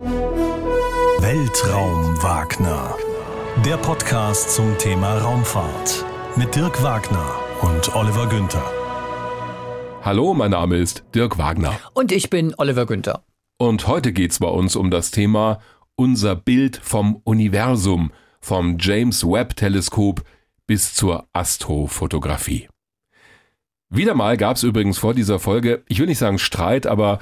[0.00, 2.96] Weltraum Wagner.
[3.66, 8.62] Der Podcast zum Thema Raumfahrt mit Dirk Wagner und Oliver Günther.
[10.02, 11.76] Hallo, mein Name ist Dirk Wagner.
[11.94, 13.24] Und ich bin Oliver Günther.
[13.58, 15.58] Und heute geht's bei uns um das Thema
[15.96, 20.22] unser Bild vom Universum, vom James Webb Teleskop
[20.68, 22.68] bis zur Astrofotografie.
[23.90, 27.18] Wieder mal gab's übrigens vor dieser Folge, ich will nicht sagen Streit, aber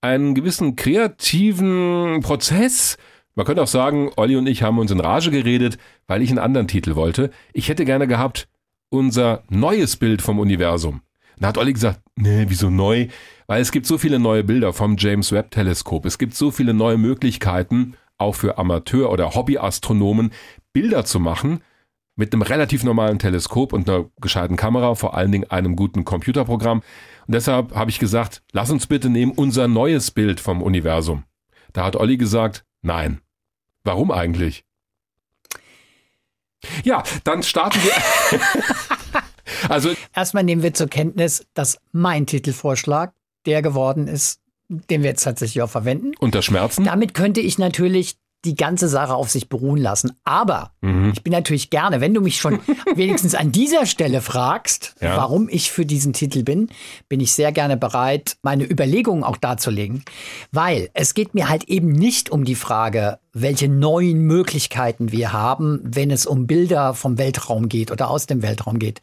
[0.00, 2.96] einen gewissen kreativen Prozess.
[3.34, 6.38] Man könnte auch sagen, Olli und ich haben uns in Rage geredet, weil ich einen
[6.38, 7.30] anderen Titel wollte.
[7.52, 8.48] Ich hätte gerne gehabt,
[8.88, 11.02] unser neues Bild vom Universum.
[11.38, 13.08] Da hat Olli gesagt, nee, wieso neu?
[13.46, 16.04] Weil es gibt so viele neue Bilder vom James Webb Teleskop.
[16.04, 20.32] Es gibt so viele neue Möglichkeiten, auch für Amateur- oder Hobbyastronomen,
[20.72, 21.60] Bilder zu machen
[22.16, 26.82] mit einem relativ normalen Teleskop und einer gescheiten Kamera, vor allen Dingen einem guten Computerprogramm.
[27.30, 31.22] Und deshalb habe ich gesagt, lass uns bitte nehmen unser neues Bild vom Universum.
[31.72, 33.20] Da hat Olli gesagt, nein.
[33.84, 34.64] Warum eigentlich?
[36.82, 38.40] Ja, dann starten wir.
[39.68, 43.14] also erstmal nehmen wir zur Kenntnis, dass mein Titelvorschlag
[43.46, 46.14] der geworden ist, den wir jetzt tatsächlich auch verwenden.
[46.18, 46.82] Unter Schmerzen?
[46.82, 50.12] Damit könnte ich natürlich die ganze Sache auf sich beruhen lassen.
[50.24, 51.12] Aber mhm.
[51.12, 52.60] ich bin natürlich gerne, wenn du mich schon
[52.94, 55.16] wenigstens an dieser Stelle fragst, ja.
[55.16, 56.68] warum ich für diesen Titel bin,
[57.08, 60.04] bin ich sehr gerne bereit, meine Überlegungen auch darzulegen.
[60.52, 65.80] Weil es geht mir halt eben nicht um die Frage, welche neuen Möglichkeiten wir haben,
[65.84, 69.00] wenn es um Bilder vom Weltraum geht oder aus dem Weltraum geht,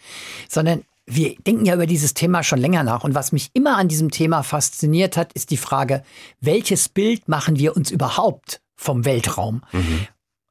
[0.50, 3.04] sondern wir denken ja über dieses Thema schon länger nach.
[3.04, 6.04] Und was mich immer an diesem Thema fasziniert hat, ist die Frage,
[6.42, 9.64] welches Bild machen wir uns überhaupt vom Weltraum.
[9.74, 10.08] Mhm.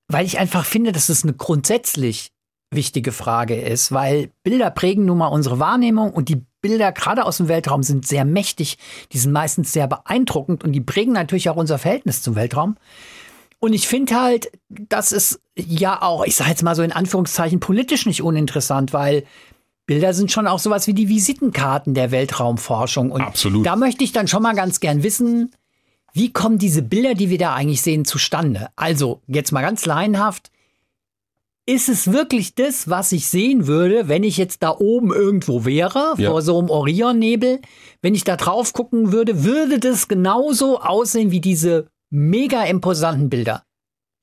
[0.08, 2.32] Weil ich einfach finde, dass es eine grundsätzlich
[2.70, 7.36] wichtige Frage ist, weil Bilder prägen nun mal unsere Wahrnehmung und die Bilder gerade aus
[7.36, 8.78] dem Weltraum sind sehr mächtig,
[9.12, 12.76] die sind meistens sehr beeindruckend und die prägen natürlich auch unser Verhältnis zum Weltraum.
[13.58, 17.60] Und ich finde halt, das ist ja auch, ich sage jetzt mal so in Anführungszeichen,
[17.60, 19.24] politisch nicht uninteressant, weil
[19.86, 23.12] Bilder sind schon auch sowas wie die Visitenkarten der Weltraumforschung.
[23.12, 23.64] Und Absolut.
[23.64, 25.52] da möchte ich dann schon mal ganz gern wissen,
[26.16, 28.68] wie kommen diese Bilder, die wir da eigentlich sehen, zustande?
[28.74, 30.50] Also, jetzt mal ganz laienhaft.
[31.66, 36.14] Ist es wirklich das, was ich sehen würde, wenn ich jetzt da oben irgendwo wäre,
[36.16, 36.30] ja.
[36.30, 37.60] vor so einem Orionnebel?
[38.00, 43.65] Wenn ich da drauf gucken würde, würde das genauso aussehen wie diese mega imposanten Bilder?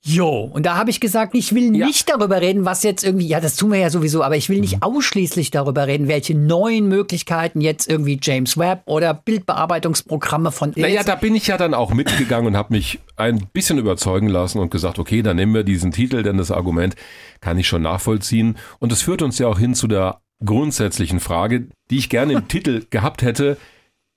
[0.06, 1.86] Jo, und da habe ich gesagt, ich will ja.
[1.86, 4.60] nicht darüber reden, was jetzt irgendwie, ja, das tun wir ja sowieso, aber ich will
[4.60, 4.82] nicht mhm.
[4.82, 11.16] ausschließlich darüber reden, welche neuen Möglichkeiten jetzt irgendwie James Webb oder Bildbearbeitungsprogramme von Naja, da
[11.16, 15.00] bin ich ja dann auch mitgegangen und habe mich ein bisschen überzeugen lassen und gesagt,
[15.00, 16.98] okay, dann nehmen wir diesen Titel, denn das Argument
[17.40, 18.58] kann ich schon nachvollziehen.
[18.80, 22.48] Und es führt uns ja auch hin zu der grundsätzlichen Frage, die ich gerne im
[22.50, 23.58] Titel gehabt hätte.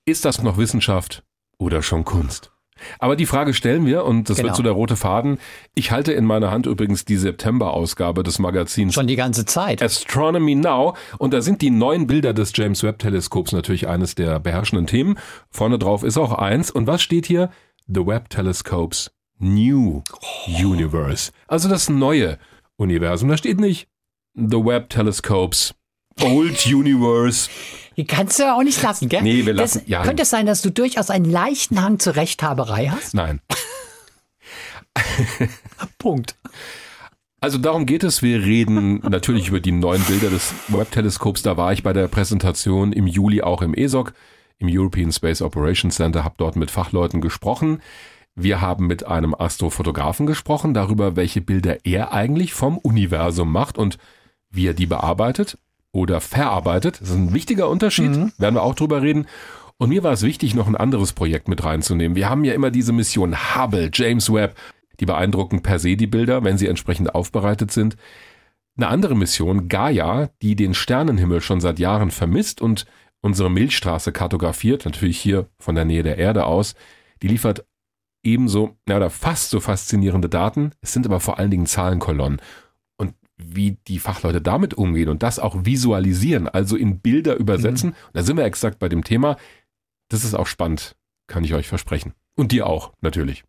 [0.05, 1.23] Ist das noch Wissenschaft
[1.59, 2.51] oder schon Kunst?
[2.99, 4.49] Aber die Frage stellen wir, und das genau.
[4.49, 5.39] wird so der rote Faden.
[5.75, 8.95] Ich halte in meiner Hand übrigens die September-Ausgabe des Magazins.
[8.95, 9.83] Schon die ganze Zeit.
[9.83, 10.97] Astronomy Now.
[11.19, 15.19] Und da sind die neuen Bilder des James Webb-Teleskops natürlich eines der beherrschenden Themen.
[15.51, 16.71] Vorne drauf ist auch eins.
[16.71, 17.51] Und was steht hier?
[17.87, 20.03] The Webb Telescopes New
[20.47, 21.33] Universe.
[21.47, 22.39] Also das neue
[22.77, 23.29] Universum.
[23.29, 23.89] Da steht nicht
[24.35, 25.75] The Webb Telescopes
[26.23, 27.49] Old Universe.
[27.97, 29.23] Die kannst du ja auch nicht lassen, gell?
[29.23, 29.81] Nee, wir lassen.
[29.81, 30.03] Das, ja.
[30.03, 33.15] Könnte es sein, dass du durchaus einen leichten Hang zur Rechthaberei hast?
[33.15, 33.41] Nein.
[35.99, 36.37] Punkt.
[37.41, 38.23] Also darum geht es.
[38.23, 41.43] Wir reden natürlich über die neuen Bilder des Webb-Teleskops.
[41.43, 44.13] Da war ich bei der Präsentation im Juli auch im ESOC,
[44.59, 47.81] im European Space Operations Center, habe dort mit Fachleuten gesprochen.
[48.35, 53.97] Wir haben mit einem Astrofotografen gesprochen darüber, welche Bilder er eigentlich vom Universum macht und
[54.51, 55.59] wie er die bearbeitet
[55.93, 57.01] oder verarbeitet.
[57.01, 58.33] Das ist ein wichtiger Unterschied, mhm.
[58.39, 59.27] werden wir auch drüber reden.
[59.79, 62.17] Und mir war es wichtig, noch ein anderes Projekt mit reinzunehmen.
[62.17, 64.57] Wir haben ja immer diese Mission Hubble, James Webb,
[65.01, 67.97] die beeindrucken per se die Bilder, wenn sie entsprechend aufbereitet sind.
[68.77, 72.87] Eine andere Mission, Gaia, die den Sternenhimmel schon seit Jahren vermisst und
[73.21, 76.75] unsere Milchstraße kartografiert, natürlich hier von der Nähe der Erde aus,
[77.23, 77.67] die liefert
[78.23, 80.73] ebenso, na, oder fast so faszinierende Daten.
[80.81, 82.41] Es sind aber vor allen Dingen Zahlenkolonnen
[83.37, 87.91] wie die Fachleute damit umgehen und das auch visualisieren, also in Bilder übersetzen.
[87.91, 87.95] Mhm.
[88.13, 89.37] Da sind wir exakt bei dem Thema.
[90.09, 90.97] Das ist auch spannend,
[91.27, 92.15] kann ich euch versprechen.
[92.35, 93.45] Und dir auch, natürlich.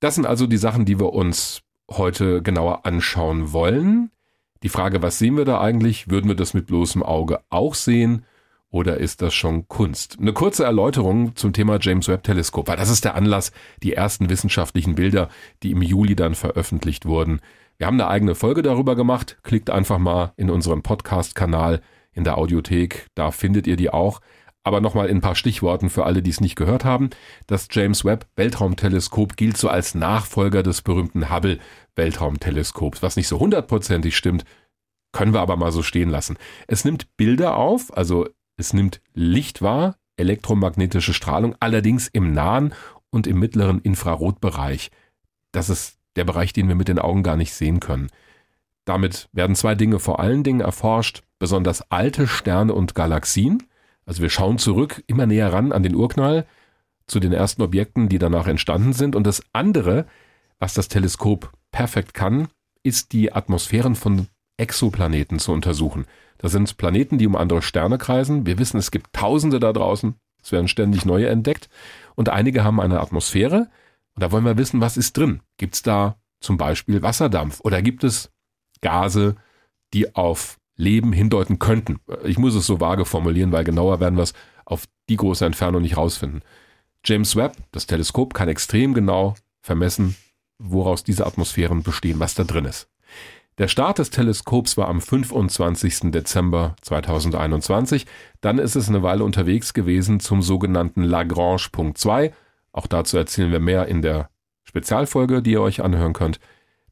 [0.00, 4.10] Das sind also die Sachen, die wir uns heute genauer anschauen wollen.
[4.62, 6.10] Die Frage, was sehen wir da eigentlich?
[6.10, 8.24] Würden wir das mit bloßem Auge auch sehen?
[8.70, 10.18] Oder ist das schon Kunst?
[10.20, 13.50] Eine kurze Erläuterung zum Thema James Webb Teleskop, weil das ist der Anlass,
[13.82, 15.30] die ersten wissenschaftlichen Bilder,
[15.62, 17.40] die im Juli dann veröffentlicht wurden,
[17.78, 19.38] wir haben eine eigene Folge darüber gemacht.
[19.42, 21.80] Klickt einfach mal in unserem Podcast-Kanal
[22.12, 24.20] in der Audiothek, da findet ihr die auch.
[24.64, 27.10] Aber nochmal in ein paar Stichworten für alle, die es nicht gehört haben.
[27.46, 31.58] Das James Webb Weltraumteleskop gilt so als Nachfolger des berühmten Hubble
[31.94, 34.44] Weltraumteleskops, was nicht so hundertprozentig stimmt,
[35.12, 36.36] können wir aber mal so stehen lassen.
[36.66, 42.74] Es nimmt Bilder auf, also es nimmt Licht wahr, elektromagnetische Strahlung, allerdings im nahen
[43.10, 44.90] und im mittleren Infrarotbereich.
[45.52, 48.08] Das ist der Bereich, den wir mit den Augen gar nicht sehen können.
[48.84, 53.62] Damit werden zwei Dinge vor allen Dingen erforscht, besonders alte Sterne und Galaxien.
[54.06, 56.46] Also wir schauen zurück, immer näher ran an den Urknall,
[57.06, 59.16] zu den ersten Objekten, die danach entstanden sind.
[59.16, 60.06] Und das andere,
[60.58, 62.48] was das Teleskop perfekt kann,
[62.82, 66.06] ist die Atmosphären von Exoplaneten zu untersuchen.
[66.38, 68.46] Das sind Planeten, die um andere Sterne kreisen.
[68.46, 70.14] Wir wissen, es gibt Tausende da draußen.
[70.42, 71.68] Es werden ständig neue entdeckt.
[72.14, 73.68] Und einige haben eine Atmosphäre.
[74.18, 75.42] Und da wollen wir wissen, was ist drin.
[75.58, 78.32] Gibt es da zum Beispiel Wasserdampf oder gibt es
[78.80, 79.36] Gase,
[79.94, 82.00] die auf Leben hindeuten könnten?
[82.24, 84.32] Ich muss es so vage formulieren, weil genauer werden wir es
[84.64, 86.42] auf die große Entfernung nicht rausfinden.
[87.04, 90.16] James Webb, das Teleskop, kann extrem genau vermessen,
[90.58, 92.88] woraus diese Atmosphären bestehen, was da drin ist.
[93.58, 96.10] Der Start des Teleskops war am 25.
[96.10, 98.04] Dezember 2021.
[98.40, 102.32] Dann ist es eine Weile unterwegs gewesen zum sogenannten Lagrange Punkt 2.
[102.72, 104.30] Auch dazu erzählen wir mehr in der
[104.64, 106.40] Spezialfolge, die ihr euch anhören könnt.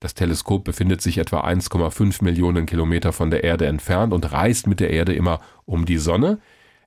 [0.00, 4.80] Das Teleskop befindet sich etwa 1,5 Millionen Kilometer von der Erde entfernt und reist mit
[4.80, 6.38] der Erde immer um die Sonne.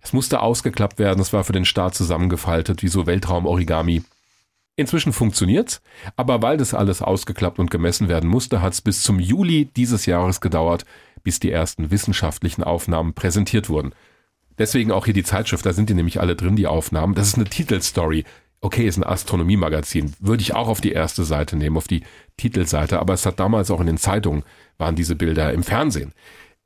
[0.02, 4.04] Es musste ausgeklappt werden, es war für den Start zusammengefaltet, wie so Weltraum-Origami.
[4.76, 5.82] Inzwischen funktioniert's,
[6.16, 10.40] aber weil das alles ausgeklappt und gemessen werden musste, hat's bis zum Juli dieses Jahres
[10.40, 10.86] gedauert,
[11.22, 13.94] bis die ersten wissenschaftlichen Aufnahmen präsentiert wurden.
[14.58, 17.16] Deswegen auch hier die Zeitschrift, da sind die nämlich alle drin, die Aufnahmen.
[17.16, 18.24] Das ist eine Titelstory.
[18.62, 20.14] Okay, ist ein Astronomiemagazin.
[20.20, 22.04] Würde ich auch auf die erste Seite nehmen, auf die
[22.38, 24.44] Titelseite, aber es hat damals auch in den Zeitungen
[24.78, 26.14] waren diese Bilder im Fernsehen.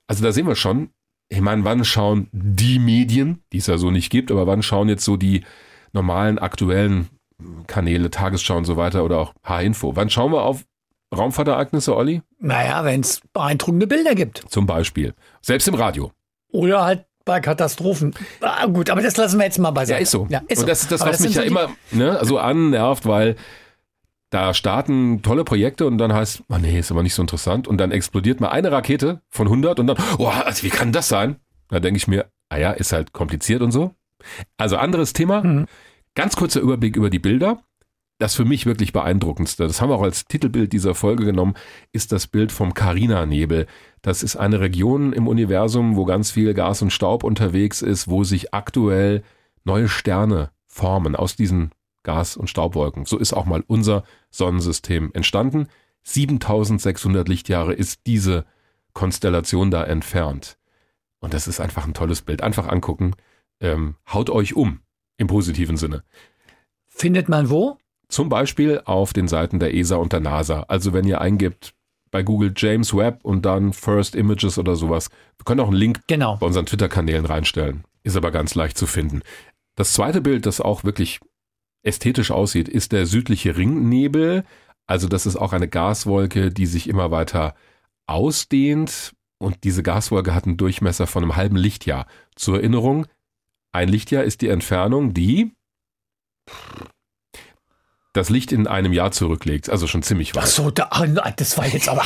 [0.07, 0.89] Also da sehen wir schon,
[1.29, 4.89] ich meine, wann schauen die Medien, die es ja so nicht gibt, aber wann schauen
[4.89, 5.43] jetzt so die
[5.93, 7.09] normalen aktuellen
[7.67, 9.95] Kanäle, Tagesschau und so weiter oder auch H-Info.
[9.95, 10.63] Wann schauen wir auf
[11.15, 12.21] Raumfahrtereignisse, Olli?
[12.39, 14.43] Naja, wenn es beeindruckende Bilder gibt.
[14.49, 15.13] Zum Beispiel.
[15.41, 16.11] Selbst im Radio.
[16.51, 18.13] Oder halt bei Katastrophen.
[18.41, 19.99] Ah, gut, aber das lassen wir jetzt mal beiseite.
[19.99, 20.27] Ja, ist so.
[20.29, 23.05] Ja, ist und das ist das, was das mich ja so immer ne, so annervt,
[23.05, 23.35] weil
[24.29, 27.67] da starten tolle Projekte und dann heißt, oh nee, ist aber nicht so interessant.
[27.67, 31.07] Und dann explodiert mal eine Rakete von 100 und dann, oh, also wie kann das
[31.07, 31.35] sein?
[31.69, 33.93] Da denke ich mir, ah ja, ist halt kompliziert und so.
[34.57, 35.43] Also anderes Thema.
[35.43, 35.65] Mhm.
[36.15, 37.59] Ganz kurzer Überblick über die Bilder.
[38.19, 41.55] Das für mich wirklich beeindruckendste, das haben wir auch als Titelbild dieser Folge genommen,
[41.91, 43.65] ist das Bild vom Carina-Nebel.
[44.01, 48.23] Das ist eine Region im Universum, wo ganz viel Gas und Staub unterwegs ist, wo
[48.23, 49.23] sich aktuell
[49.63, 51.71] neue Sterne formen aus diesen
[52.03, 53.05] Gas- und Staubwolken.
[53.05, 55.67] So ist auch mal unser Sonnensystem entstanden.
[56.03, 58.45] 7600 Lichtjahre ist diese
[58.93, 60.57] Konstellation da entfernt.
[61.19, 62.41] Und das ist einfach ein tolles Bild.
[62.43, 63.15] Einfach angucken.
[63.59, 64.81] Ähm, haut euch um.
[65.17, 66.03] Im positiven Sinne.
[66.87, 67.77] Findet man wo?
[68.13, 70.65] Zum Beispiel auf den Seiten der ESA und der NASA.
[70.67, 71.73] Also wenn ihr eingibt
[72.11, 75.09] bei Google James Webb und dann First Images oder sowas.
[75.39, 76.37] Wir können auch einen Link genau.
[76.37, 77.85] bei unseren Twitter-Kanälen reinstellen.
[78.03, 79.23] Ist aber ganz leicht zu finden.
[79.75, 81.21] Das zweite Bild, das auch wirklich
[81.81, 84.43] ästhetisch aussieht, ist der südliche Ringnebel.
[84.85, 87.55] Also das ist auch eine Gaswolke, die sich immer weiter
[88.05, 89.15] ausdehnt.
[89.39, 92.05] Und diese Gaswolke hat einen Durchmesser von einem halben Lichtjahr.
[92.35, 93.07] Zur Erinnerung,
[93.71, 95.51] ein Lichtjahr ist die Entfernung, die
[98.13, 100.43] das Licht in einem Jahr zurücklegt, also schon ziemlich weit.
[100.43, 102.05] Ach so, da, ah, das war jetzt aber.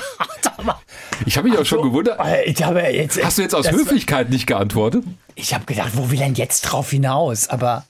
[1.25, 2.19] ich habe mich auch schon gewundert.
[2.19, 5.03] Äh, ich habe jetzt, Hast du jetzt aus Höflichkeit nicht geantwortet?
[5.35, 7.49] Ich habe gedacht, wo will denn jetzt drauf hinaus?
[7.49, 7.85] Aber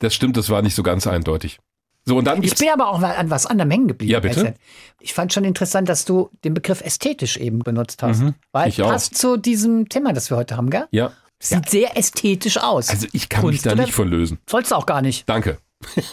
[0.00, 1.58] das stimmt, das war nicht so ganz eindeutig.
[2.04, 4.12] So, und dann ich bin aber auch an was anderem hängen geblieben.
[4.12, 4.54] Ja, bitte.
[4.98, 8.20] Ich fand schon interessant, dass du den Begriff ästhetisch eben benutzt hast.
[8.20, 10.86] Mhm, weil passt zu diesem Thema, das wir heute haben, gell?
[10.90, 11.12] Ja.
[11.38, 11.70] Sieht ja.
[11.70, 12.88] sehr ästhetisch aus.
[12.88, 14.38] Also ich kann Kunst, mich da nicht von lösen.
[14.48, 15.28] Sollst du auch gar nicht.
[15.28, 15.58] Danke.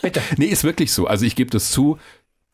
[0.01, 0.21] Bitte.
[0.37, 1.07] nee, ist wirklich so.
[1.07, 1.97] Also ich gebe das zu.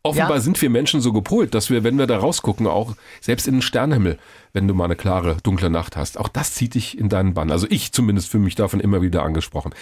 [0.03, 0.39] Offenbar ja.
[0.39, 3.61] sind wir Menschen so gepolt, dass wir, wenn wir da rausgucken, auch selbst in den
[3.61, 4.17] Sternenhimmel,
[4.51, 7.51] wenn du mal eine klare, dunkle Nacht hast, auch das zieht dich in deinen Bann.
[7.51, 9.75] Also ich zumindest fühle mich davon immer wieder angesprochen.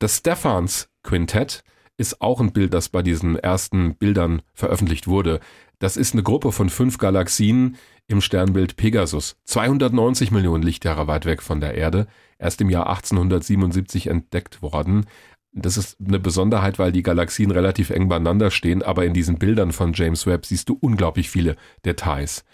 [0.00, 1.62] Das Stephans Quintett
[1.96, 5.38] ist auch ein Bild, das bei diesen ersten Bildern veröffentlicht wurde.
[5.78, 7.76] Das ist eine Gruppe von fünf Galaxien
[8.08, 14.08] im Sternbild Pegasus, 290 Millionen Lichtjahre weit weg von der Erde, erst im Jahr 1877
[14.08, 15.06] entdeckt worden.
[15.52, 19.72] Das ist eine Besonderheit, weil die Galaxien relativ eng beieinander stehen, aber in diesen Bildern
[19.72, 22.44] von James Webb siehst du unglaublich viele Details.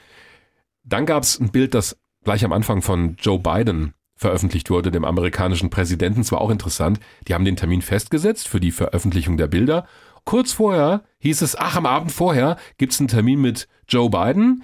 [0.82, 5.04] Dann gab es ein Bild, das gleich am Anfang von Joe Biden veröffentlicht wurde, dem
[5.04, 6.22] amerikanischen Präsidenten.
[6.22, 6.98] Es war auch interessant.
[7.28, 9.86] Die haben den Termin festgesetzt für die Veröffentlichung der Bilder
[10.28, 14.62] Kurz vorher hieß es, ach, am Abend vorher gibt's einen Termin mit Joe Biden.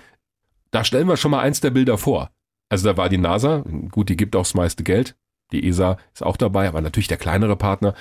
[0.70, 2.30] Da stellen wir schon mal eins der Bilder vor.
[2.68, 5.16] Also da war die NASA, gut, die gibt auch das meiste Geld,
[5.52, 7.94] Die ESA ist auch dabei, aber natürlich der kleinere Partner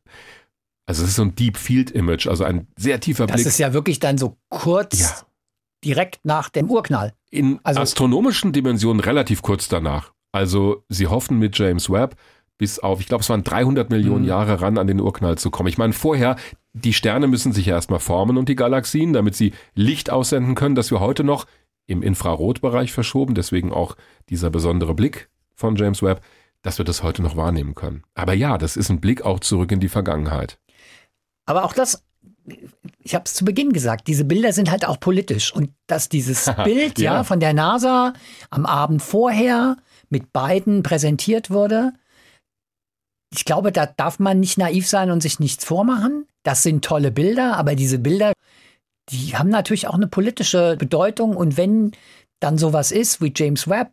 [0.85, 3.45] Also es ist so ein Deep Field Image, also ein sehr tiefer das Blick.
[3.45, 5.09] Das ist ja wirklich dann so kurz ja.
[5.83, 7.13] Direkt nach dem Urknall.
[7.29, 10.13] In also astronomischen Dimensionen relativ kurz danach.
[10.31, 12.15] Also sie hoffen mit James Webb
[12.57, 14.29] bis auf, ich glaube, es waren 300 Millionen mhm.
[14.29, 15.67] Jahre ran an den Urknall zu kommen.
[15.67, 16.37] Ich meine, vorher,
[16.73, 20.75] die Sterne müssen sich ja erstmal formen und die Galaxien, damit sie Licht aussenden können,
[20.75, 21.45] das wir heute noch
[21.87, 23.95] im Infrarotbereich verschoben, deswegen auch
[24.29, 26.21] dieser besondere Blick von James Webb,
[26.61, 28.03] dass wir das heute noch wahrnehmen können.
[28.15, 30.57] Aber ja, das ist ein Blick auch zurück in die Vergangenheit.
[31.45, 32.03] Aber auch das,
[32.99, 35.53] ich habe es zu Beginn gesagt, diese Bilder sind halt auch politisch.
[35.53, 37.15] Und dass dieses Bild ja.
[37.15, 38.13] ja von der NASA
[38.49, 39.77] am Abend vorher
[40.09, 41.93] mit beiden präsentiert wurde,
[43.31, 46.25] ich glaube, da darf man nicht naiv sein und sich nichts vormachen.
[46.43, 48.33] Das sind tolle Bilder, aber diese Bilder,
[49.09, 51.35] die haben natürlich auch eine politische Bedeutung.
[51.35, 51.91] Und wenn
[52.39, 53.91] dann sowas ist wie James Webb,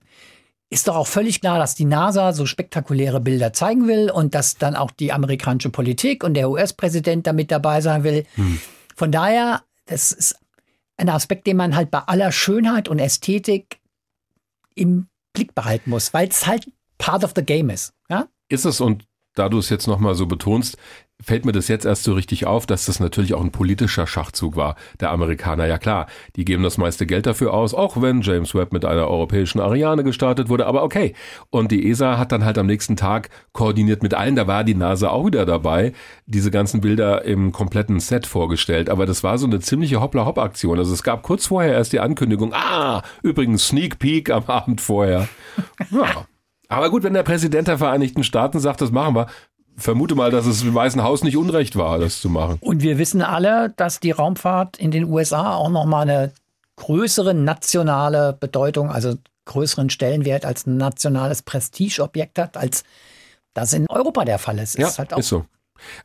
[0.73, 4.57] ist doch auch völlig klar, dass die NASA so spektakuläre Bilder zeigen will und dass
[4.57, 8.25] dann auch die amerikanische Politik und der US-Präsident damit dabei sein will.
[8.37, 8.59] Hm.
[8.97, 10.35] Von daher, das ist
[10.97, 13.81] ein Aspekt, den man halt bei aller Schönheit und Ästhetik
[14.75, 17.93] im Blick behalten muss, weil es halt part of the game ist.
[18.09, 18.29] Ja?
[18.49, 20.79] Ist es und da du es jetzt nochmal so betonst,
[21.23, 24.57] fällt mir das jetzt erst so richtig auf, dass das natürlich auch ein politischer Schachzug
[24.57, 25.67] war, der Amerikaner.
[25.67, 29.09] Ja klar, die geben das meiste Geld dafür aus, auch wenn James Webb mit einer
[29.09, 31.15] europäischen Ariane gestartet wurde, aber okay.
[31.51, 34.75] Und die ESA hat dann halt am nächsten Tag koordiniert mit allen, da war die
[34.75, 35.93] NASA auch wieder dabei,
[36.27, 38.91] diese ganzen Bilder im kompletten Set vorgestellt.
[38.91, 40.79] Aber das war so eine ziemliche Hoppla-Hopp-Aktion.
[40.79, 45.29] Also es gab kurz vorher erst die Ankündigung, ah, übrigens Sneak Peek am Abend vorher.
[45.91, 46.27] Ja,
[46.73, 49.27] aber gut, wenn der Präsident der Vereinigten Staaten sagt, das machen wir,
[49.77, 52.59] vermute mal, dass es im Weißen Haus nicht unrecht war, das zu machen.
[52.61, 56.33] Und wir wissen alle, dass die Raumfahrt in den USA auch nochmal eine
[56.77, 59.15] größere nationale Bedeutung, also
[59.45, 62.85] größeren Stellenwert als ein nationales Prestigeobjekt hat, als
[63.55, 64.79] das in Europa der Fall ist.
[64.79, 65.45] Ja, ist, halt ist so.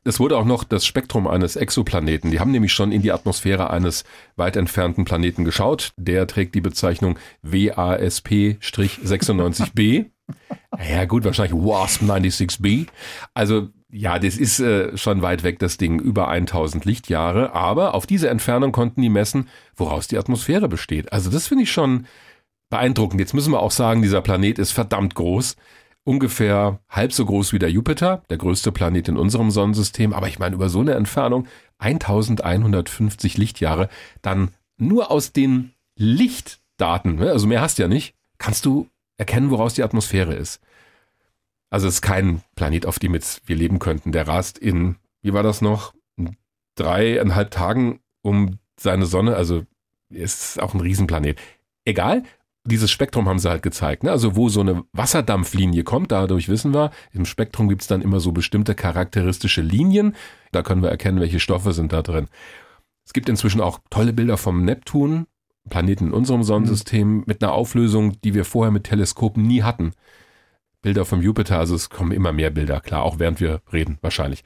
[0.03, 2.29] Es wurde auch noch das Spektrum eines Exoplaneten.
[2.31, 4.05] Die haben nämlich schon in die Atmosphäre eines
[4.35, 5.91] weit entfernten Planeten geschaut.
[5.97, 10.07] Der trägt die Bezeichnung WASP-96b.
[10.89, 12.87] Ja gut, wahrscheinlich WASP 96b.
[13.33, 17.53] Also ja, das ist äh, schon weit weg, das Ding, über 1000 Lichtjahre.
[17.53, 21.13] Aber auf diese Entfernung konnten die messen, woraus die Atmosphäre besteht.
[21.13, 22.05] Also das finde ich schon
[22.69, 23.19] beeindruckend.
[23.19, 25.55] Jetzt müssen wir auch sagen, dieser Planet ist verdammt groß.
[26.03, 30.13] Ungefähr halb so groß wie der Jupiter, der größte Planet in unserem Sonnensystem.
[30.13, 31.47] Aber ich meine, über so eine Entfernung,
[31.79, 33.89] 1150 Lichtjahre,
[34.21, 39.49] dann nur aus den Lichtdaten, ne, also mehr hast du ja nicht, kannst du erkennen,
[39.49, 40.61] woraus die Atmosphäre ist.
[41.69, 44.11] Also es ist kein Planet, auf dem jetzt wir leben könnten.
[44.11, 45.93] Der rast in, wie war das noch,
[46.75, 49.35] dreieinhalb Tagen um seine Sonne.
[49.35, 49.65] Also
[50.09, 51.39] ist auch ein Riesenplanet.
[51.85, 52.23] Egal,
[52.63, 54.03] dieses Spektrum haben sie halt gezeigt.
[54.03, 54.11] Ne?
[54.11, 58.31] Also wo so eine Wasserdampflinie kommt, dadurch wissen wir, im Spektrum gibt's dann immer so
[58.31, 60.15] bestimmte charakteristische Linien.
[60.51, 62.27] Da können wir erkennen, welche Stoffe sind da drin.
[63.05, 65.27] Es gibt inzwischen auch tolle Bilder vom Neptun,
[65.67, 67.23] Planeten in unserem Sonnensystem mhm.
[67.25, 69.93] mit einer Auflösung, die wir vorher mit Teleskopen nie hatten.
[70.81, 74.43] Bilder vom Jupiter, also es kommen immer mehr Bilder, klar, auch während wir reden wahrscheinlich.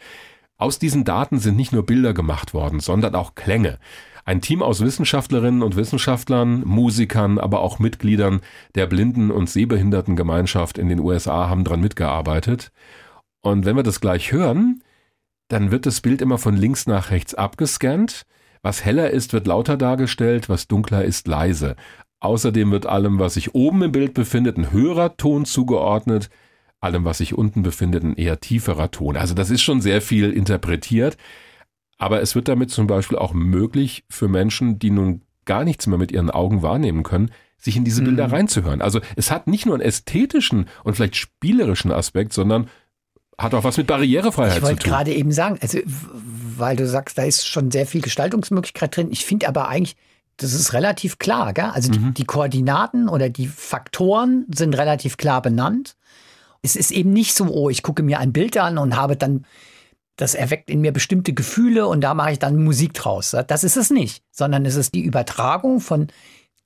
[0.58, 3.80] Aus diesen Daten sind nicht nur Bilder gemacht worden, sondern auch Klänge.
[4.25, 8.42] Ein Team aus Wissenschaftlerinnen und Wissenschaftlern, Musikern, aber auch Mitgliedern
[8.75, 12.72] der Blinden- und Sehbehindertengemeinschaft in den USA haben dran mitgearbeitet.
[13.42, 14.84] Und wenn wir das gleich hören,
[15.48, 18.25] dann wird das Bild immer von links nach rechts abgescannt
[18.62, 21.75] was heller ist, wird lauter dargestellt, was dunkler ist, leise.
[22.20, 26.30] Außerdem wird allem, was sich oben im Bild befindet, ein höherer Ton zugeordnet,
[26.80, 29.18] allem, was sich unten befindet, ein eher tieferer Ton.
[29.18, 31.18] Also das ist schon sehr viel interpretiert,
[31.98, 35.98] aber es wird damit zum Beispiel auch möglich für Menschen, die nun gar nichts mehr
[35.98, 38.34] mit ihren Augen wahrnehmen können, sich in diese Bilder mhm.
[38.34, 38.82] reinzuhören.
[38.82, 42.70] Also es hat nicht nur einen ästhetischen und vielleicht spielerischen Aspekt, sondern
[43.38, 44.70] hat auch was mit Barrierefreiheit zu tun.
[44.70, 45.80] Ich wollte gerade eben sagen, also
[46.58, 49.10] weil du sagst, da ist schon sehr viel Gestaltungsmöglichkeit drin.
[49.12, 49.96] Ich finde aber eigentlich,
[50.38, 51.54] das ist relativ klar.
[51.54, 51.72] Gell?
[51.74, 51.94] Also mhm.
[51.94, 55.96] die, die Koordinaten oder die Faktoren sind relativ klar benannt.
[56.62, 59.46] Es ist eben nicht so, oh, ich gucke mir ein Bild an und habe dann,
[60.16, 63.36] das erweckt in mir bestimmte Gefühle und da mache ich dann Musik draus.
[63.48, 66.08] Das ist es nicht, sondern es ist die Übertragung von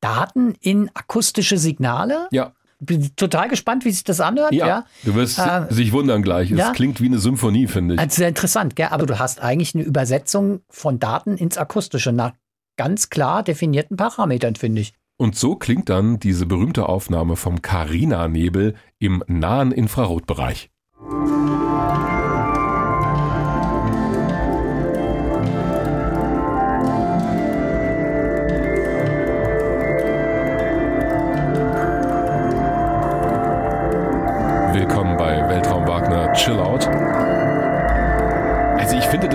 [0.01, 2.27] Daten in akustische Signale.
[2.31, 2.51] Ja
[2.85, 4.53] bin total gespannt, wie sich das anhört.
[4.53, 4.85] Ja, ja.
[5.03, 6.51] du wirst äh, sich wundern gleich.
[6.51, 6.71] Es ja.
[6.71, 7.99] klingt wie eine Symphonie, finde ich.
[7.99, 8.87] Also sehr interessant, gell?
[8.91, 12.33] aber du hast eigentlich eine Übersetzung von Daten ins Akustische nach
[12.77, 14.93] ganz klar definierten Parametern, finde ich.
[15.17, 20.69] Und so klingt dann diese berühmte Aufnahme vom Carina-Nebel im nahen Infrarotbereich.
[20.99, 21.64] Willkommen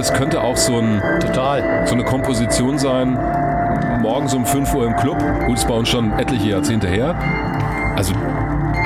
[0.00, 3.12] das könnte auch so ein total so eine Komposition sein.
[4.00, 5.18] Morgens um 5 Uhr im Club.
[5.46, 7.14] Gut, ist bei uns schon etliche Jahrzehnte her.
[7.96, 8.14] Also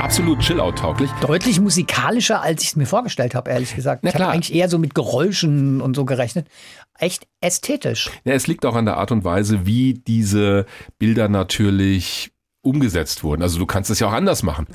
[0.01, 1.09] absolut Chill-Out-tauglich.
[1.21, 4.03] Deutlich musikalischer, als ich es mir vorgestellt habe, ehrlich gesagt.
[4.03, 6.49] Na ich habe eigentlich eher so mit Geräuschen und so gerechnet.
[6.99, 8.11] Echt ästhetisch.
[8.25, 10.65] Ja, es liegt auch an der Art und Weise, wie diese
[10.99, 13.41] Bilder natürlich umgesetzt wurden.
[13.41, 14.67] Also du kannst es ja auch anders machen.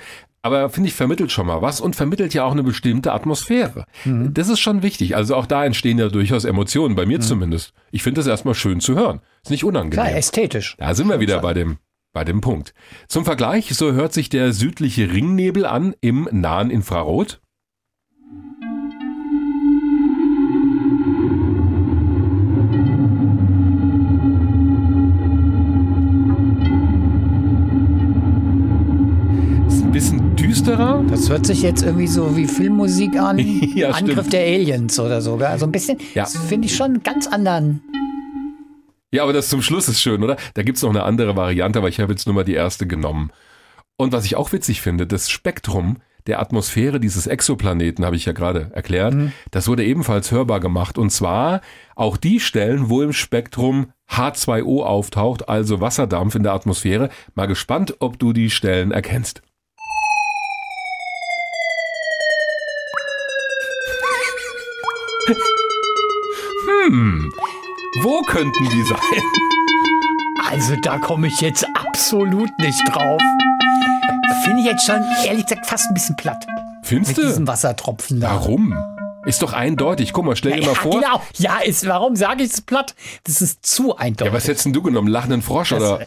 [0.43, 3.85] Aber finde ich, vermittelt schon mal was und vermittelt ja auch eine bestimmte Atmosphäre.
[4.05, 4.33] Mhm.
[4.33, 5.15] Das ist schon wichtig.
[5.15, 7.23] Also auch da entstehen ja durchaus Emotionen, bei mir mhm.
[7.23, 7.75] zumindest.
[7.91, 9.21] Ich finde es erstmal schön zu hören.
[9.43, 10.05] Ist nicht unangenehm.
[10.05, 10.77] Klar, ästhetisch.
[10.79, 11.77] Da sind wir wieder bei dem,
[12.13, 12.73] bei dem Punkt.
[13.07, 17.41] Zum Vergleich, so hört sich der südliche Ringnebel an im nahen Infrarot.
[30.51, 31.05] Düsterer.
[31.09, 33.39] Das hört sich jetzt irgendwie so wie Filmmusik an.
[33.77, 34.33] ja, Angriff stimmt.
[34.33, 35.37] der Aliens oder so.
[35.37, 36.27] Also ein bisschen, ja.
[36.27, 37.83] finde ich schon ganz anderen.
[39.13, 40.37] Ja, aber das zum Schluss ist schön, oder?
[40.55, 42.89] Da gibt es noch eine andere Variante, aber ich habe jetzt nur mal die erste
[42.89, 43.31] genommen.
[43.97, 48.33] Und was ich auch witzig finde, das Spektrum der Atmosphäre dieses Exoplaneten, habe ich ja
[48.33, 49.33] gerade erklärt, mhm.
[49.53, 50.99] das wurde ebenfalls hörbar gemacht.
[50.99, 51.61] Und zwar
[51.95, 57.09] auch die Stellen, wo im Spektrum H2O auftaucht, also Wasserdampf in der Atmosphäre.
[57.37, 59.43] Mal gespannt, ob du die Stellen erkennst.
[66.91, 67.33] Hm,
[68.03, 68.99] wo könnten die sein?
[70.51, 73.21] Also da komme ich jetzt absolut nicht drauf.
[74.43, 76.45] Finde ich jetzt schon, ehrlich gesagt, fast ein bisschen platt.
[76.83, 77.21] Findest du?
[77.21, 78.31] Mit diesem Wassertropfen da.
[78.31, 78.77] Warum?
[79.25, 80.13] Ist doch eindeutig.
[80.13, 81.01] Guck mal, stell dir ja, mal vor.
[81.01, 81.23] Genau.
[81.37, 82.97] Ja, ist, warum sage ich es platt?
[83.23, 84.33] Das ist zu eindeutig.
[84.33, 85.07] Ja, was hättest du genommen?
[85.07, 86.07] Lachenden Frosch das, oder?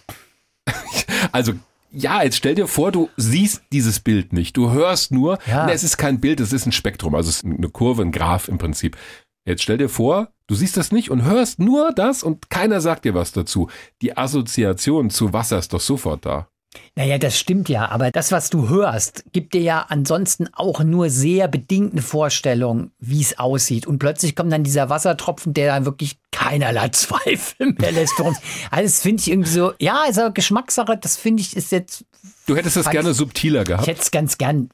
[1.32, 1.54] also,
[1.92, 4.58] ja, jetzt stell dir vor, du siehst dieses Bild nicht.
[4.58, 5.70] Du hörst nur, ja.
[5.70, 8.48] es ist kein Bild, es ist ein Spektrum, also es ist eine Kurve, ein Graph
[8.48, 8.98] im Prinzip.
[9.46, 13.06] Jetzt stell dir vor, du siehst das nicht und hörst nur das und keiner sagt
[13.06, 13.70] dir was dazu.
[14.02, 16.48] Die Assoziation zu Wasser ist doch sofort da.
[16.96, 21.10] Naja, das stimmt ja, aber das, was du hörst, gibt dir ja ansonsten auch nur
[21.10, 23.86] sehr bedingt eine Vorstellung, wie es aussieht.
[23.86, 28.40] Und plötzlich kommt dann dieser Wassertropfen, der dann wirklich keinerlei Zweifel mehr lässt für uns.
[28.72, 32.06] Also, das finde ich irgendwie so, ja, ist aber Geschmackssache, das finde ich ist jetzt.
[32.48, 33.84] Du hättest es gerne subtiler gehabt.
[33.84, 34.70] Ich hätte es ganz gern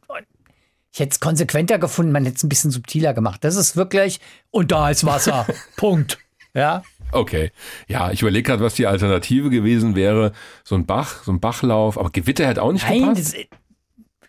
[0.92, 3.44] ich hätte es konsequenter gefunden, man hätte es ein bisschen subtiler gemacht.
[3.44, 4.20] Das ist wirklich,
[4.52, 5.46] und da ist Wasser.
[5.78, 6.18] Punkt.
[6.54, 6.84] Ja.
[7.12, 7.52] Okay.
[7.88, 10.32] Ja, ich überlege gerade, was die Alternative gewesen wäre.
[10.64, 13.36] So ein Bach, so ein Bachlauf, aber Gewitter hätte auch nicht Nein, gepasst.
[13.36, 13.60] Das,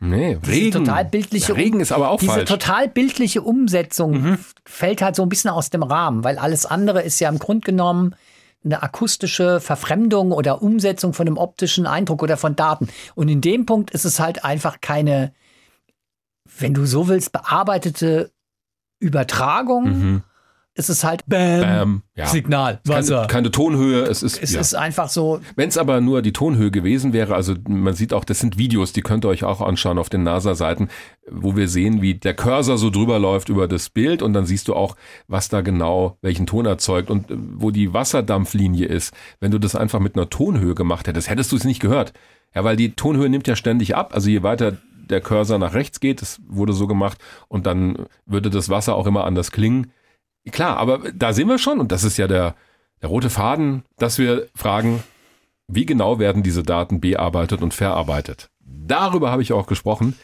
[0.03, 0.87] Nee, Regen.
[0.87, 2.49] Total bildliche Regen ist aber auch diese falsch.
[2.49, 4.39] Diese total bildliche Umsetzung mhm.
[4.65, 7.67] fällt halt so ein bisschen aus dem Rahmen, weil alles andere ist ja im Grunde
[7.67, 8.15] genommen
[8.65, 12.89] eine akustische Verfremdung oder Umsetzung von einem optischen Eindruck oder von Daten.
[13.15, 15.35] Und in dem Punkt ist es halt einfach keine,
[16.59, 18.31] wenn du so willst, bearbeitete
[18.99, 19.85] Übertragung.
[19.85, 20.23] Mhm.
[20.75, 22.27] Es ist halt Bam, Bam ja.
[22.27, 23.23] Signal, Wasser.
[23.23, 24.41] Keine, keine, Tonhöhe, es ist.
[24.41, 24.61] Es ja.
[24.61, 25.41] ist einfach so.
[25.57, 28.93] Wenn es aber nur die Tonhöhe gewesen wäre, also man sieht auch, das sind Videos,
[28.93, 30.89] die könnt ihr euch auch anschauen auf den NASA-Seiten,
[31.29, 34.69] wo wir sehen, wie der Cursor so drüber läuft über das Bild und dann siehst
[34.69, 39.13] du auch, was da genau welchen Ton erzeugt und wo die Wasserdampflinie ist.
[39.41, 42.13] Wenn du das einfach mit einer Tonhöhe gemacht hättest, hättest du es nicht gehört.
[42.55, 44.15] Ja, weil die Tonhöhe nimmt ja ständig ab.
[44.15, 44.79] Also je weiter
[45.11, 47.19] der Cursor nach rechts geht, das wurde so gemacht,
[47.49, 49.93] und dann würde das Wasser auch immer anders klingen.
[50.51, 52.55] Klar, aber da sehen wir schon, und das ist ja der,
[53.03, 55.03] der rote Faden, dass wir fragen,
[55.69, 58.51] wie genau werden diese Daten bearbeitet und verarbeitet?
[58.61, 60.17] Darüber habe ich auch gesprochen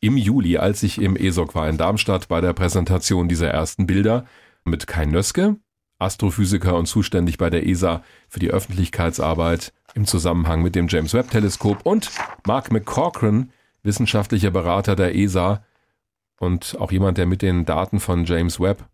[0.00, 4.26] im Juli, als ich im ESOC war in Darmstadt bei der Präsentation dieser ersten Bilder
[4.64, 5.56] mit Kai Nöske,
[5.98, 11.30] Astrophysiker und zuständig bei der ESA für die Öffentlichkeitsarbeit im Zusammenhang mit dem James Webb
[11.30, 12.10] Teleskop und
[12.46, 13.50] Mark McCorkran,
[13.84, 15.64] wissenschaftlicher Berater der ESA
[16.38, 18.84] und auch jemand, der mit den Daten von James Webb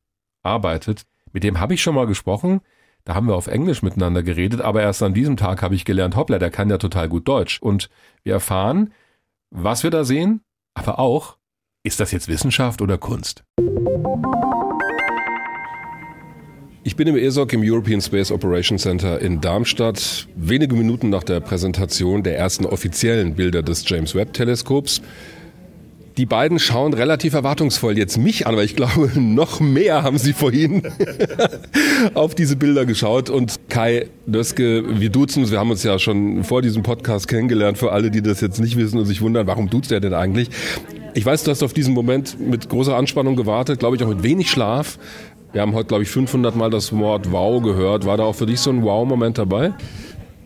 [0.43, 1.07] arbeitet.
[1.33, 2.61] Mit dem habe ich schon mal gesprochen.
[3.05, 6.17] Da haben wir auf Englisch miteinander geredet, aber erst an diesem Tag habe ich gelernt,
[6.17, 7.61] hoppla, der kann ja total gut Deutsch.
[7.63, 7.89] Und
[8.25, 8.93] wir erfahren,
[9.51, 10.43] was wir da sehen,
[10.75, 11.39] aber auch,
[11.83, 13.45] ist das jetzt Wissenschaft oder Kunst?
[16.83, 21.41] Ich bin im ESOC im European Space Operations Center in Darmstadt, wenige Minuten nach der
[21.41, 25.03] Präsentation der ersten offiziellen Bilder des James Webb Teleskops.
[26.17, 30.33] Die beiden schauen relativ erwartungsvoll jetzt mich an, weil ich glaube, noch mehr haben sie
[30.33, 30.83] vorhin
[32.15, 33.29] auf diese Bilder geschaut.
[33.29, 37.77] Und Kai Döske, wir duzen uns, wir haben uns ja schon vor diesem Podcast kennengelernt,
[37.77, 40.49] für alle, die das jetzt nicht wissen und sich wundern, warum duzt er denn eigentlich?
[41.13, 44.23] Ich weiß, du hast auf diesen Moment mit großer Anspannung gewartet, glaube ich auch mit
[44.23, 44.99] wenig Schlaf.
[45.53, 48.07] Wir haben heute, glaube ich, 500 Mal das Wort Wow gehört.
[48.07, 49.75] War da auch für dich so ein Wow-Moment dabei?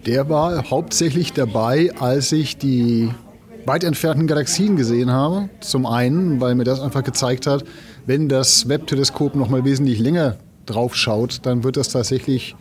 [0.07, 3.11] Der war hauptsächlich dabei, als ich die
[3.67, 5.51] weit entfernten Galaxien gesehen habe.
[5.61, 7.65] Zum einen, weil mir das einfach gezeigt hat,
[8.07, 12.57] wenn das Webb-Teleskop noch mal wesentlich länger drauf schaut, dann wird das tatsächlich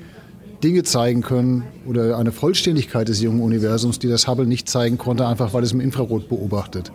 [0.64, 5.28] Dinge zeigen können oder eine Vollständigkeit des jungen Universums, die das Hubble nicht zeigen konnte,
[5.28, 6.92] einfach weil es im Infrarot beobachtet.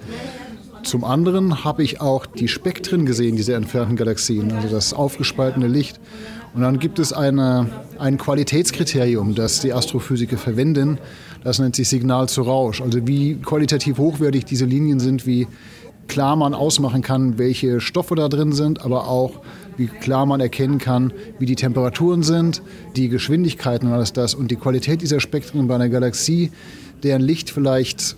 [0.89, 6.01] Zum anderen habe ich auch die Spektren gesehen, diese entfernten Galaxien, also das aufgespaltene Licht.
[6.55, 10.97] Und dann gibt es eine, ein Qualitätskriterium, das die Astrophysiker verwenden.
[11.45, 12.81] Das nennt sich Signal zu Rausch.
[12.81, 15.47] Also wie qualitativ hochwertig diese Linien sind, wie
[16.07, 19.43] klar man ausmachen kann, welche Stoffe da drin sind, aber auch
[19.77, 22.63] wie klar man erkennen kann, wie die Temperaturen sind,
[22.97, 24.35] die Geschwindigkeiten und alles das.
[24.35, 26.51] Und die Qualität dieser Spektren bei einer Galaxie,
[27.03, 28.17] deren Licht vielleicht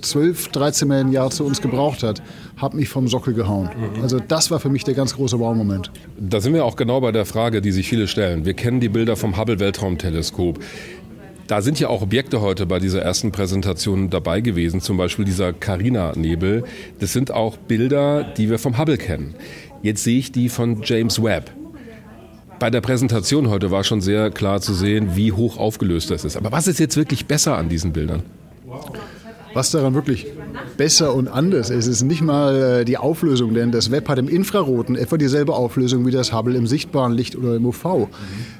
[0.00, 2.22] 12, 13 Millionen Jahre zu uns gebraucht hat,
[2.56, 3.70] hat mich vom Sockel gehauen.
[4.02, 5.90] Also das war für mich der ganz große Wow-Moment.
[6.18, 8.44] Da sind wir auch genau bei der Frage, die sich viele stellen.
[8.44, 10.58] Wir kennen die Bilder vom Hubble-Weltraumteleskop.
[11.46, 15.52] Da sind ja auch Objekte heute bei dieser ersten Präsentation dabei gewesen, zum Beispiel dieser
[15.52, 16.64] Carina-Nebel.
[17.00, 19.34] Das sind auch Bilder, die wir vom Hubble kennen.
[19.82, 21.50] Jetzt sehe ich die von James Webb.
[22.58, 26.38] Bei der Präsentation heute war schon sehr klar zu sehen, wie hoch aufgelöst das ist.
[26.38, 28.22] Aber was ist jetzt wirklich besser an diesen Bildern?
[29.54, 30.26] Was daran wirklich
[30.76, 34.28] besser und anders ist, ist nicht mal äh, die Auflösung, denn das Web hat im
[34.28, 38.08] Infraroten etwa dieselbe Auflösung wie das Hubble im sichtbaren Licht oder im UV.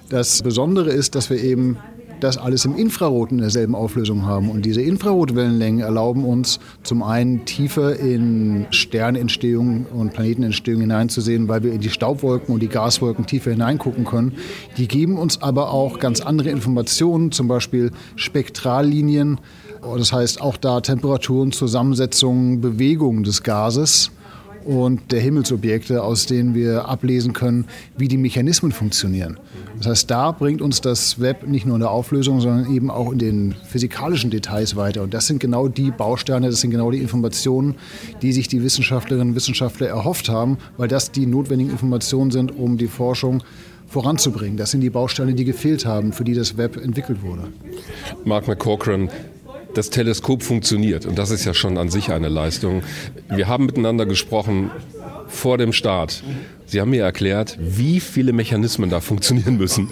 [0.08, 1.78] Das Besondere ist, dass wir eben
[2.20, 4.50] das alles im Infraroten in derselben Auflösung haben.
[4.50, 11.72] Und diese Infrarotwellenlängen erlauben uns zum einen tiefer in Sternentstehung und Planetenentstehung hineinzusehen, weil wir
[11.72, 14.34] in die Staubwolken und die Gaswolken tiefer hineingucken können.
[14.76, 19.38] Die geben uns aber auch ganz andere Informationen, zum Beispiel Spektrallinien,
[19.96, 24.10] das heißt auch da Temperaturen, Zusammensetzung, Bewegung des Gases
[24.64, 27.66] und der Himmelsobjekte, aus denen wir ablesen können,
[27.96, 29.38] wie die Mechanismen funktionieren.
[29.76, 33.12] Das heißt, da bringt uns das Web nicht nur in der Auflösung, sondern eben auch
[33.12, 35.02] in den physikalischen Details weiter.
[35.02, 37.74] Und das sind genau die Bausteine, das sind genau die Informationen,
[38.22, 42.78] die sich die Wissenschaftlerinnen und Wissenschaftler erhofft haben, weil das die notwendigen Informationen sind, um
[42.78, 43.42] die Forschung
[43.86, 44.56] voranzubringen.
[44.56, 47.48] Das sind die Bausteine, die gefehlt haben, für die das Web entwickelt wurde.
[48.24, 49.10] Mark McCochran,
[49.76, 51.06] das Teleskop funktioniert.
[51.06, 52.82] Und das ist ja schon an sich eine Leistung.
[53.28, 54.70] Wir haben miteinander gesprochen
[55.28, 56.22] vor dem Start.
[56.66, 59.90] Sie haben mir erklärt, wie viele Mechanismen da funktionieren müssen.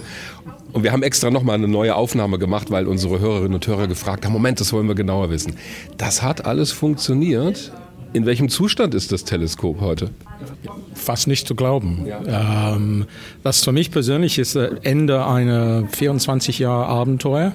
[0.73, 4.25] Und wir haben extra nochmal eine neue Aufnahme gemacht, weil unsere Hörerinnen und Hörer gefragt
[4.25, 5.55] haben, Moment, das wollen wir genauer wissen.
[5.99, 7.73] Das hat alles funktioniert.
[8.15, 10.11] In welchem Zustand ist das Teleskop heute?
[10.95, 12.07] Fast nicht zu glauben.
[12.07, 12.75] Ja.
[12.75, 13.07] Ähm,
[13.43, 17.55] das für mich persönlich ist Ende einer 24 Jahre Abenteuer.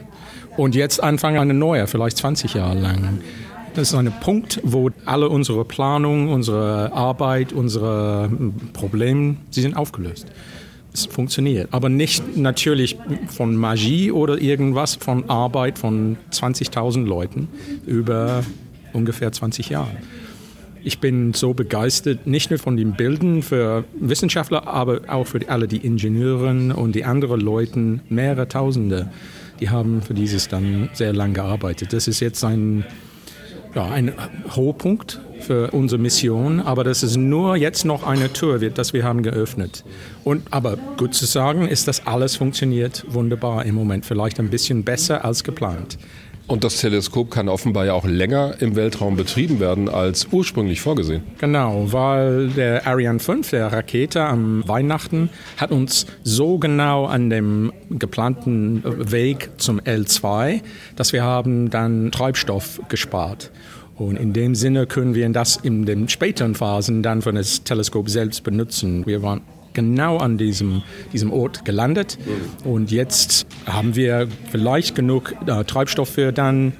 [0.57, 3.19] Und jetzt anfangen eine neue, vielleicht 20 Jahre lang.
[3.75, 9.77] Das ist ein Punkt, wo alle unsere Planung, unsere Arbeit, unsere hm, Probleme, sie sind
[9.77, 10.25] aufgelöst.
[10.91, 17.49] Es funktioniert, aber nicht natürlich von Magie oder irgendwas, von Arbeit von 20.000 Leuten
[17.85, 18.43] über
[18.93, 19.91] ungefähr 20 Jahre.
[20.83, 25.67] Ich bin so begeistert, nicht nur von den Bildern für Wissenschaftler, aber auch für alle
[25.67, 29.11] die Ingenieure und die anderen Leute, mehrere Tausende
[29.59, 31.93] die haben für dieses dann sehr lange gearbeitet.
[31.93, 32.85] Das ist jetzt ein,
[33.75, 34.13] ja, ein
[34.55, 39.23] Hochpunkt für unsere Mission, aber das ist nur jetzt noch eine Tür, das wir haben
[39.23, 39.83] geöffnet.
[40.23, 44.83] Und, aber gut zu sagen ist, dass alles funktioniert wunderbar im Moment, vielleicht ein bisschen
[44.83, 45.97] besser als geplant.
[46.47, 51.23] Und das Teleskop kann offenbar ja auch länger im Weltraum betrieben werden als ursprünglich vorgesehen.
[51.39, 57.73] Genau, weil der Ariane 5, der Rakete am Weihnachten, hat uns so genau an dem
[57.89, 58.81] geplanten
[59.11, 60.61] Weg zum L2,
[60.95, 63.51] dass wir haben dann Treibstoff gespart.
[63.97, 68.09] Und in dem Sinne können wir das in den späteren Phasen dann für das Teleskop
[68.09, 69.05] selbst benutzen.
[69.05, 69.41] Wir waren
[69.77, 70.81] genau an diesem,
[71.13, 72.17] diesem Ort gelandet.
[72.63, 76.73] Und jetzt haben wir vielleicht genug äh, Treibstoff für dann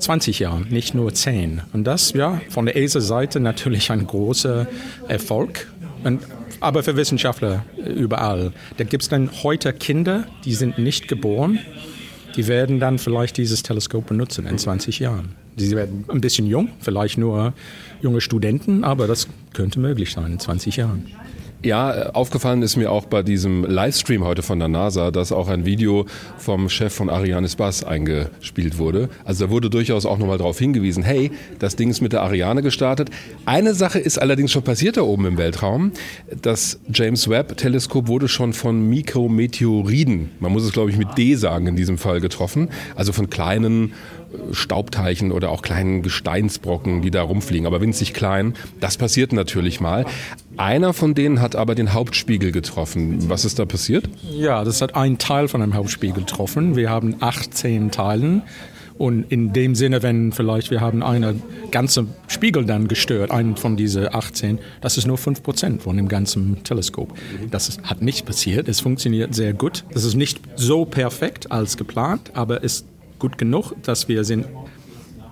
[0.00, 1.60] 20 Jahre, nicht nur 10.
[1.74, 4.66] Und das, ja, von der ESA-Seite natürlich ein großer
[5.08, 5.70] Erfolg.
[6.04, 6.22] Und,
[6.60, 8.52] aber für Wissenschaftler überall.
[8.78, 11.58] Da gibt es dann heute Kinder, die sind nicht geboren.
[12.34, 15.34] Die werden dann vielleicht dieses Teleskop benutzen in 20 Jahren.
[15.56, 17.52] Sie werden ein bisschen jung, vielleicht nur
[18.00, 21.04] junge Studenten, aber das könnte möglich sein in 20 Jahren.
[21.60, 25.66] Ja, aufgefallen ist mir auch bei diesem Livestream heute von der NASA, dass auch ein
[25.66, 29.08] Video vom Chef von Arianespace eingespielt wurde.
[29.24, 32.62] Also da wurde durchaus auch nochmal darauf hingewiesen, hey, das Ding ist mit der Ariane
[32.62, 33.10] gestartet.
[33.44, 35.90] Eine Sache ist allerdings schon passiert da oben im Weltraum.
[36.42, 41.34] Das James Webb Teleskop wurde schon von Mikrometeoriden, man muss es glaube ich mit D
[41.34, 43.94] sagen in diesem Fall getroffen, also von kleinen
[44.52, 48.54] Staubteilchen oder auch kleinen Gesteinsbrocken, die da rumfliegen, aber winzig klein.
[48.80, 50.04] Das passiert natürlich mal.
[50.56, 53.28] Einer von denen hat aber den Hauptspiegel getroffen.
[53.28, 54.08] Was ist da passiert?
[54.30, 56.76] Ja, das hat einen Teil von einem Hauptspiegel getroffen.
[56.76, 58.42] Wir haben 18 Teilen.
[58.98, 63.76] Und in dem Sinne, wenn vielleicht wir haben einen ganzen Spiegel dann gestört, einen von
[63.76, 67.14] diesen 18, das ist nur 5% von dem ganzen Teleskop.
[67.52, 68.68] Das ist, hat nicht passiert.
[68.68, 69.84] Es funktioniert sehr gut.
[69.92, 72.86] Das ist nicht so perfekt als geplant, aber ist
[73.18, 74.46] gut genug, dass wir sind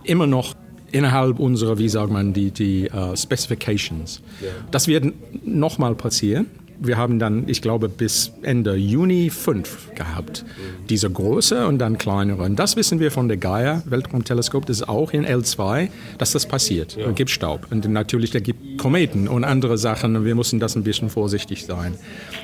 [0.04, 0.54] immer noch
[0.92, 4.22] innerhalb unserer, wie sagt man, die, die uh, Specifications.
[4.70, 5.12] Das wird
[5.44, 6.46] nochmal passieren.
[6.78, 10.44] Wir haben dann, ich glaube, bis Ende Juni fünf gehabt.
[10.90, 12.42] Diese große und dann kleinere.
[12.42, 16.46] Und das wissen wir von der Gaia Weltraumteleskop, das ist auch in L2, dass das
[16.46, 16.96] passiert.
[16.96, 17.08] Ja.
[17.08, 17.66] Es gibt Staub.
[17.70, 20.16] Und natürlich, da gibt Kometen und andere Sachen.
[20.16, 21.94] Und wir müssen das ein bisschen vorsichtig sein.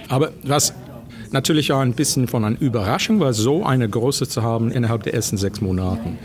[0.08, 0.72] Aber was
[1.32, 5.14] natürlich auch ein bisschen von einer Überraschung war, so eine große zu haben innerhalb der
[5.14, 6.18] ersten sechs Monaten.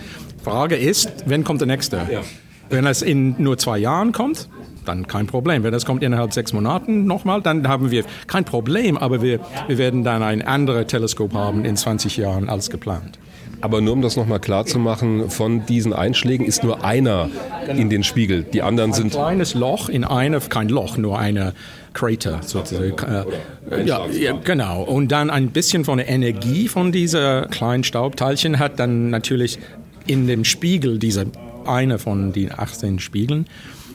[0.44, 1.98] Frage ist, wann kommt der nächste?
[2.12, 2.22] Ja.
[2.70, 4.50] Wenn es in nur zwei Jahren kommt,
[4.86, 5.64] dann kein Problem.
[5.64, 9.78] Wenn es kommt innerhalb sechs Monaten nochmal, dann haben wir kein Problem, aber wir, wir
[9.78, 13.20] werden dann ein anderes Teleskop haben in 20 Jahren als geplant.
[13.60, 17.30] Aber nur um das nochmal klar zu machen, von diesen Einschlägen ist nur einer
[17.76, 18.44] in den Spiegel.
[18.44, 19.16] Die anderen sind.
[19.16, 21.54] Ein kleines Loch in eine, kein Loch, nur eine
[21.98, 23.26] Crater sozusagen.
[23.72, 24.84] Äh, ja, ja, genau.
[24.84, 29.58] Und dann ein bisschen von der Energie von dieser kleinen Staubteilchen hat dann natürlich
[30.06, 31.26] in dem Spiegel, dieser
[31.66, 33.48] eine von den 18 Spiegeln,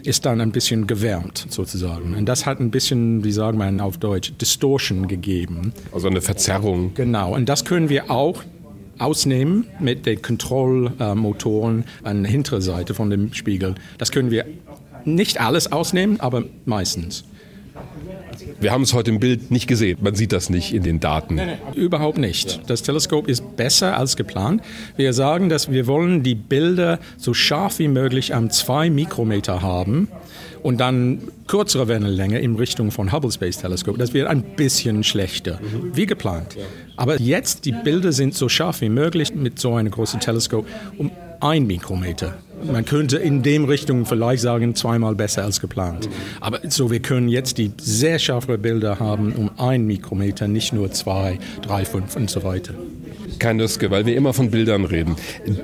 [0.02, 2.14] ist dann ein bisschen gewärmt sozusagen.
[2.16, 5.72] Und das hat ein bisschen, wie sagen wir auf Deutsch, Distortion gegeben.
[5.92, 6.92] Also eine Verzerrung.
[6.94, 7.34] Genau.
[7.34, 8.42] Und das können wir auch
[8.98, 13.76] ausnehmen mit den Kontrollmotoren an der hinteren Seite von dem Spiegel.
[13.98, 14.44] Das können wir
[15.04, 17.24] nicht alles ausnehmen, aber meistens.
[18.60, 19.98] Wir haben es heute im Bild nicht gesehen.
[20.00, 21.40] Man sieht das nicht in den Daten.
[21.74, 22.60] Überhaupt nicht.
[22.68, 24.62] Das Teleskop ist besser als geplant.
[24.96, 30.08] Wir sagen, dass wir wollen die Bilder so scharf wie möglich am 2 Mikrometer haben
[30.62, 33.98] und dann kürzere Wellenlänge in Richtung von Hubble Space Telescope.
[33.98, 35.58] Das wird ein bisschen schlechter,
[35.92, 36.56] wie geplant.
[36.96, 40.66] Aber jetzt, die Bilder sind so scharf wie möglich mit so einem großen Teleskop
[40.98, 42.34] um ein Mikrometer.
[42.64, 46.08] Man könnte in dem Richtung vielleicht sagen, zweimal besser als geplant.
[46.40, 50.90] Aber so, wir können jetzt die sehr scharfe Bilder haben um ein Mikrometer, nicht nur
[50.92, 52.74] zwei, drei, fünf und so weiter.
[53.38, 55.16] Kein Nüske, weil wir immer von Bildern reden.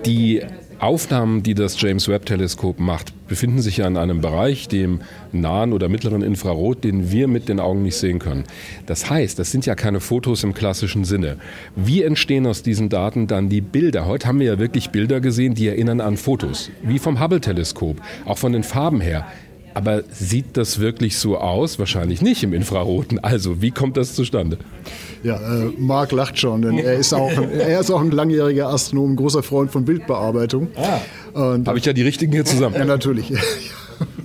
[0.04, 0.42] Die
[0.80, 5.00] Aufnahmen, die das James Webb Teleskop macht, befinden sich ja in einem Bereich, dem
[5.32, 8.44] nahen oder mittleren Infrarot, den wir mit den Augen nicht sehen können.
[8.86, 11.36] Das heißt, das sind ja keine Fotos im klassischen Sinne.
[11.74, 14.06] Wie entstehen aus diesen Daten dann die Bilder?
[14.06, 18.00] Heute haben wir ja wirklich Bilder gesehen, die erinnern an Fotos, wie vom Hubble Teleskop,
[18.24, 19.26] auch von den Farben her.
[19.78, 21.78] Aber sieht das wirklich so aus?
[21.78, 23.20] Wahrscheinlich nicht im Infraroten.
[23.22, 24.58] Also, wie kommt das zustande?
[25.22, 29.14] Ja, äh, Marc lacht schon, denn er ist, auch, er ist auch ein langjähriger Astronom,
[29.14, 30.66] großer Freund von Bildbearbeitung.
[30.74, 30.98] Ah,
[31.64, 32.74] Habe ich ja die richtigen hier zusammen.
[32.74, 33.32] Ja, natürlich.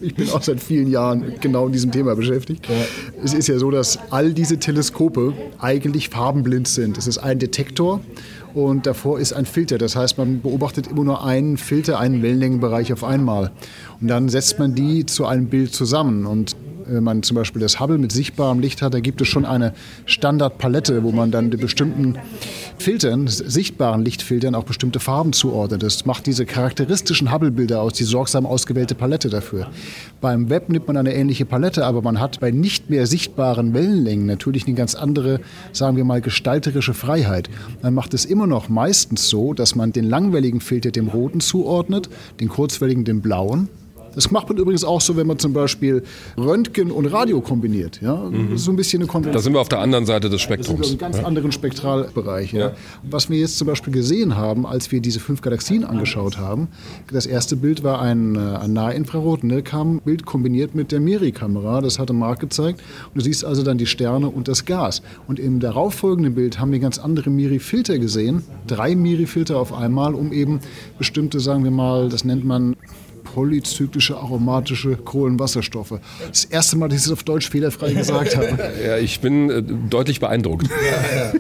[0.02, 2.68] Ich bin auch seit vielen Jahren genau in diesem Thema beschäftigt.
[2.70, 2.76] Ja.
[3.24, 6.98] Es ist ja so, dass all diese Teleskope eigentlich farbenblind sind.
[6.98, 8.02] Es ist ein Detektor
[8.54, 9.78] und davor ist ein Filter.
[9.78, 13.52] Das heißt, man beobachtet immer nur einen Filter, einen Wellenlängenbereich auf einmal.
[14.00, 16.26] Und dann setzt man die zu einem Bild zusammen.
[16.26, 16.56] Und
[17.02, 19.74] man zum Beispiel das Hubble mit sichtbarem Licht hat, da gibt es schon eine
[20.06, 22.17] Standardpalette, wo man dann die bestimmten
[22.78, 25.84] Filtern, sichtbaren Lichtfiltern auch bestimmte Farben zuordnet.
[25.84, 29.67] Das macht diese charakteristischen Hubble-Bilder aus, die sorgsam ausgewählte Palette dafür.
[30.22, 34.26] Beim Web nimmt man eine ähnliche Palette, aber man hat bei nicht mehr sichtbaren Wellenlängen
[34.26, 35.39] natürlich eine ganz andere,
[35.72, 37.50] sagen wir mal, gestalterische Freiheit.
[37.82, 42.10] Man macht es immer noch meistens so, dass man den langwelligen Filter dem roten zuordnet,
[42.39, 43.69] den kurzwelligen dem blauen
[44.15, 46.04] das macht man übrigens auch so, wenn man zum Beispiel
[46.38, 47.99] Röntgen und Radio kombiniert.
[48.02, 48.15] Ja?
[48.15, 48.58] Mhm.
[48.58, 49.39] So ein bisschen eine Kombination.
[49.39, 50.80] Da sind wir auf der anderen Seite des Spektrums.
[50.80, 51.23] Das ist ein ganz ja.
[51.26, 52.54] anderen Spektralbereich.
[52.54, 52.60] Ja.
[52.60, 52.71] ja.
[53.04, 56.67] Was wir jetzt zum Beispiel gesehen haben, als wir diese fünf Galaxien angeschaut haben,
[57.12, 59.63] das erste Bild war ein, äh, ein Nahinfrarot, ne,
[60.26, 62.82] kombiniert mit der Miri-Kamera, das hatte Marc gezeigt.
[63.08, 65.02] Und du siehst also dann die Sterne und das Gas.
[65.28, 70.32] Und im darauffolgenden Bild haben wir ganz andere Miri-Filter gesehen, drei Miri-Filter auf einmal, um
[70.32, 70.60] eben
[70.97, 72.76] bestimmte, sagen wir mal, das nennt man
[73.34, 76.00] polyzyklische aromatische Kohlenwasserstoffe.
[76.28, 78.43] Das erste Mal, dass ich es auf Deutsch fehlerfrei gesagt habe.
[78.84, 80.67] Ja, ich bin äh, deutlich beeindruckt.
[80.67, 81.34] Ja, ja.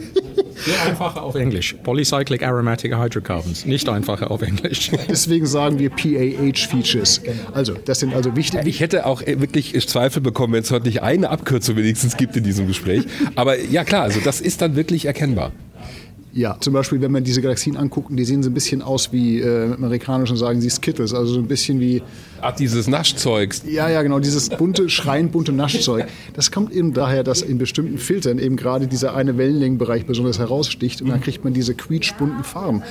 [0.87, 1.75] Einfacher auf Englisch.
[1.83, 3.65] Polycyclic Aromatic Hydrocarbons.
[3.65, 4.91] Nicht einfacher auf Englisch.
[5.09, 7.21] Deswegen sagen wir PAH-Features.
[7.53, 8.67] Also, das sind also wichtige.
[8.67, 12.43] Ich hätte auch wirklich Zweifel bekommen, wenn es heute nicht eine Abkürzung wenigstens gibt in
[12.43, 13.03] diesem Gespräch.
[13.35, 15.51] Aber ja, klar, also das ist dann wirklich erkennbar.
[16.35, 19.39] Ja, zum Beispiel, wenn man diese Galaxien anguckt, die sehen so ein bisschen aus wie,
[19.39, 22.01] äh, im Amerikanischen sagen sie Skittles, also so ein bisschen wie...
[22.41, 23.63] Ach, dieses Naschzeugs.
[23.67, 26.07] Ja, ja, genau, dieses bunte, schreiend bunte Naschzeug.
[26.33, 31.01] Das kommt eben daher, dass in bestimmten Filtern eben gerade dieser eine Wellenlängenbereich besonders heraussticht
[31.03, 32.81] und dann kriegt man diese quietschbunten Farben.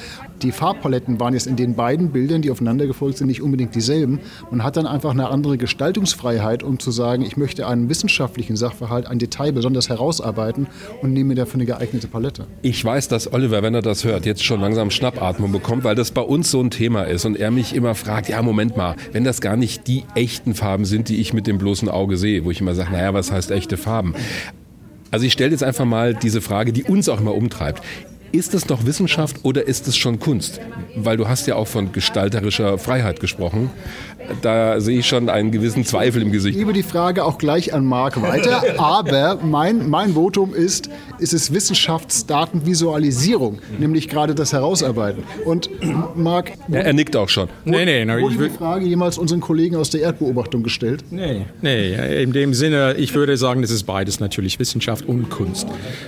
[0.42, 4.20] Die Farbpaletten waren jetzt in den beiden Bildern, die aufeinander gefolgt sind, nicht unbedingt dieselben.
[4.50, 9.07] Man hat dann einfach eine andere Gestaltungsfreiheit, um zu sagen, ich möchte einen wissenschaftlichen Sachverhalt,
[9.07, 10.68] ein Detail besonders herausarbeiten
[11.02, 12.46] und nehme dafür eine geeignete Palette.
[12.62, 16.11] Ich weiß, dass Oliver, wenn er das hört, jetzt schon langsam Schnappatmung bekommt, weil das
[16.11, 19.25] bei uns so ein Thema ist und er mich immer fragt, ja, Moment mal, wenn
[19.25, 22.51] das gar nicht die echten Farben sind, die ich mit dem bloßen Auge sehe, wo
[22.51, 24.14] ich immer sage, naja, was heißt echte Farben?
[25.11, 27.83] Also ich stelle jetzt einfach mal diese Frage, die uns auch immer umtreibt.
[28.33, 30.59] Ist es noch Wissenschaft oder ist es schon Kunst?
[30.97, 33.68] Weil du hast ja auch von gestalterischer Freiheit gesprochen.
[34.40, 36.55] Da sehe ich schon einen gewissen Zweifel im Gesicht.
[36.55, 38.62] Ich gebe die Frage auch gleich an Marc weiter.
[38.79, 45.25] Aber mein, mein Votum ist, ist es Wissenschaftsdatenvisualisierung, nämlich gerade das Herausarbeiten.
[45.45, 45.68] Und
[46.14, 46.53] Marc...
[46.71, 47.49] Er, er nickt auch schon.
[47.64, 51.05] Nee, nee, nee, wurde die Frage jemals unseren Kollegen aus der Erdbeobachtung gestellt?
[51.11, 55.66] Nee, nee, in dem Sinne, ich würde sagen, das ist beides natürlich, Wissenschaft und Kunst.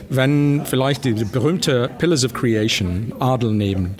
[0.08, 3.96] Wenn vielleicht die berühmte Pillars of Creation, Adel nehmen,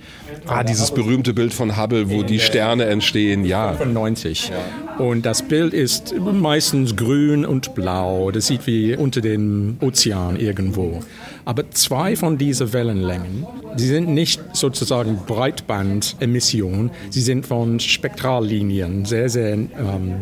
[0.47, 3.73] Ah, dieses berühmte Bild von Hubble, wo die Sterne entstehen, ja.
[3.73, 4.53] 95.
[4.99, 8.31] Und das Bild ist meistens grün und blau.
[8.31, 11.01] Das sieht wie unter dem Ozean irgendwo.
[11.45, 19.29] Aber zwei von diesen Wellenlängen, sie sind nicht sozusagen Breitbandemissionen, sie sind von Spektrallinien, sehr,
[19.29, 19.69] sehr, ähm,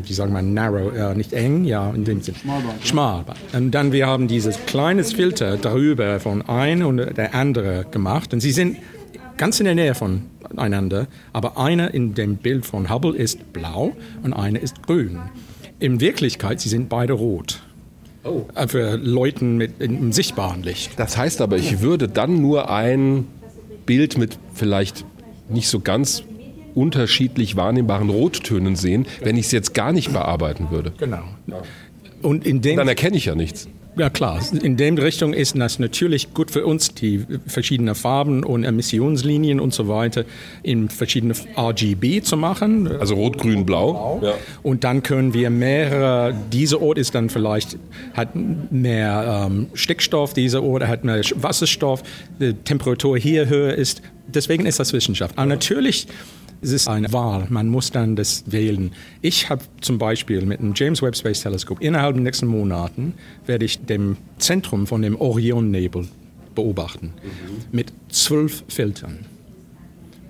[0.04, 2.38] wie sagen wir, narrow, äh, nicht eng, ja, in dem Sinne.
[2.38, 2.86] Schmalband.
[2.86, 3.38] Schmalband.
[3.52, 8.40] Und dann wir haben dieses kleines Filter darüber von ein und der andere gemacht und
[8.40, 8.78] sie sind
[9.36, 13.92] ganz in der Nähe voneinander, aber einer in dem Bild von Hubble ist blau
[14.22, 15.20] und einer ist grün.
[15.78, 17.62] In Wirklichkeit, sie sind beide rot.
[18.24, 18.42] Oh.
[18.54, 20.92] Äh, für Leuten mit im sichtbaren Licht.
[20.96, 23.26] Das heißt aber, ich würde dann nur ein
[23.84, 25.04] Bild mit vielleicht
[25.48, 26.22] nicht so ganz
[26.74, 30.92] unterschiedlich wahrnehmbaren Rottönen sehen, wenn ich es jetzt gar nicht bearbeiten würde.
[30.98, 31.24] Genau.
[32.22, 33.68] Und in dem dann erkenne ich ja nichts.
[33.96, 38.64] Ja klar, in dem Richtung ist das natürlich gut für uns, die verschiedenen Farben und
[38.64, 40.24] Emissionslinien und so weiter
[40.62, 42.88] in verschiedene RGB zu machen.
[42.88, 44.20] Also rot, grün, blau.
[44.22, 44.34] Ja.
[44.62, 47.76] Und dann können wir mehrere, dieser Ort ist dann vielleicht,
[48.14, 52.02] hat mehr ähm, Stickstoff, dieser Ort hat mehr Wasserstoff,
[52.40, 54.00] die Temperatur hier höher ist.
[54.26, 55.36] Deswegen ist das Wissenschaft.
[55.36, 56.06] Aber natürlich
[56.62, 57.46] es ist eine Wahl.
[57.50, 58.92] Man muss dann das wählen.
[59.20, 63.14] Ich habe zum Beispiel mit dem James Webb Space Telescope innerhalb der nächsten Monaten
[63.46, 66.06] werde ich dem Zentrum von dem Orionnebel
[66.54, 67.64] beobachten mhm.
[67.72, 69.26] mit zwölf Filtern.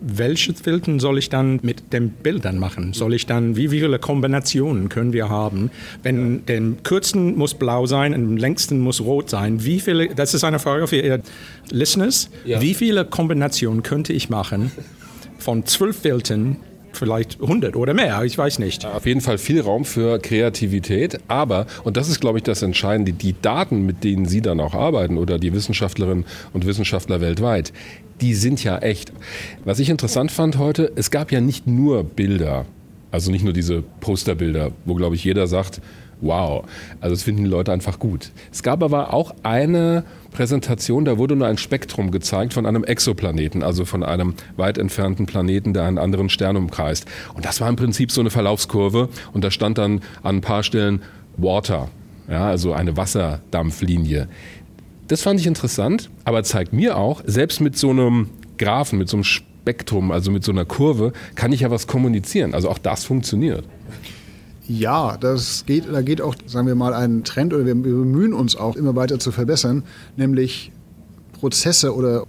[0.05, 2.93] Welche Filtern soll ich dann mit den Bildern machen?
[2.93, 5.71] Soll ich dann, wie viele Kombinationen können wir haben?
[6.03, 10.35] Wenn der kürzesten muss blau sein und der längsten muss rot sein, wie viele, das
[10.35, 11.21] ist eine Frage für Ihr
[11.71, 12.61] Listeners, ja.
[12.61, 14.73] wie viele Kombinationen könnte ich machen,
[15.43, 16.57] von zwölf Welten
[16.93, 18.85] vielleicht 100 oder mehr, ich weiß nicht.
[18.85, 23.13] Auf jeden Fall viel Raum für Kreativität, aber, und das ist, glaube ich, das Entscheidende,
[23.13, 27.73] die Daten, mit denen Sie dann auch arbeiten oder die Wissenschaftlerinnen und Wissenschaftler weltweit,
[28.21, 29.13] die sind ja echt.
[29.65, 32.67] Was ich interessant fand heute, es gab ja nicht nur Bilder,
[33.11, 35.81] also nicht nur diese Posterbilder, wo, glaube ich, jeder sagt,
[36.23, 36.65] wow,
[37.01, 38.31] also das finden die Leute einfach gut.
[38.51, 43.63] Es gab aber auch eine Präsentation, da wurde nur ein Spektrum gezeigt von einem Exoplaneten,
[43.63, 47.07] also von einem weit entfernten Planeten, der einen anderen Stern umkreist.
[47.35, 50.63] Und das war im Prinzip so eine Verlaufskurve und da stand dann an ein paar
[50.63, 51.03] Stellen
[51.37, 51.89] Water,
[52.29, 54.29] ja, also eine Wasserdampflinie.
[55.09, 59.17] Das fand ich interessant, aber zeigt mir auch, selbst mit so einem Graphen, mit so
[59.17, 62.55] einem Spektrum, also mit so einer Kurve, kann ich ja was kommunizieren.
[62.55, 63.65] Also auch das funktioniert.
[64.69, 68.57] Ja, das geht, da geht auch, sagen wir mal, ein Trend oder wir bemühen uns
[68.57, 69.83] auch immer weiter zu verbessern,
[70.17, 70.71] nämlich
[71.33, 72.27] Prozesse oder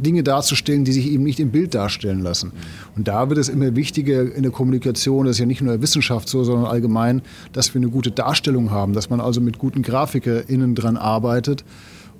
[0.00, 2.52] Dinge darzustellen, die sich eben nicht im Bild darstellen lassen.
[2.96, 5.80] Und da wird es immer wichtiger in der Kommunikation, das ist ja nicht nur in
[5.80, 9.58] der Wissenschaft so, sondern allgemein, dass wir eine gute Darstellung haben, dass man also mit
[9.58, 11.64] guten GrafikerInnen dran arbeitet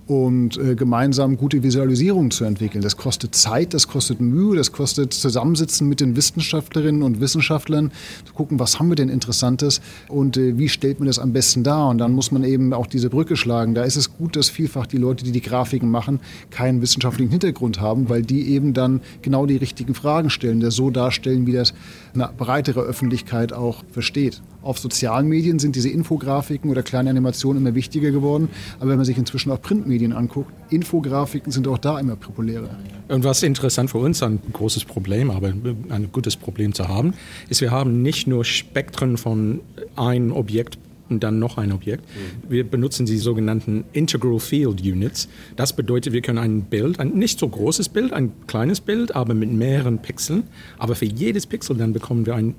[0.09, 2.81] und äh, gemeinsam gute Visualisierungen zu entwickeln.
[2.81, 7.93] Das kostet Zeit, das kostet Mühe, das kostet Zusammensitzen mit den Wissenschaftlerinnen und Wissenschaftlern,
[8.25, 11.63] zu gucken, was haben wir denn Interessantes und äh, wie stellt man das am besten
[11.63, 11.91] dar.
[11.91, 13.75] Und dann muss man eben auch diese Brücke schlagen.
[13.75, 17.79] Da ist es gut, dass vielfach die Leute, die die Grafiken machen, keinen wissenschaftlichen Hintergrund
[17.79, 21.75] haben, weil die eben dann genau die richtigen Fragen stellen, das so darstellen, wie das
[22.21, 24.43] eine breitere Öffentlichkeit auch versteht.
[24.63, 28.49] auf sozialen Medien sind diese Infografiken oder kleine Animationen immer wichtiger geworden.
[28.81, 32.69] Aber wenn man sich inzwischen auch Printmedien anguckt, Infografiken sind auch da immer populärer.
[33.09, 35.49] Und was interessant für uns, ein großes Problem, aber
[35.89, 37.15] ein gutes Problem zu haben,
[37.49, 39.61] ist, wir haben nicht nur Spektren von
[39.97, 40.79] einem Objekt
[41.11, 42.05] und dann noch ein Objekt.
[42.49, 45.29] Wir benutzen die sogenannten Integral Field Units.
[45.57, 49.35] Das bedeutet, wir können ein Bild, ein nicht so großes Bild, ein kleines Bild, aber
[49.35, 50.45] mit mehreren Pixeln.
[50.79, 52.55] Aber für jedes Pixel dann bekommen wir ein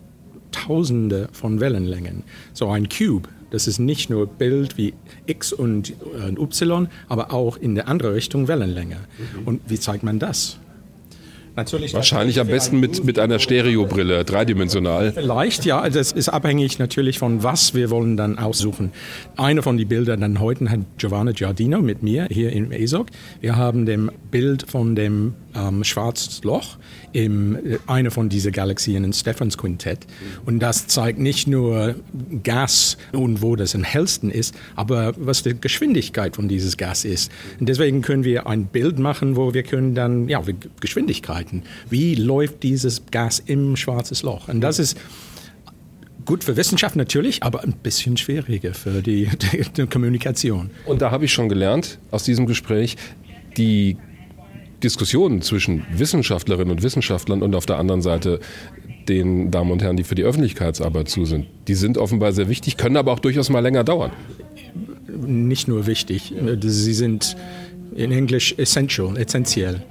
[0.52, 2.24] Tausende von Wellenlängen.
[2.54, 4.94] So ein Cube, das ist nicht nur Bild wie
[5.28, 8.98] X und äh, Y, aber auch in der andere Richtung Wellenlänge.
[9.46, 10.60] Und wie zeigt man das?
[11.60, 11.94] Natürlich.
[11.94, 15.12] Wahrscheinlich am besten mit, mit einer Stereobrille, dreidimensional.
[15.12, 15.82] Vielleicht, ja.
[15.82, 18.92] Das also ist abhängig natürlich von was wir wollen dann aussuchen.
[19.36, 23.08] Eine von den Bildern dann heute hat Giovanna Giardino mit mir hier im ESOC.
[23.42, 26.78] Wir haben dem Bild von dem ähm, Schwarzes Loch
[27.12, 30.06] in äh, einer von diesen Galaxien in Stephans Quintett.
[30.46, 31.96] Und das zeigt nicht nur
[32.44, 37.32] Gas und wo das am hellsten ist, aber was die Geschwindigkeit von dieses Gas ist.
[37.60, 40.42] Und deswegen können wir ein Bild machen, wo wir können dann, ja,
[41.50, 41.64] Geschwindigkeiten.
[41.90, 44.48] Wie läuft dieses Gas im Schwarzes Loch?
[44.48, 44.98] Und das ist
[46.26, 50.70] gut für Wissenschaft natürlich, aber ein bisschen schwieriger für die, die, die Kommunikation.
[50.86, 52.98] Und da habe ich schon gelernt aus diesem Gespräch,
[53.58, 53.98] die
[54.84, 58.40] Diskussionen zwischen Wissenschaftlerinnen und Wissenschaftlern und auf der anderen Seite
[59.10, 62.78] den Damen und Herren, die für die Öffentlichkeitsarbeit zu sind, die sind offenbar sehr wichtig,
[62.78, 64.12] können aber auch durchaus mal länger dauern.
[65.26, 67.36] Nicht nur wichtig, sie sind
[67.96, 69.82] in Englisch essential, essentiell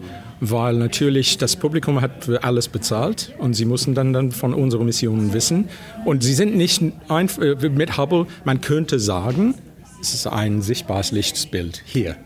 [0.41, 4.85] weil natürlich das Publikum hat für alles bezahlt und sie müssen dann, dann von unserer
[4.85, 5.69] Mission wissen.
[6.05, 9.55] Und sie sind nicht einfach mit Hubble, man könnte sagen,
[10.01, 12.17] es ist ein sichtbares Lichtbild hier.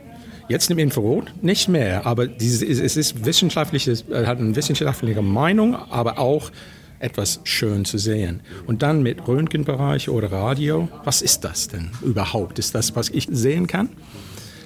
[0.48, 6.18] Jetzt im Infrarot nicht mehr, aber es ist wissenschaftlich, es hat eine wissenschaftliche Meinung, aber
[6.18, 6.50] auch
[6.98, 8.40] etwas schön zu sehen.
[8.66, 12.58] Und dann mit Röntgenbereich oder Radio, was ist das denn überhaupt?
[12.58, 13.88] Ist das, was ich sehen kann?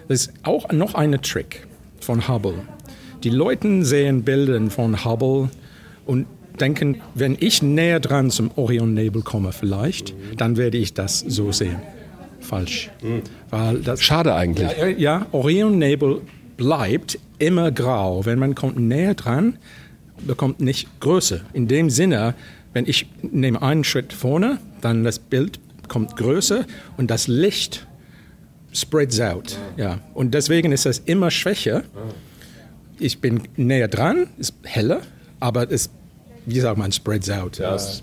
[0.08, 1.66] Das ist auch noch ein Trick
[2.00, 2.54] von Hubble.
[3.26, 5.50] Die Leute sehen Bilder von Hubble
[6.04, 6.26] und
[6.60, 11.78] denken, wenn ich näher dran zum Orionnebel komme vielleicht, dann werde ich das so sehen
[12.38, 12.88] falsch.
[13.02, 13.22] Mhm.
[13.50, 14.70] Weil das, Schade eigentlich.
[14.78, 16.20] Ja, ja Orionnebel
[16.56, 18.24] bleibt immer grau.
[18.24, 19.58] Wenn man kommt näher dran,
[20.24, 21.40] bekommt nicht Größe.
[21.52, 22.36] In dem Sinne,
[22.74, 25.58] wenn ich nehme einen Schritt vorne, dann das Bild
[25.88, 26.64] kommt größer
[26.96, 27.88] und das Licht
[28.72, 29.58] spreads out.
[29.76, 29.98] Ja.
[30.14, 31.82] Und deswegen ist das immer schwächer.
[32.98, 35.02] Ich bin näher dran, ist heller,
[35.40, 35.90] aber es
[36.46, 37.58] wie sagt man, spreads out.
[37.58, 38.02] Ja, es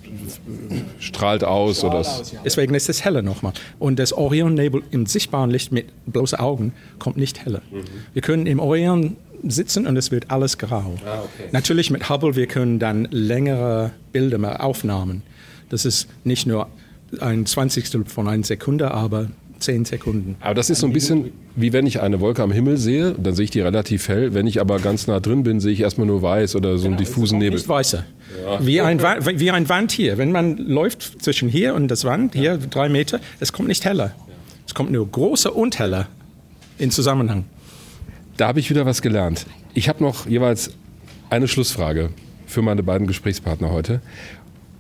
[0.99, 1.77] strahlt aus.
[1.77, 2.41] Strahlt oder aus, ja.
[2.43, 3.53] Deswegen ist es heller nochmal.
[3.79, 7.61] Und das Orion-Nebel im sichtbaren Licht mit bloßen Augen kommt nicht heller.
[7.71, 7.83] Mhm.
[8.11, 9.15] Wir können im Orion
[9.47, 10.95] sitzen und es wird alles grau.
[11.05, 11.49] Ah, okay.
[11.53, 15.23] Natürlich mit Hubble, wir können dann längere Bilder, mehr Aufnahmen.
[15.69, 16.67] Das ist nicht nur
[17.21, 19.29] ein Zwanzigstel von einer Sekunde, aber
[19.59, 20.35] zehn Sekunden.
[20.39, 23.35] Aber das ist so ein bisschen wie wenn ich eine Wolke am Himmel sehe, dann
[23.35, 24.33] sehe ich die relativ hell.
[24.33, 26.97] Wenn ich aber ganz nah drin bin, sehe ich erstmal nur weiß oder so einen
[26.97, 27.57] genau, diffusen Nebel.
[27.57, 28.05] Nicht weißer.
[28.43, 28.65] Ja.
[28.65, 30.17] Wie, ein, wie ein Wand hier.
[30.17, 34.15] Wenn man läuft zwischen hier und das Wand, hier drei Meter, es kommt nicht heller.
[34.65, 36.07] Es kommt nur großer und heller
[36.79, 37.45] in Zusammenhang.
[38.37, 39.45] Da habe ich wieder was gelernt.
[39.75, 40.71] Ich habe noch jeweils
[41.29, 42.09] eine Schlussfrage
[42.47, 44.01] für meine beiden Gesprächspartner heute.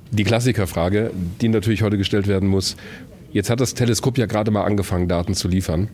[0.09, 1.11] Die Klassikerfrage,
[1.41, 2.75] die natürlich heute gestellt werden muss.
[3.33, 5.89] Jetzt hat das Teleskop ja gerade mal angefangen, Daten zu liefern.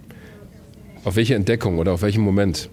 [1.06, 2.70] Auf welche Entdeckung oder auf welchen Moment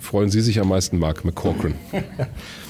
[0.00, 1.74] freuen Sie sich am meisten, Mark McCorkran?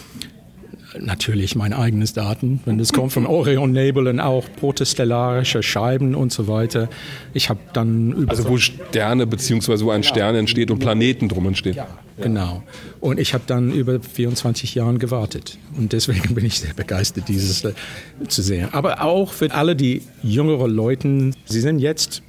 [1.00, 6.46] Natürlich mein eigenes Daten, wenn es kommt von Orion Nebel auch protestellarische Scheiben und so
[6.46, 6.88] weiter.
[7.32, 10.14] Ich habe dann über also wo Sterne beziehungsweise wo ein genau.
[10.14, 11.74] Stern entsteht und Planeten drum entstehen.
[11.74, 11.88] Ja,
[12.20, 12.62] genau.
[13.00, 17.64] Und ich habe dann über 24 Jahre gewartet und deswegen bin ich sehr begeistert, dieses
[17.64, 17.72] äh,
[18.28, 18.68] zu sehen.
[18.72, 22.22] Aber auch für alle die jüngeren Leute, sie sind jetzt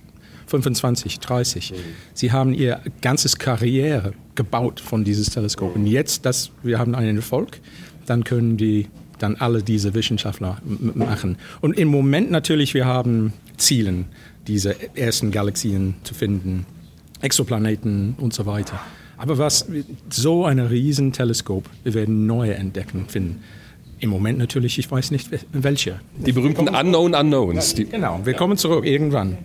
[0.47, 1.74] 25, 30.
[2.13, 5.76] Sie haben ihr ganzes Karriere gebaut von dieses Teleskop.
[5.76, 7.59] Und jetzt, dass wir haben einen Erfolg,
[8.05, 8.87] dann können die
[9.19, 11.37] dann alle diese Wissenschaftler machen.
[11.61, 14.05] Und im Moment natürlich, wir haben Zielen,
[14.47, 16.65] diese ersten Galaxien zu finden,
[17.21, 18.79] Exoplaneten und so weiter.
[19.17, 19.65] Aber was
[20.09, 23.41] so ein Riesenteleskop, wir werden neue entdecken finden.
[23.99, 26.01] Im Moment natürlich, ich weiß nicht welche.
[26.17, 27.75] Die berühmten Unknown Unknowns.
[27.75, 29.37] genau, wir kommen zurück irgendwann.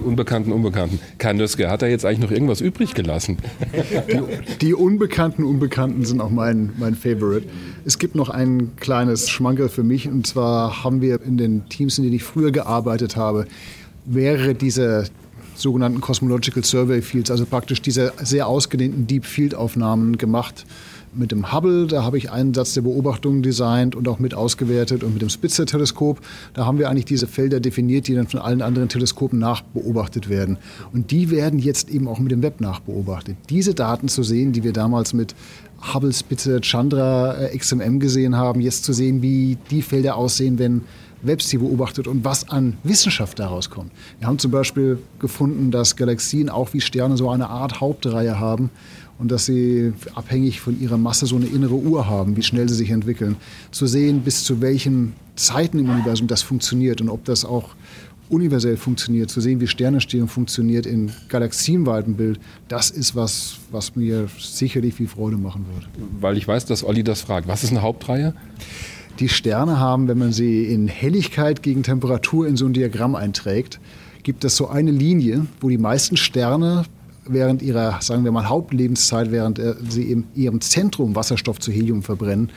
[0.00, 0.98] Unbekannten, Unbekannten.
[1.18, 3.38] Kai Nöske, hat er jetzt eigentlich noch irgendwas übrig gelassen?
[4.10, 4.20] Die,
[4.60, 7.46] die Unbekannten, Unbekannten sind auch mein, mein Favorite.
[7.84, 11.98] Es gibt noch ein kleines Schmankerl für mich und zwar haben wir in den Teams,
[11.98, 13.46] in denen ich früher gearbeitet habe,
[14.04, 15.04] wäre diese
[15.54, 20.64] sogenannten Cosmological Survey Fields, also praktisch diese sehr ausgedehnten Deep Field Aufnahmen gemacht
[21.14, 25.02] Mit dem Hubble, da habe ich einen Satz der Beobachtungen designt und auch mit ausgewertet.
[25.02, 26.20] Und mit dem Spitzer-Teleskop,
[26.54, 30.58] da haben wir eigentlich diese Felder definiert, die dann von allen anderen Teleskopen nachbeobachtet werden.
[30.92, 33.36] Und die werden jetzt eben auch mit dem Web nachbeobachtet.
[33.48, 35.34] Diese Daten zu sehen, die wir damals mit
[35.94, 40.82] Hubble, Spitzer, Chandra, äh, XMM gesehen haben, jetzt zu sehen, wie die Felder aussehen, wenn
[41.22, 43.90] Webs beobachtet und was an Wissenschaft daraus kommt.
[44.18, 48.70] Wir haben zum Beispiel gefunden, dass Galaxien auch wie Sterne so eine Art Hauptreihe haben
[49.18, 52.74] und dass sie abhängig von ihrer Masse so eine innere Uhr haben, wie schnell sie
[52.74, 53.36] sich entwickeln.
[53.70, 57.70] Zu sehen, bis zu welchen Zeiten im Universum das funktioniert und ob das auch
[58.28, 62.38] universell funktioniert, zu sehen, wie Sternentstehung funktioniert in galaxienweitem Bild,
[62.68, 65.86] das ist was, was mir sicherlich viel Freude machen würde.
[66.20, 67.48] Weil ich weiß, dass Olli das fragt.
[67.48, 68.34] Was ist eine Hauptreihe?
[69.18, 73.80] Die Sterne haben, wenn man sie in Helligkeit gegen Temperatur in so ein Diagramm einträgt,
[74.22, 76.84] gibt es so eine Linie, wo die meisten Sterne
[77.28, 82.02] während ihrer, sagen wir mal, Hauptlebenszeit, während äh, sie in ihrem Zentrum Wasserstoff zu Helium
[82.02, 82.50] verbrennen,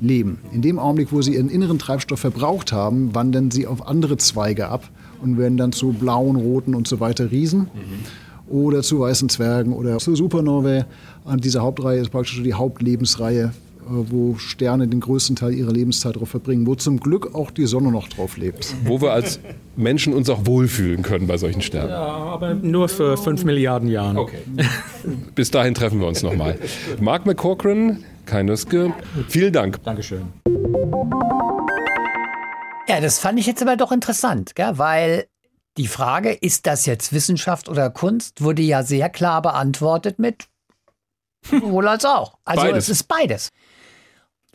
[0.00, 0.38] leben.
[0.52, 4.68] In dem Augenblick, wo sie ihren inneren Treibstoff verbraucht haben, wandern sie auf andere Zweige
[4.68, 4.88] ab
[5.22, 7.60] und werden dann zu blauen, roten und so weiter Riesen.
[7.60, 8.52] Mhm.
[8.52, 10.86] Oder zu weißen Zwergen oder zu Supernovae.
[11.24, 13.52] Und diese Hauptreihe ist praktisch die Hauptlebensreihe
[13.88, 17.90] wo Sterne den größten Teil ihrer Lebenszeit drauf verbringen, wo zum Glück auch die Sonne
[17.90, 18.74] noch drauf lebt.
[18.84, 19.40] Wo wir als
[19.76, 21.90] Menschen uns auch wohlfühlen können bei solchen Sternen.
[21.90, 24.18] Ja, aber nur für fünf Milliarden Jahre.
[24.18, 24.38] Okay.
[25.34, 26.58] Bis dahin treffen wir uns nochmal.
[27.00, 28.92] Mark McCorkran, Kai Nöske,
[29.28, 29.82] vielen Dank.
[29.84, 30.22] Dankeschön.
[32.88, 34.78] Ja, das fand ich jetzt aber doch interessant, gell?
[34.78, 35.26] weil
[35.76, 40.48] die Frage, ist das jetzt Wissenschaft oder Kunst, wurde ja sehr klar beantwortet mit
[41.50, 42.38] wohl als auch.
[42.44, 42.84] Also beides.
[42.84, 43.48] es ist beides.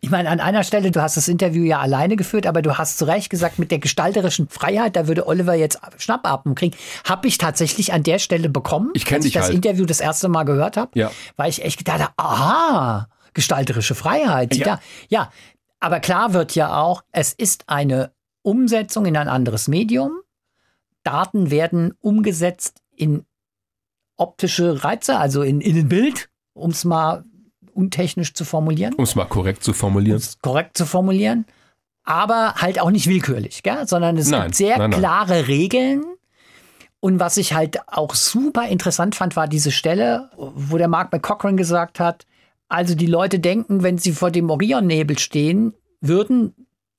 [0.03, 2.97] Ich meine, an einer Stelle, du hast das Interview ja alleine geführt, aber du hast
[2.97, 6.75] zu Recht gesagt, mit der gestalterischen Freiheit, da würde Oliver jetzt Schnappatmung kriegen,
[7.05, 9.55] habe ich tatsächlich an der Stelle bekommen, ich als ich das halt.
[9.55, 11.09] Interview das erste Mal gehört habe, ja.
[11.37, 14.53] weil ich echt gedacht habe, aha, gestalterische Freiheit.
[14.57, 14.81] Ja.
[15.07, 15.31] ja,
[15.79, 20.19] aber klar wird ja auch, es ist eine Umsetzung in ein anderes Medium.
[21.03, 23.25] Daten werden umgesetzt in
[24.17, 27.23] optische Reize, also in, in ein Bild, um es mal
[27.75, 28.93] untechnisch zu formulieren.
[28.95, 30.17] Um es mal korrekt zu formulieren.
[30.17, 31.45] Um's korrekt zu formulieren.
[32.03, 33.87] Aber halt auch nicht willkürlich, gell?
[33.87, 34.99] sondern es nein, gibt sehr nein, nein.
[34.99, 36.03] klare Regeln.
[36.99, 41.57] Und was ich halt auch super interessant fand, war diese Stelle, wo der Mark McCochran
[41.57, 42.25] gesagt hat,
[42.69, 46.53] also die Leute denken, wenn sie vor dem Orionnebel stehen würden,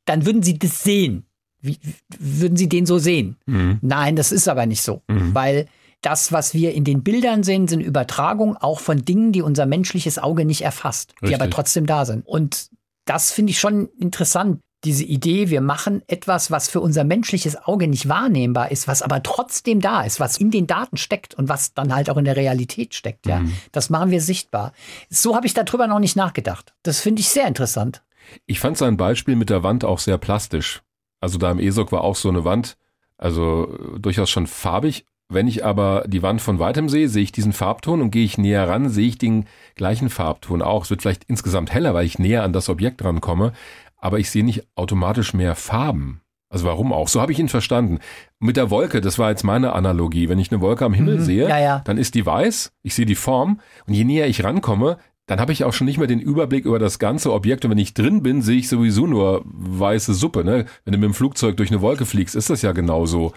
[0.05, 1.25] dann würden sie das sehen.
[1.61, 1.79] Wie,
[2.19, 3.37] würden sie den so sehen?
[3.47, 3.79] Mhm.
[3.81, 5.35] Nein, das ist aber nicht so, mhm.
[5.35, 5.67] weil
[6.05, 10.19] das, was wir in den Bildern sehen, sind Übertragungen auch von Dingen, die unser menschliches
[10.19, 11.29] Auge nicht erfasst, Richtig.
[11.29, 12.27] die aber trotzdem da sind.
[12.27, 12.69] Und
[13.07, 14.61] das finde ich schon interessant.
[14.85, 19.23] Diese Idee, wir machen etwas, was für unser menschliches Auge nicht wahrnehmbar ist, was aber
[19.23, 22.37] trotzdem da ist, was in den Daten steckt und was dann halt auch in der
[22.37, 23.27] Realität steckt.
[23.27, 23.55] Ja, mhm.
[23.73, 24.75] das machen wir sichtbar.
[25.09, 26.75] So habe ich darüber noch nicht nachgedacht.
[26.83, 28.03] Das finde ich sehr interessant.
[28.45, 30.83] Ich fand sein Beispiel mit der Wand auch sehr plastisch.
[31.21, 32.77] Also da im ESOC war auch so eine Wand,
[33.17, 37.53] also durchaus schon farbig wenn ich aber die Wand von weitem sehe, sehe ich diesen
[37.53, 40.85] Farbton und gehe ich näher ran, sehe ich den gleichen Farbton auch.
[40.85, 43.53] Es wird vielleicht insgesamt heller, weil ich näher an das Objekt rankomme,
[43.97, 46.21] aber ich sehe nicht automatisch mehr Farben.
[46.51, 47.09] Also warum auch?
[47.09, 47.99] So habe ich ihn verstanden.
[48.39, 50.29] Mit der Wolke, das war jetzt meine Analogie.
[50.29, 51.83] Wenn ich eine Wolke am Himmel mhm, sehe, ja, ja.
[51.85, 55.53] dann ist die weiß, ich sehe die Form und je näher ich rankomme, dann habe
[55.53, 58.23] ich auch schon nicht mehr den Überblick über das ganze Objekt und wenn ich drin
[58.23, 60.45] bin, sehe ich sowieso nur weiße Suppe.
[60.45, 60.67] Ne?
[60.85, 63.33] Wenn du mit dem Flugzeug durch eine Wolke fliegst, ist das ja genauso.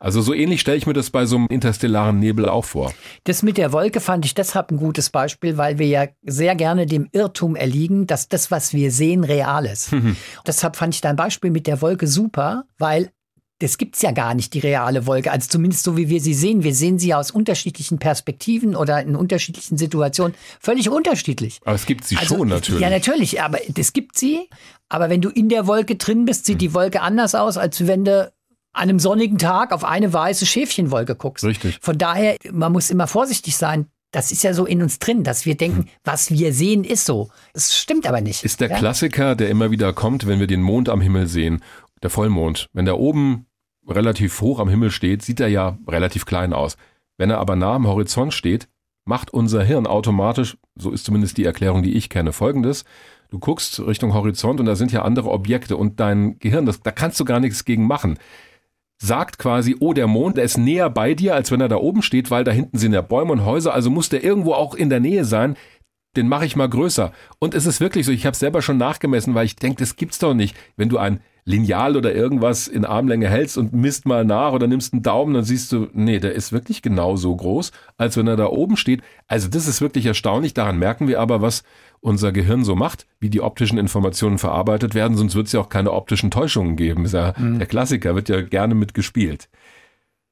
[0.00, 2.92] Also so ähnlich stelle ich mir das bei so einem interstellaren Nebel auch vor.
[3.24, 6.86] Das mit der Wolke fand ich deshalb ein gutes Beispiel, weil wir ja sehr gerne
[6.86, 9.92] dem Irrtum erliegen, dass das, was wir sehen, real ist.
[9.92, 10.16] Mhm.
[10.46, 13.10] Deshalb fand ich dein Beispiel mit der Wolke super, weil
[13.60, 15.32] das gibt's ja gar nicht, die reale Wolke.
[15.32, 16.62] Also zumindest so, wie wir sie sehen.
[16.62, 21.58] Wir sehen sie aus unterschiedlichen Perspektiven oder in unterschiedlichen Situationen völlig unterschiedlich.
[21.64, 22.80] Aber es gibt sie also, schon natürlich.
[22.80, 24.48] Ja, natürlich, aber es gibt sie.
[24.88, 28.04] Aber wenn du in der Wolke drin bist, sieht die Wolke anders aus, als wenn
[28.04, 28.32] du
[28.72, 31.44] an einem sonnigen Tag auf eine weiße Schäfchenwolke guckst.
[31.44, 31.78] Richtig.
[31.80, 33.86] Von daher, man muss immer vorsichtig sein.
[34.10, 35.88] Das ist ja so in uns drin, dass wir denken, hm.
[36.04, 37.28] was wir sehen, ist so.
[37.52, 38.44] Das stimmt aber nicht.
[38.44, 38.78] Ist der ja?
[38.78, 41.62] Klassiker, der immer wieder kommt, wenn wir den Mond am Himmel sehen,
[42.02, 42.68] der Vollmond.
[42.72, 43.46] Wenn der oben
[43.86, 46.76] relativ hoch am Himmel steht, sieht er ja relativ klein aus.
[47.18, 48.68] Wenn er aber nah am Horizont steht,
[49.04, 52.84] macht unser Hirn automatisch, so ist zumindest die Erklärung, die ich kenne, folgendes.
[53.30, 56.92] Du guckst Richtung Horizont und da sind ja andere Objekte und dein Gehirn, das, da
[56.92, 58.18] kannst du gar nichts gegen machen
[58.98, 62.02] sagt quasi, oh, der Mond, der ist näher bei dir, als wenn er da oben
[62.02, 64.90] steht, weil da hinten sind ja Bäume und Häuser, also muss der irgendwo auch in
[64.90, 65.56] der Nähe sein.
[66.16, 67.12] Den mache ich mal größer.
[67.38, 70.18] Und es ist wirklich so, ich habe selber schon nachgemessen, weil ich denke, das gibt's
[70.18, 70.56] doch nicht.
[70.76, 74.92] Wenn du ein Lineal oder irgendwas in Armlänge hältst und misst mal nach oder nimmst
[74.92, 78.46] einen Daumen, dann siehst du, nee, der ist wirklich genauso groß, als wenn er da
[78.46, 79.02] oben steht.
[79.28, 80.52] Also das ist wirklich erstaunlich.
[80.52, 81.62] Daran merken wir aber, was
[82.00, 85.68] unser Gehirn so macht, wie die optischen Informationen verarbeitet werden, sonst wird es ja auch
[85.68, 87.04] keine optischen Täuschungen geben.
[87.04, 87.58] Ist ja mhm.
[87.58, 89.48] Der Klassiker wird ja gerne mitgespielt.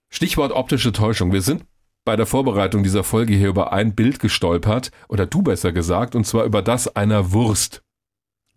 [0.08, 1.32] Stichwort optische Täuschung.
[1.32, 1.64] Wir sind
[2.04, 6.24] bei der Vorbereitung dieser Folge hier über ein Bild gestolpert, oder du besser gesagt, und
[6.24, 7.82] zwar über das einer Wurst.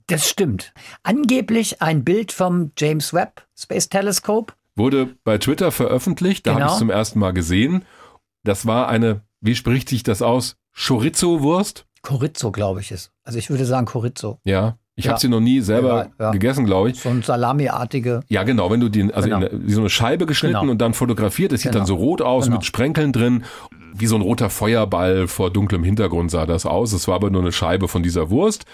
[0.07, 0.73] Das stimmt.
[1.03, 4.53] Angeblich ein Bild vom James Webb Space Telescope.
[4.75, 6.61] Wurde bei Twitter veröffentlicht, da genau.
[6.61, 7.85] habe ich es zum ersten Mal gesehen.
[8.43, 10.55] Das war eine, wie spricht sich das aus?
[10.73, 11.85] Chorizo-Wurst?
[12.01, 13.11] Chorizo, glaube ich es.
[13.23, 14.39] Also ich würde sagen Chorizo.
[14.43, 14.77] Ja.
[14.99, 15.11] Ich ja.
[15.11, 16.31] habe sie noch nie selber ja, ja.
[16.31, 16.99] gegessen, glaube ich.
[16.99, 18.19] So ein Salami-artige.
[18.27, 18.69] Ja, genau.
[18.69, 19.45] Wenn du die, also genau.
[19.45, 20.71] in, wie so eine Scheibe geschnitten genau.
[20.71, 21.85] und dann fotografiert, das sieht genau.
[21.85, 22.57] dann so rot aus genau.
[22.57, 23.45] mit Sprenkeln drin.
[23.93, 26.91] Wie so ein roter Feuerball vor dunklem Hintergrund sah das aus.
[26.91, 28.65] Es war aber nur eine Scheibe von dieser Wurst.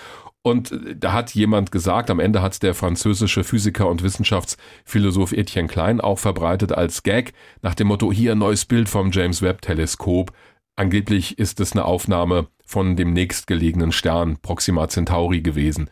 [0.41, 5.31] Und äh, da hat jemand gesagt, am Ende hat es der französische Physiker und Wissenschaftsphilosoph
[5.31, 9.43] Etienne Klein auch verbreitet als Gag nach dem Motto, hier ein neues Bild vom James
[9.43, 10.31] Webb Teleskop.
[10.75, 15.89] Angeblich ist es eine Aufnahme von dem nächstgelegenen Stern Proxima Centauri gewesen.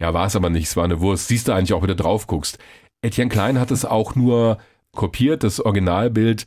[0.00, 1.28] Ja, war es aber nicht, es war eine Wurst.
[1.28, 2.58] Siehst du eigentlich auch, wenn du drauf guckst.
[3.02, 4.58] Etienne Klein hat es auch nur
[4.92, 6.46] kopiert, das Originalbild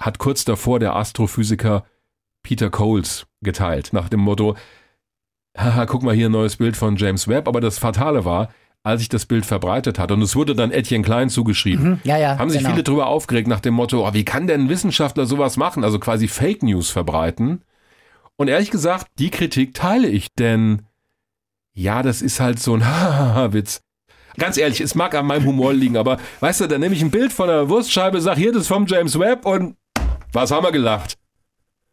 [0.00, 1.84] hat kurz davor der Astrophysiker
[2.42, 4.56] Peter Coles geteilt, nach dem Motto,
[5.56, 8.48] haha, guck mal hier ein neues Bild von James Webb, aber das Fatale war,
[8.82, 12.18] als ich das Bild verbreitet hatte, und es wurde dann Etienne Klein zugeschrieben, mhm, ja,
[12.18, 12.70] ja, haben sich genau.
[12.70, 15.98] viele darüber aufgeregt nach dem Motto, oh, wie kann denn ein Wissenschaftler sowas machen, also
[15.98, 17.62] quasi Fake News verbreiten?
[18.36, 20.82] Und ehrlich gesagt, die Kritik teile ich, denn
[21.74, 22.80] ja, das ist halt so ein
[23.52, 23.82] Witz.
[24.36, 27.10] Ganz ehrlich, es mag an meinem Humor liegen, aber weißt du, dann nehme ich ein
[27.10, 29.76] Bild von einer Wurstscheibe, sag hier, das ist vom James Webb und
[30.32, 31.18] was haben wir gelacht?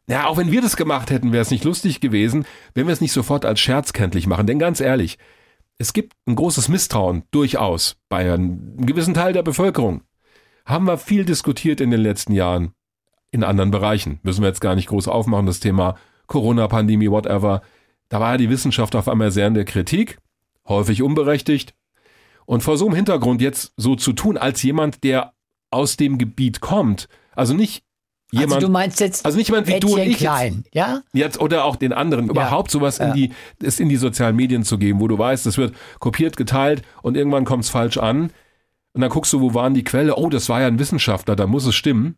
[0.07, 3.01] Ja, auch wenn wir das gemacht hätten, wäre es nicht lustig gewesen, wenn wir es
[3.01, 4.47] nicht sofort als Scherz kenntlich machen.
[4.47, 5.17] Denn ganz ehrlich,
[5.77, 10.01] es gibt ein großes Misstrauen, durchaus, bei einem gewissen Teil der Bevölkerung.
[10.65, 12.73] Haben wir viel diskutiert in den letzten Jahren.
[13.31, 14.19] In anderen Bereichen.
[14.23, 15.95] Müssen wir jetzt gar nicht groß aufmachen, das Thema
[16.29, 17.61] Corona-Pandemie, whatever.
[18.07, 20.17] Da war ja die Wissenschaft auf einmal sehr in der Kritik,
[20.67, 21.75] häufig unberechtigt.
[22.45, 25.33] Und vor so einem Hintergrund jetzt so zu tun, als jemand, der
[25.69, 27.83] aus dem Gebiet kommt, also nicht
[28.31, 31.01] jemand, also du meinst jetzt also nicht jemand wie du und ich Klein, jetzt, ja?
[31.13, 32.31] Jetzt oder auch den anderen ja.
[32.31, 33.07] überhaupt sowas ja.
[33.07, 33.31] in die
[33.63, 37.17] es in die sozialen Medien zu geben, wo du weißt, es wird kopiert, geteilt und
[37.17, 38.31] irgendwann kommt es falsch an
[38.93, 40.15] und dann guckst du, wo waren die Quelle?
[40.15, 42.17] Oh, das war ja ein Wissenschaftler, da muss es stimmen.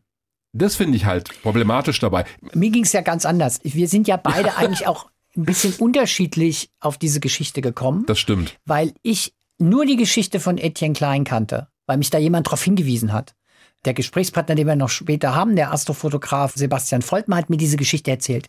[0.54, 2.26] Das finde ich halt problematisch dabei.
[2.54, 3.60] Mir ging es ja ganz anders.
[3.64, 8.06] Wir sind ja beide eigentlich auch ein bisschen unterschiedlich auf diese Geschichte gekommen.
[8.06, 8.58] Das stimmt.
[8.66, 13.14] Weil ich nur die Geschichte von Etienne Klein kannte, weil mich da jemand darauf hingewiesen
[13.14, 13.34] hat.
[13.86, 18.12] Der Gesprächspartner, den wir noch später haben, der Astrofotograf Sebastian Voltmann, hat mir diese Geschichte
[18.12, 18.48] erzählt.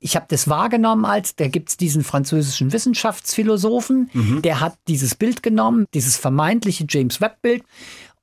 [0.00, 4.42] Ich habe das wahrgenommen als, da gibt's diesen französischen Wissenschaftsphilosophen, mhm.
[4.42, 7.62] der hat dieses Bild genommen, dieses vermeintliche James Webb-Bild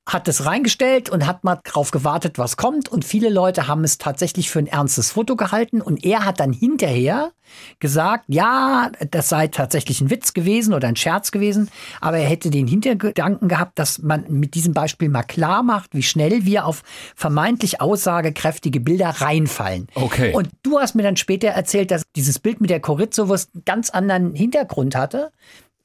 [0.06, 2.90] hat es reingestellt und hat mal drauf gewartet, was kommt.
[2.90, 5.82] Und viele Leute haben es tatsächlich für ein ernstes Foto gehalten.
[5.82, 7.32] Und er hat dann hinterher
[7.80, 11.70] gesagt, ja, das sei tatsächlich ein Witz gewesen oder ein Scherz gewesen.
[12.02, 16.04] Aber er hätte den Hintergedanken gehabt, dass man mit diesem Beispiel mal klar macht, wie
[16.04, 16.84] schnell wir auf
[17.16, 19.88] vermeintlich aussagekräftige Bilder reinfallen.
[19.96, 20.34] Okay.
[20.34, 23.90] Und du hast mir dann später erzählt, dass dieses Bild mit der Chorizo-Wurst einen ganz
[23.90, 25.32] anderen Hintergrund hatte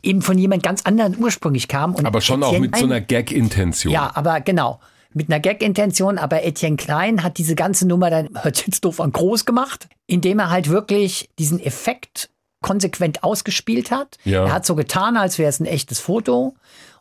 [0.03, 1.95] eben von jemand ganz anderen ursprünglich kam.
[1.95, 3.93] Und aber schon Etienne auch mit so einer Gag-Intention.
[3.93, 4.81] Ja, aber genau.
[5.15, 9.13] Mit einer Gag-Intention, aber Etienne Klein hat diese ganze Nummer dann, hört jetzt doof an,
[9.13, 12.31] groß gemacht, indem er halt wirklich diesen Effekt
[12.61, 14.19] konsequent ausgespielt hat.
[14.25, 14.47] Ja.
[14.47, 16.55] Er hat so getan, als wäre es ein echtes Foto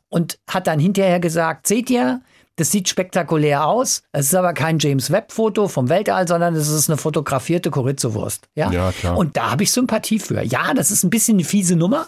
[0.09, 2.21] und hat dann hinterher gesagt, seht ihr,
[2.57, 4.01] das sieht spektakulär aus.
[4.11, 8.47] Es ist aber kein James Webb-Foto vom Weltall, sondern es ist eine fotografierte Chorizo-Wurst.
[8.55, 8.71] Ja?
[8.71, 9.15] ja, klar.
[9.17, 10.41] Und da habe ich Sympathie für.
[10.43, 12.07] Ja, das ist ein bisschen eine fiese Nummer,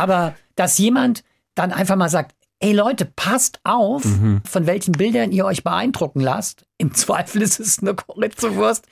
[0.00, 1.24] aber dass jemand
[1.54, 4.42] dann einfach mal sagt, ey Leute, passt auf, mhm.
[4.48, 6.64] von welchen Bildern ihr euch beeindrucken lasst.
[6.78, 8.86] Im Zweifel ist es eine Chorizo-Wurst.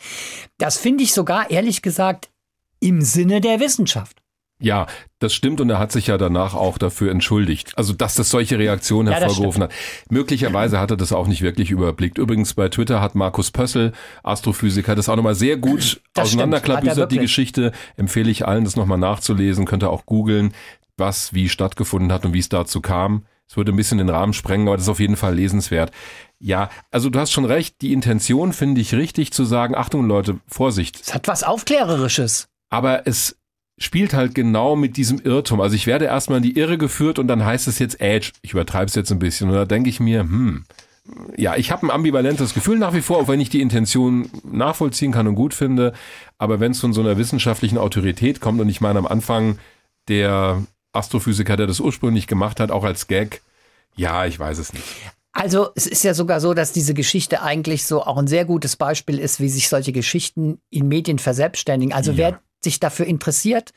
[0.59, 2.31] Das finde ich sogar, ehrlich gesagt,
[2.81, 4.23] im Sinne der Wissenschaft.
[4.61, 4.89] Ja,
[5.21, 7.79] das stimmt und er hat sich ja danach auch dafür entschuldigt.
[7.79, 9.73] Also, dass das solche Reaktionen ja, hervorgerufen hat.
[10.11, 12.19] Möglicherweise hat er das auch nicht wirklich überblickt.
[12.19, 13.93] Übrigens bei Twitter hat Markus Pössl,
[14.25, 17.71] Astrophysiker, das auch nochmal sehr gut auseinanderklabüsert, die Geschichte.
[17.97, 19.65] Empfehle ich allen, das nochmal nachzulesen.
[19.65, 20.53] Könnt ihr auch googeln
[20.99, 23.25] was wie stattgefunden hat und wie es dazu kam.
[23.49, 25.91] Es würde ein bisschen den Rahmen sprengen, aber das ist auf jeden Fall lesenswert.
[26.39, 30.39] Ja, also du hast schon recht, die Intention finde ich richtig zu sagen, Achtung Leute,
[30.47, 31.01] Vorsicht.
[31.01, 32.49] Es hat was Aufklärerisches.
[32.69, 33.39] Aber es
[33.79, 35.61] spielt halt genau mit diesem Irrtum.
[35.61, 38.33] Also ich werde erstmal in die Irre geführt und dann heißt es jetzt Edge.
[38.43, 40.65] Ich übertreibe es jetzt ein bisschen und da denke ich mir, hm,
[41.37, 45.13] ja, ich habe ein ambivalentes Gefühl nach wie vor, auch wenn ich die Intention nachvollziehen
[45.13, 45.95] kann und gut finde.
[46.37, 49.59] Aber wenn es von so einer wissenschaftlichen Autorität kommt und ich meine am Anfang
[50.09, 50.63] der
[50.93, 53.43] Astrophysiker, der das ursprünglich gemacht hat, auch als Gag.
[53.97, 54.85] Ja, ich weiß es nicht.
[55.33, 58.77] Also es ist ja sogar so, dass diese Geschichte eigentlich so auch ein sehr gutes
[58.77, 61.95] Beispiel ist, wie sich solche Geschichten in Medien verselbstständigen.
[61.95, 62.19] Also ja.
[62.19, 63.73] wer sich dafür interessiert,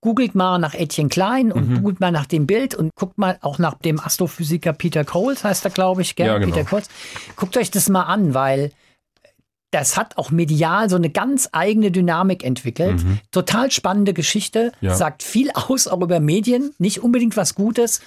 [0.00, 1.74] googelt mal nach Etienne Klein und mhm.
[1.76, 5.64] googelt mal nach dem Bild und guckt mal auch nach dem Astrophysiker Peter Coles, heißt
[5.64, 6.26] er, glaube ich, gell?
[6.26, 6.54] Ja, genau.
[6.54, 6.88] Peter Coles.
[7.36, 8.72] Guckt euch das mal an, weil
[9.70, 13.02] das hat auch medial so eine ganz eigene Dynamik entwickelt.
[13.02, 13.20] Mhm.
[13.30, 14.94] Total spannende Geschichte, ja.
[14.94, 18.00] sagt viel aus auch über Medien, nicht unbedingt was Gutes.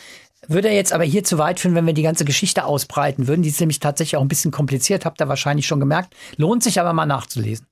[0.47, 3.43] Würde er jetzt aber hier zu weit führen, wenn wir die ganze Geschichte ausbreiten würden.
[3.43, 6.16] Die ist nämlich tatsächlich auch ein bisschen kompliziert, habt ihr wahrscheinlich schon gemerkt.
[6.36, 7.66] Lohnt sich aber mal nachzulesen.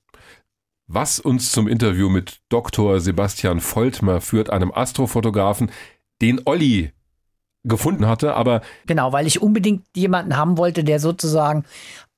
[0.88, 3.00] Was uns zum Interview mit Dr.
[3.00, 5.72] Sebastian Voltmer führt, einem Astrofotografen,
[6.22, 6.92] den Olli
[7.64, 8.62] gefunden hatte, aber.
[8.88, 11.64] Genau, weil ich unbedingt jemanden haben wollte, der sozusagen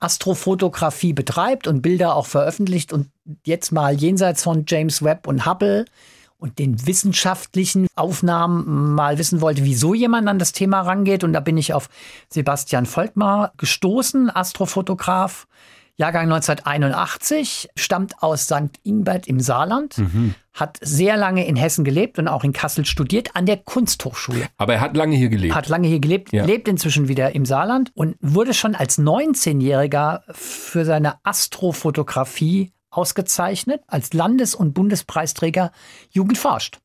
[0.04, 3.10] Astrofotografie betreibt und Bilder auch veröffentlicht und
[3.46, 5.86] jetzt mal jenseits von James Webb und Hubble
[6.38, 11.24] und den wissenschaftlichen Aufnahmen mal wissen wollte, wieso jemand an das Thema rangeht.
[11.24, 11.88] Und da bin ich auf
[12.28, 15.48] Sebastian Volkmar gestoßen, Astrofotograf,
[15.96, 18.80] Jahrgang 1981, stammt aus St.
[18.84, 20.34] Ingbert im Saarland, mhm.
[20.52, 24.48] hat sehr lange in Hessen gelebt und auch in Kassel studiert an der Kunsthochschule.
[24.58, 25.54] Aber er hat lange hier gelebt.
[25.54, 26.46] Hat lange hier gelebt, ja.
[26.46, 34.14] lebt inzwischen wieder im Saarland und wurde schon als 19-Jähriger für seine Astrofotografie ausgezeichnet als
[34.14, 35.72] Landes- und Bundespreisträger
[36.10, 36.80] Jugend forscht.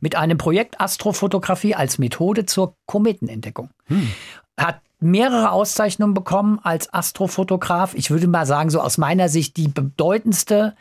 [0.00, 3.70] Mit einem Projekt Astrofotografie als Methode zur Kometenentdeckung.
[3.86, 4.08] Hm.
[4.56, 7.94] Hat mehrere Auszeichnungen bekommen als Astrofotograf.
[7.94, 10.74] Ich würde mal sagen, so aus meiner Sicht die bedeutendste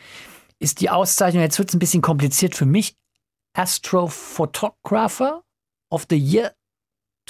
[0.60, 2.96] ist die Auszeichnung, jetzt wird es ein bisschen kompliziert für mich,
[3.54, 5.44] Astrophotographer
[5.90, 6.54] of the Year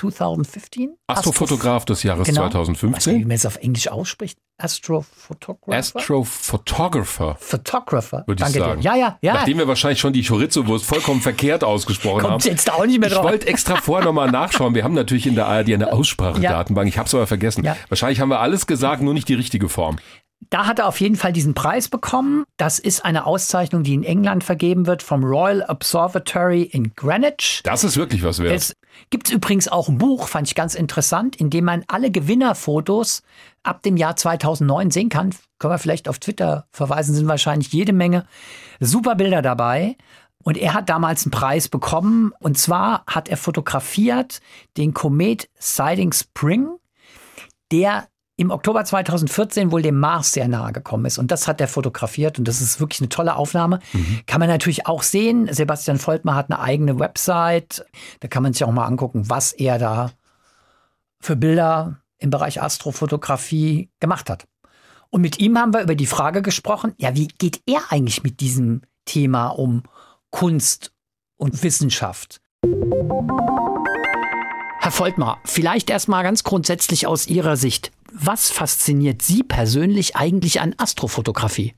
[0.10, 0.98] 2015.
[1.08, 2.42] Astrofotograf des Jahres genau.
[2.42, 2.94] 2015.
[2.94, 4.40] Weiß nicht, wie man es auf Englisch ausspricht.
[4.58, 5.78] Astrophotographer.
[5.78, 7.38] Astrophotographer.
[7.40, 8.24] Photographer.
[8.28, 8.82] Würde ich sagen.
[8.82, 8.92] Dir.
[8.92, 9.34] Ja, ja, ja.
[9.34, 12.52] Nachdem wir wahrscheinlich schon die Chorizo-Wurst vollkommen verkehrt ausgesprochen Kommt haben.
[12.52, 13.26] jetzt auch nicht mehr drauf.
[13.26, 14.76] Ich wollte extra vorher nochmal nachschauen.
[14.76, 16.88] Wir haben natürlich in der ARD eine Aussprachedatenbank.
[16.88, 16.90] Ja.
[16.90, 17.64] Ich habe es aber vergessen.
[17.64, 17.76] Ja.
[17.90, 19.98] Wahrscheinlich haben wir alles gesagt, nur nicht die richtige Form.
[20.50, 22.46] Da hat er auf jeden Fall diesen Preis bekommen.
[22.58, 27.62] Das ist eine Auszeichnung, die in England vergeben wird vom Royal Observatory in Greenwich.
[27.64, 28.56] Das ist wirklich was wert.
[28.56, 28.76] Es
[29.10, 33.24] gibt übrigens auch ein Buch, fand ich ganz interessant, in dem man alle Gewinnerfotos
[33.64, 35.36] ab dem Jahr 2009 sehen kann.
[35.60, 38.26] Können wir vielleicht auf Twitter verweisen, sind wahrscheinlich jede Menge
[38.80, 39.98] super Bilder dabei.
[40.44, 42.34] Und er hat damals einen Preis bekommen.
[42.40, 44.42] Und zwar hat er fotografiert
[44.78, 46.68] den Komet Siding Spring,
[47.72, 48.08] der
[48.42, 51.20] im Oktober 2014 wohl dem Mars sehr nahe gekommen ist.
[51.20, 53.80] Und das hat er fotografiert und das ist wirklich eine tolle Aufnahme.
[53.94, 54.22] Mhm.
[54.26, 55.48] Kann man natürlich auch sehen.
[55.54, 57.86] Sebastian Voltmar hat eine eigene Website.
[58.20, 60.10] Da kann man sich auch mal angucken, was er da
[61.20, 64.48] für Bilder im Bereich Astrofotografie gemacht hat.
[65.12, 68.40] Und mit ihm haben wir über die Frage gesprochen, ja, wie geht er eigentlich mit
[68.40, 69.84] diesem Thema um
[70.32, 70.94] Kunst
[71.38, 72.42] und Wissenschaft?
[74.80, 77.92] Herr Voltmar, vielleicht erstmal ganz grundsätzlich aus Ihrer Sicht.
[78.14, 81.74] Was fasziniert Sie persönlich eigentlich an Astrofotografie?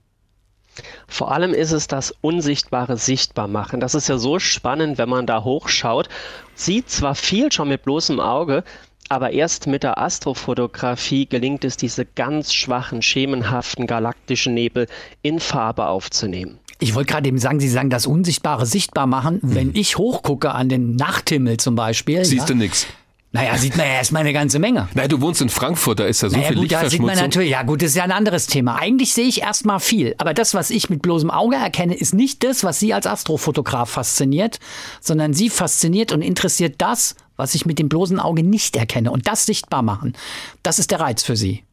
[1.07, 3.79] Vor allem ist es das Unsichtbare sichtbar machen.
[3.79, 6.09] Das ist ja so spannend, wenn man da hochschaut.
[6.55, 8.63] Sieht zwar viel schon mit bloßem Auge,
[9.09, 14.87] aber erst mit der Astrofotografie gelingt es, diese ganz schwachen, schemenhaften galaktischen Nebel
[15.21, 16.57] in Farbe aufzunehmen.
[16.79, 19.41] Ich wollte gerade eben sagen, Sie sagen das Unsichtbare sichtbar machen.
[19.41, 19.55] Hm.
[19.55, 22.25] Wenn ich hochgucke an den Nachthimmel zum Beispiel.
[22.25, 22.87] Siehst ja, du nichts.
[23.33, 24.87] Naja, sieht man ja erstmal eine ganze Menge.
[24.93, 27.07] Nein, du wohnst in Frankfurt, da ist ja so naja, viel gut, Lichtverschmutzung.
[27.07, 28.75] Da sieht man natürlich, ja gut, das ist ja ein anderes Thema.
[28.75, 30.13] Eigentlich sehe ich erstmal viel.
[30.19, 33.89] Aber das, was ich mit bloßem Auge erkenne, ist nicht das, was Sie als Astrofotograf
[33.89, 34.59] fasziniert,
[35.01, 39.09] sondern Sie fasziniert und interessiert das, was ich mit dem bloßen Auge nicht erkenne.
[39.09, 40.13] Und das sichtbar machen.
[40.61, 41.63] Das ist der Reiz für Sie.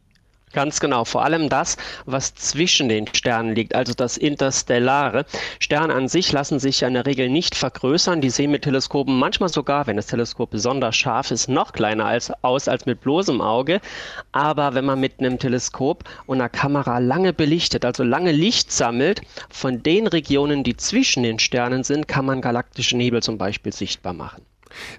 [0.53, 1.76] Ganz genau, vor allem das,
[2.07, 5.24] was zwischen den Sternen liegt, also das Interstellare.
[5.61, 8.20] Sterne an sich lassen sich ja in der Regel nicht vergrößern.
[8.20, 12.32] Die sehen mit Teleskopen manchmal sogar, wenn das Teleskop besonders scharf ist, noch kleiner als,
[12.42, 13.80] aus als mit bloßem Auge.
[14.32, 19.20] Aber wenn man mit einem Teleskop und einer Kamera lange belichtet, also lange Licht sammelt,
[19.51, 24.14] von den Regionen, die zwischen den Sternen sind, kann man galaktische Nebel zum Beispiel sichtbar
[24.14, 24.49] machen.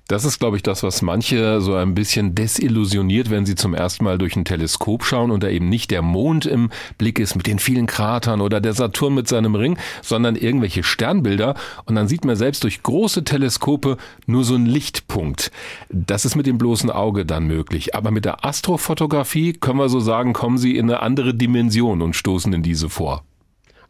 [0.08, 4.04] Das ist, glaube ich, das, was manche so ein bisschen desillusioniert, wenn sie zum ersten
[4.04, 7.48] Mal durch ein Teleskop schauen und da eben nicht der Mond im Blick ist mit
[7.48, 11.56] den vielen Kratern oder der Saturn mit seinem Ring, sondern irgendwelche Sternbilder
[11.86, 15.52] und dann sieht man selbst durch große Teleskope nur so einen Lichtpunkt.
[15.90, 17.96] Das ist mit dem bloßen Auge dann möglich.
[17.96, 22.16] Aber mit der Astrofotografie können wir so sagen, kommen sie in eine andere Dimension und
[22.16, 23.24] stoßen in diese vor.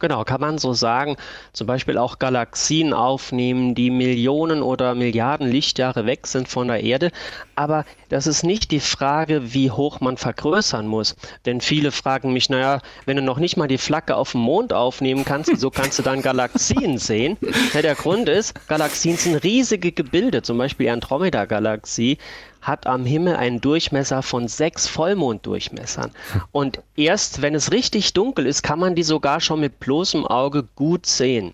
[0.02, 1.16] Genau, kann man so sagen.
[1.54, 7.12] Zum Beispiel auch Galaxien aufnehmen, die Millionen oder Milliarden Lichtjahre weg sind von der Erde.
[7.54, 11.16] Aber das ist nicht die Frage, wie hoch man vergrößern muss.
[11.46, 14.74] Denn viele fragen mich, naja, wenn du noch nicht mal die Flagge auf dem Mond
[14.74, 17.38] aufnehmen kannst, wieso kannst du dann Galaxien sehen?
[17.76, 22.18] Ja, der Grund ist, Galaxien sind riesige Gebilde, zum Beispiel die Andromeda-Galaxie
[22.62, 26.12] hat am Himmel einen Durchmesser von sechs Vollmonddurchmessern.
[26.52, 30.68] Und erst wenn es richtig dunkel ist, kann man die sogar schon mit bloßem Auge
[30.76, 31.54] gut sehen.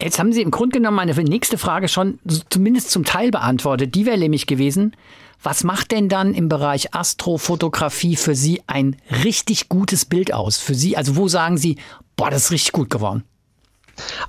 [0.00, 3.94] Jetzt haben Sie im Grunde genommen meine nächste Frage schon zumindest zum Teil beantwortet.
[3.94, 4.94] Die wäre nämlich gewesen,
[5.42, 10.58] was macht denn dann im Bereich Astrofotografie für Sie ein richtig gutes Bild aus?
[10.58, 11.76] Für Sie, also wo sagen Sie,
[12.16, 13.24] boah, das ist richtig gut geworden?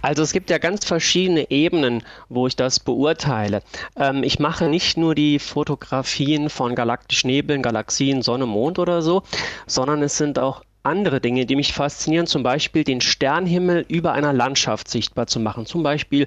[0.02, 3.62] Also es gibt ja ganz verschiedene Ebenen, wo ich das beurteile.
[3.96, 9.24] Ähm, ich mache nicht nur die Fotografien von galaktischen Nebeln, Galaxien, Sonne, Mond oder so,
[9.68, 14.34] sondern es sind auch andere Dinge, die mich faszinieren, zum Beispiel den Sternhimmel über einer
[14.34, 15.66] Landschaft sichtbar zu machen.
[15.66, 16.26] Zum Beispiel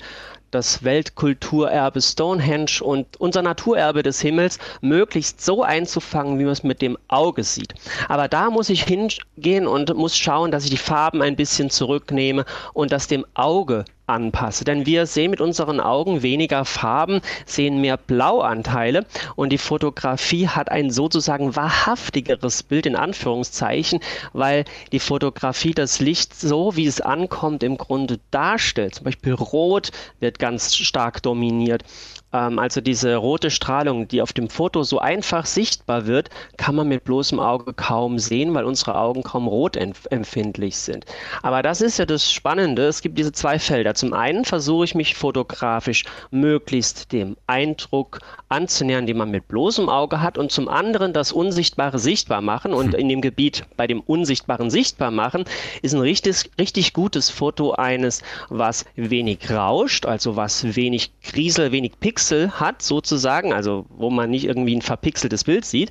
[0.52, 6.82] das Weltkulturerbe Stonehenge und unser Naturerbe des Himmels möglichst so einzufangen, wie man es mit
[6.82, 7.74] dem Auge sieht.
[8.08, 12.44] Aber da muss ich hingehen und muss schauen, dass ich die Farben ein bisschen zurücknehme
[12.74, 14.64] und das dem Auge anpasse.
[14.64, 20.70] Denn wir sehen mit unseren Augen weniger Farben, sehen mehr Blauanteile und die Fotografie hat
[20.70, 24.00] ein sozusagen wahrhaftigeres Bild in Anführungszeichen,
[24.32, 28.96] weil die Fotografie das Licht so, wie es ankommt, im Grunde darstellt.
[28.96, 29.90] Zum Beispiel Rot
[30.20, 31.84] wird ganz stark dominiert
[32.32, 37.04] also diese rote Strahlung, die auf dem Foto so einfach sichtbar wird, kann man mit
[37.04, 41.04] bloßem Auge kaum sehen, weil unsere Augen kaum rotempfindlich sind.
[41.42, 42.86] Aber das ist ja das Spannende.
[42.86, 43.94] Es gibt diese zwei Felder.
[43.94, 50.22] Zum einen versuche ich mich fotografisch möglichst dem Eindruck anzunähern, den man mit bloßem Auge
[50.22, 52.72] hat und zum anderen das Unsichtbare sichtbar machen.
[52.72, 53.00] Und hm.
[53.00, 55.44] in dem Gebiet bei dem Unsichtbaren sichtbar machen
[55.82, 62.00] ist ein richtig, richtig gutes Foto eines, was wenig rauscht, also was wenig Krisel, wenig
[62.00, 65.90] Pixel Pixel hat, sozusagen, also wo man nicht irgendwie ein verpixeltes Bild sieht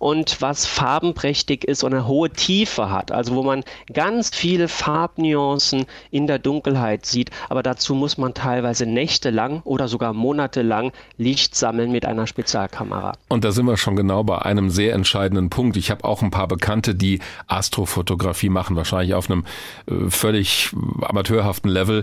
[0.00, 3.62] und was farbenprächtig ist und eine hohe Tiefe hat, also wo man
[3.92, 10.14] ganz viele Farbnuancen in der Dunkelheit sieht, aber dazu muss man teilweise nächtelang oder sogar
[10.14, 13.12] monatelang Licht sammeln mit einer Spezialkamera.
[13.28, 15.76] Und da sind wir schon genau bei einem sehr entscheidenden Punkt.
[15.76, 19.44] Ich habe auch ein paar Bekannte, die Astrofotografie machen, wahrscheinlich auf einem
[19.86, 20.72] äh, völlig
[21.02, 22.02] amateurhaften Level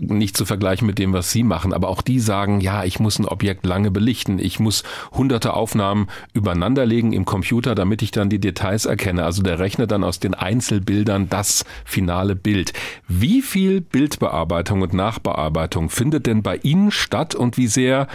[0.00, 3.18] nicht zu vergleichen mit dem, was Sie machen, aber auch die sagen, ja, ich muss
[3.18, 4.82] ein Objekt lange belichten, ich muss
[5.12, 9.24] hunderte Aufnahmen übereinanderlegen im Computer, damit ich dann die Details erkenne.
[9.24, 12.72] Also der rechnet dann aus den Einzelbildern das finale Bild.
[13.08, 18.08] Wie viel Bildbearbeitung und Nachbearbeitung findet denn bei Ihnen statt und wie sehr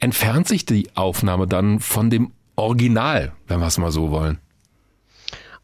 [0.00, 4.38] entfernt sich die Aufnahme dann von dem Original, wenn wir es mal so wollen?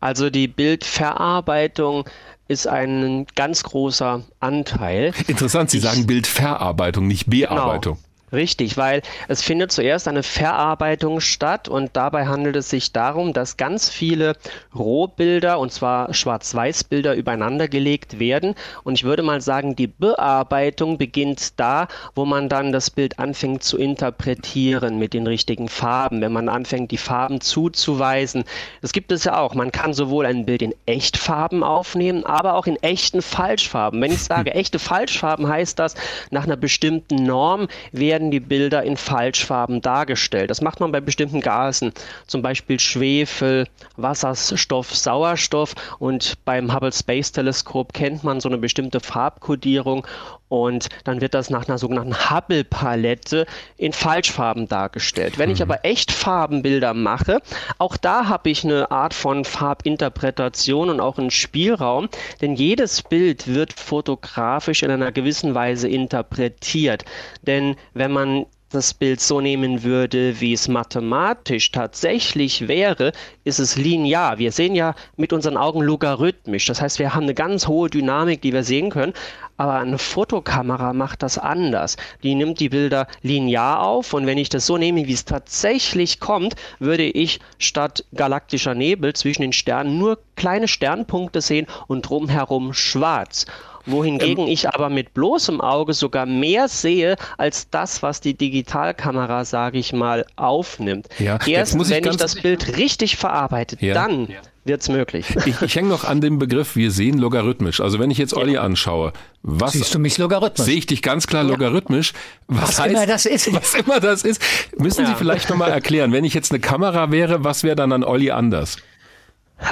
[0.00, 2.08] Also die Bildverarbeitung
[2.50, 5.12] ist ein ganz großer Anteil.
[5.28, 7.94] Interessant, Sie ich, sagen Bildverarbeitung, nicht Bearbeitung.
[7.94, 8.09] Genau.
[8.32, 13.56] Richtig, weil es findet zuerst eine Verarbeitung statt und dabei handelt es sich darum, dass
[13.56, 14.36] ganz viele
[14.72, 18.54] Rohbilder und zwar Schwarz-Weiß-Bilder übereinander gelegt werden
[18.84, 23.64] und ich würde mal sagen, die Bearbeitung beginnt da, wo man dann das Bild anfängt
[23.64, 28.44] zu interpretieren mit den richtigen Farben, wenn man anfängt, die Farben zuzuweisen.
[28.80, 29.54] Das gibt es ja auch.
[29.54, 34.00] Man kann sowohl ein Bild in Echtfarben aufnehmen, aber auch in echten Falschfarben.
[34.00, 35.94] Wenn ich sage echte Falschfarben, heißt das,
[36.30, 40.50] nach einer bestimmten Norm werden werden die Bilder in Falschfarben dargestellt.
[40.50, 41.92] Das macht man bei bestimmten Gasen,
[42.26, 43.66] zum Beispiel Schwefel,
[43.96, 50.06] Wasserstoff, Sauerstoff und beim Hubble Space Teleskop kennt man so eine bestimmte Farbkodierung
[50.50, 53.46] und dann wird das nach einer sogenannten Hubble-Palette
[53.78, 55.38] in Falschfarben dargestellt.
[55.38, 55.70] Wenn ich mhm.
[55.70, 57.40] aber Echtfarbenbilder mache,
[57.78, 62.08] auch da habe ich eine Art von Farbinterpretation und auch einen Spielraum,
[62.42, 67.04] denn jedes Bild wird fotografisch in einer gewissen Weise interpretiert.
[67.46, 73.12] Denn wenn man das Bild so nehmen würde, wie es mathematisch tatsächlich wäre,
[73.44, 74.38] ist es linear.
[74.38, 76.66] Wir sehen ja mit unseren Augen logarithmisch.
[76.66, 79.12] Das heißt, wir haben eine ganz hohe Dynamik, die wir sehen können.
[79.60, 81.98] Aber eine Fotokamera macht das anders.
[82.22, 86.18] Die nimmt die Bilder linear auf und wenn ich das so nehme, wie es tatsächlich
[86.18, 92.72] kommt, würde ich statt galaktischer Nebel zwischen den Sternen nur kleine Sternpunkte sehen und drumherum
[92.72, 93.44] schwarz
[93.84, 99.44] wohingegen ähm, ich aber mit bloßem Auge sogar mehr sehe als das, was die Digitalkamera,
[99.44, 101.08] sage ich mal, aufnimmt.
[101.18, 103.94] Ja, Erst ich wenn ich das Bild richtig verarbeite, ja.
[103.94, 104.38] dann ja.
[104.64, 105.26] Wird es möglich.
[105.46, 107.80] Ich, ich hänge noch an dem Begriff, wir sehen logarithmisch.
[107.80, 110.66] Also wenn ich jetzt Olli anschaue, was siehst du mich logarithmisch?
[110.66, 112.12] Sehe ich dich ganz klar logarithmisch.
[112.46, 113.52] Was, was heißt, immer das ist.
[113.52, 114.42] Was immer das ist.
[114.78, 118.04] Müssen Sie vielleicht nochmal erklären, wenn ich jetzt eine Kamera wäre, was wäre dann an
[118.04, 118.76] Olli anders?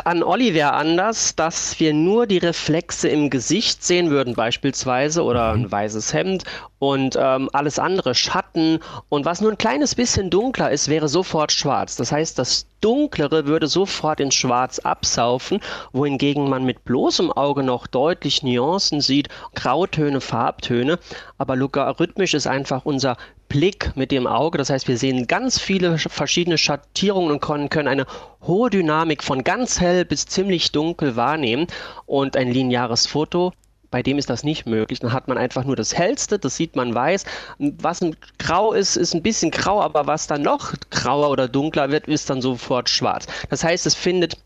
[0.04, 5.62] An Oliver anders, dass wir nur die Reflexe im Gesicht sehen würden beispielsweise oder ein
[5.62, 5.72] mhm.
[5.72, 6.44] weißes Hemd
[6.78, 11.52] und ähm, alles andere Schatten und was nur ein kleines bisschen dunkler ist, wäre sofort
[11.52, 11.96] schwarz.
[11.96, 15.60] Das heißt, das Dunklere würde sofort in Schwarz absaufen,
[15.92, 20.98] wohingegen man mit bloßem Auge noch deutlich Nuancen sieht, Grautöne, Farbtöne,
[21.38, 23.16] aber logarithmisch ist einfach unser
[23.48, 24.58] Blick mit dem Auge.
[24.58, 27.40] Das heißt, wir sehen ganz viele verschiedene Schattierungen und
[27.70, 28.06] können, eine
[28.42, 31.66] hohe Dynamik von ganz hell bis ziemlich dunkel wahrnehmen.
[32.06, 33.52] Und ein lineares Foto
[33.90, 35.00] bei dem ist das nicht möglich.
[35.00, 37.24] Dann hat man einfach nur das Hellste, das sieht man weiß.
[37.58, 41.90] Was ein grau ist, ist ein bisschen grau, aber was dann noch grauer oder dunkler
[41.90, 43.26] wird, ist dann sofort schwarz.
[43.48, 44.36] Das heißt, es findet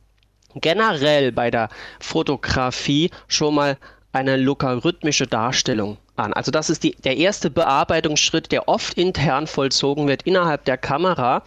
[0.54, 3.78] generell bei der Fotografie schon mal
[4.12, 6.32] eine logarithmische Darstellung an.
[6.32, 11.42] Also das ist die, der erste Bearbeitungsschritt, der oft intern vollzogen wird innerhalb der Kamera.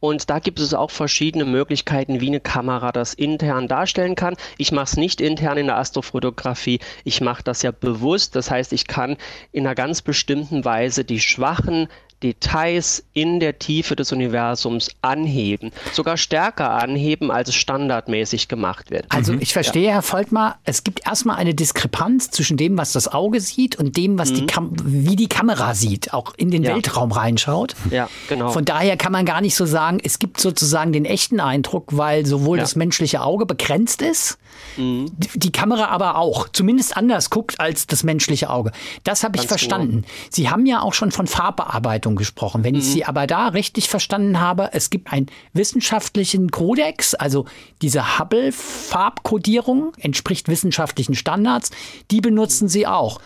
[0.00, 4.36] Und da gibt es auch verschiedene Möglichkeiten, wie eine Kamera das intern darstellen kann.
[4.56, 6.80] Ich mache es nicht intern in der Astrofotografie.
[7.04, 8.36] Ich mache das ja bewusst.
[8.36, 9.16] Das heißt, ich kann
[9.52, 11.88] in einer ganz bestimmten Weise die schwachen
[12.22, 19.06] Details in der Tiefe des Universums anheben, sogar stärker anheben, als es standardmäßig gemacht wird.
[19.08, 19.92] Also ich verstehe, ja.
[19.92, 24.18] Herr Voltmar, es gibt erstmal eine Diskrepanz zwischen dem, was das Auge sieht und dem,
[24.18, 24.34] was mhm.
[24.34, 26.74] die Kam wie die Kamera sieht, auch in den ja.
[26.74, 27.74] Weltraum reinschaut.
[27.90, 28.50] Ja, genau.
[28.50, 32.26] Von daher kann man gar nicht so sagen, es gibt sozusagen den echten Eindruck, weil
[32.26, 32.64] sowohl ja.
[32.64, 34.38] das menschliche Auge begrenzt ist,
[34.76, 35.10] mhm.
[35.16, 38.72] die Kamera aber auch, zumindest anders guckt als das menschliche Auge.
[39.04, 39.48] Das habe ich genau.
[39.48, 40.02] verstanden.
[40.02, 40.08] Genau.
[40.30, 42.64] Sie haben ja auch schon von Farbbearbeitung Bewertung gesprochen.
[42.64, 42.80] Wenn mhm.
[42.80, 47.46] ich Sie aber da richtig verstanden habe, es gibt einen wissenschaftlichen Kodex, also
[47.82, 51.70] diese Hubble-Farbkodierung entspricht wissenschaftlichen Standards,
[52.10, 53.20] die benutzen Sie auch.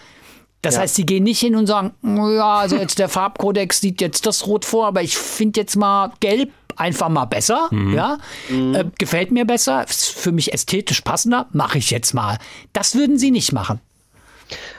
[0.63, 0.83] Das ja.
[0.83, 4.47] heißt, sie gehen nicht hin und sagen, ja, also jetzt der Farbkodex sieht jetzt das
[4.47, 7.93] Rot vor, aber ich finde jetzt mal Gelb einfach mal besser, mhm.
[7.93, 8.17] ja,
[8.49, 8.75] mhm.
[8.75, 12.39] Äh, gefällt mir besser, ist für mich ästhetisch passender, mache ich jetzt mal.
[12.73, 13.81] Das würden Sie nicht machen.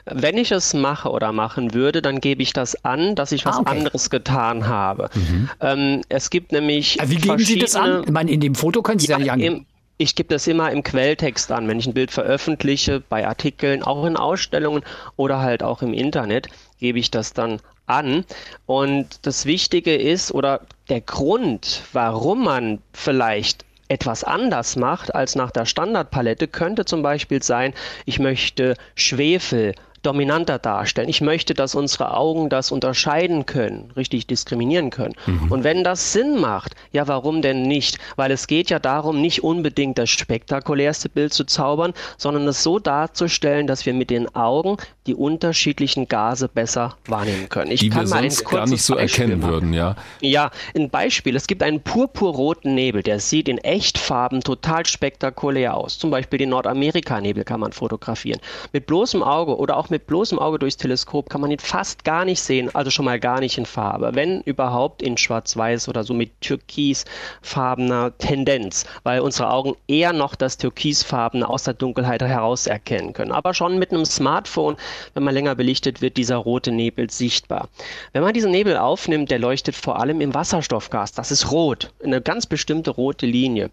[0.05, 3.57] Wenn ich es mache oder machen würde, dann gebe ich das an, dass ich was
[3.57, 3.77] ah, okay.
[3.77, 5.09] anderes getan habe.
[5.13, 5.49] Mhm.
[5.61, 6.97] Ähm, es gibt nämlich.
[7.03, 8.03] Wie geben Sie das an?
[8.03, 9.65] Ich meine, in dem Foto können Sie ja, ja nicht angeben.
[9.97, 14.05] Ich gebe das immer im Quelltext an, wenn ich ein Bild veröffentliche, bei Artikeln, auch
[14.05, 14.83] in Ausstellungen
[15.15, 16.49] oder halt auch im Internet,
[16.79, 18.25] gebe ich das dann an.
[18.65, 25.51] Und das Wichtige ist oder der Grund, warum man vielleicht etwas anders macht als nach
[25.51, 27.73] der Standardpalette, könnte zum Beispiel sein,
[28.05, 29.75] ich möchte Schwefel
[30.05, 31.09] dominanter darstellen.
[31.09, 35.15] Ich möchte, dass unsere Augen das unterscheiden können, richtig diskriminieren können.
[35.25, 35.51] Mhm.
[35.51, 37.97] Und wenn das Sinn macht, ja, warum denn nicht?
[38.15, 42.79] Weil es geht ja darum, nicht unbedingt das spektakulärste Bild zu zaubern, sondern es so
[42.79, 44.77] darzustellen, dass wir mit den Augen
[45.07, 47.71] die unterschiedlichen Gase besser wahrnehmen können.
[47.71, 49.51] Ich die kann wir mal sonst gar nicht so Beispiel erkennen machen.
[49.51, 49.95] würden, ja?
[50.21, 51.35] Ja, ein Beispiel.
[51.35, 55.99] Es gibt einen purpurroten Nebel, der sieht in Echtfarben total spektakulär aus.
[55.99, 58.39] Zum Beispiel den Nordamerika-Nebel kann man fotografieren.
[58.73, 62.03] Mit bloßem Auge oder auch mit mit bloßem Auge durchs Teleskop kann man ihn fast
[62.03, 66.03] gar nicht sehen, also schon mal gar nicht in Farbe, wenn überhaupt in Schwarz-Weiß oder
[66.03, 72.67] so mit türkisfarbener Tendenz, weil unsere Augen eher noch das türkisfarbene aus der Dunkelheit heraus
[72.67, 73.31] erkennen können.
[73.31, 74.75] Aber schon mit einem Smartphone,
[75.13, 77.69] wenn man länger belichtet, wird dieser rote Nebel sichtbar.
[78.11, 81.13] Wenn man diesen Nebel aufnimmt, der leuchtet vor allem im Wasserstoffgas.
[81.13, 83.71] Das ist rot, eine ganz bestimmte rote Linie.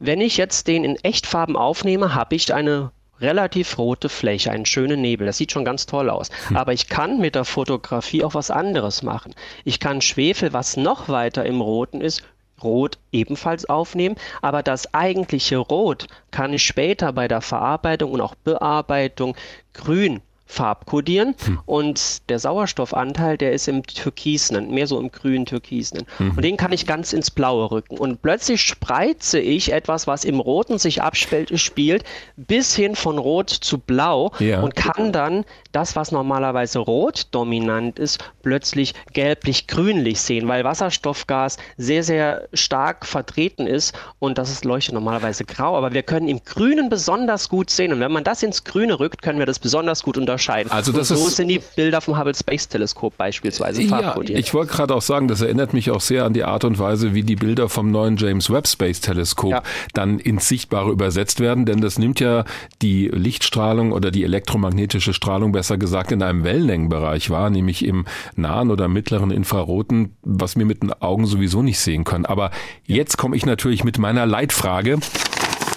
[0.00, 2.90] Wenn ich jetzt den in Echtfarben aufnehme, habe ich eine
[3.20, 5.26] relativ rote Fläche, einen schönen Nebel.
[5.26, 6.30] Das sieht schon ganz toll aus.
[6.48, 6.56] Hm.
[6.56, 9.34] Aber ich kann mit der Fotografie auch was anderes machen.
[9.64, 12.22] Ich kann Schwefel, was noch weiter im Roten ist,
[12.62, 18.34] Rot ebenfalls aufnehmen, aber das eigentliche Rot kann ich später bei der Verarbeitung und auch
[18.36, 19.36] Bearbeitung
[19.74, 21.58] grün farbkodieren hm.
[21.64, 26.06] und der Sauerstoffanteil, der ist im Türkisenen, mehr so im grünen Türkisenen.
[26.18, 26.32] Mhm.
[26.32, 27.96] Und den kann ich ganz ins Blaue rücken.
[27.98, 32.04] Und plötzlich spreize ich etwas, was im Roten sich abspielt,
[32.36, 34.60] bis hin von Rot zu Blau ja.
[34.60, 42.04] und kann dann das, was normalerweise rot dominant ist, plötzlich gelblich-grünlich sehen, weil Wasserstoffgas sehr,
[42.04, 46.88] sehr stark vertreten ist und das ist leuchtet normalerweise grau, aber wir können im Grünen
[46.88, 47.92] besonders gut sehen.
[47.92, 50.70] Und wenn man das ins Grüne rückt, können wir das besonders gut unterscheiden unterscheiden.
[50.70, 54.52] Also das und so ist, sind die Bilder vom Hubble Space Teleskop beispielsweise ja, Ich
[54.52, 57.22] wollte gerade auch sagen, das erinnert mich auch sehr an die Art und Weise, wie
[57.22, 59.62] die Bilder vom neuen James Webb Space Teleskop ja.
[59.92, 62.44] dann ins Sichtbare übersetzt werden, denn das nimmt ja
[62.82, 68.04] die Lichtstrahlung oder die elektromagnetische Strahlung besser gesagt in einem Wellenlängenbereich wahr, nämlich im
[68.34, 72.26] nahen oder mittleren Infraroten, was wir mit den Augen sowieso nicht sehen können.
[72.26, 72.50] Aber
[72.84, 74.98] jetzt komme ich natürlich mit meiner Leitfrage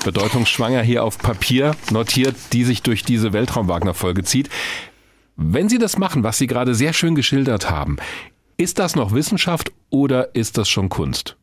[0.08, 4.50] bedeutungsschwanger hier auf Papier notiert, die sich durch diese Weltraum-Wagner-Folge zieht.
[5.36, 7.98] Wenn Sie das machen, was Sie gerade sehr schön geschildert haben,
[8.56, 11.36] ist das noch Wissenschaft oder ist das schon Kunst?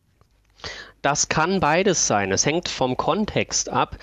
[1.03, 2.31] Das kann beides sein.
[2.31, 3.99] Es hängt vom Kontext ab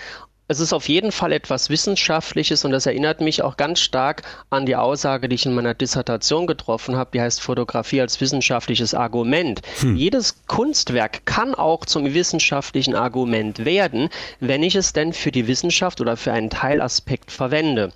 [0.48, 4.66] es ist auf jeden Fall etwas Wissenschaftliches und das erinnert mich auch ganz stark an
[4.66, 9.62] die Aussage, die ich in meiner Dissertation getroffen habe, die heißt Fotografie als wissenschaftliches Argument.
[9.80, 9.96] Hm.
[9.96, 14.08] Jedes Kunstwerk kann auch zum wissenschaftlichen Argument werden,
[14.40, 17.92] wenn ich es denn für die Wissenschaft oder für einen Teilaspekt verwende.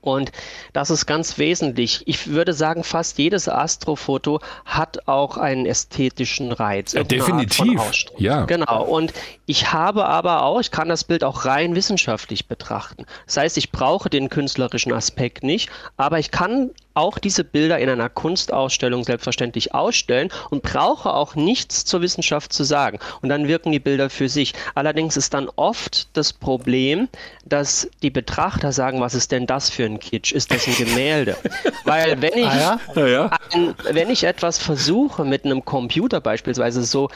[0.00, 0.32] Und
[0.72, 2.02] das ist ganz wesentlich.
[2.06, 6.92] Ich würde sagen, fast jedes Astrofoto hat auch einen ästhetischen Reiz.
[6.92, 7.80] Ja, definitiv.
[8.16, 8.44] Ja.
[8.46, 8.84] Genau.
[8.84, 9.12] Und
[9.46, 13.04] ich habe aber auch, ich kann das Bild auch rein wissenschaftlich betrachten.
[13.26, 17.88] Das heißt, ich brauche den künstlerischen Aspekt nicht, aber ich kann auch diese Bilder in
[17.88, 22.98] einer Kunstausstellung selbstverständlich ausstellen und brauche auch nichts zur Wissenschaft zu sagen.
[23.22, 24.54] Und dann wirken die Bilder für sich.
[24.74, 27.08] Allerdings ist dann oft das Problem,
[27.44, 30.32] dass die Betrachter sagen, was ist denn das für ein Kitsch?
[30.32, 31.36] Ist das ein Gemälde?
[31.84, 33.30] Weil wenn ich, ah ja?
[33.52, 37.08] Ein, wenn ich etwas versuche mit einem Computer beispielsweise so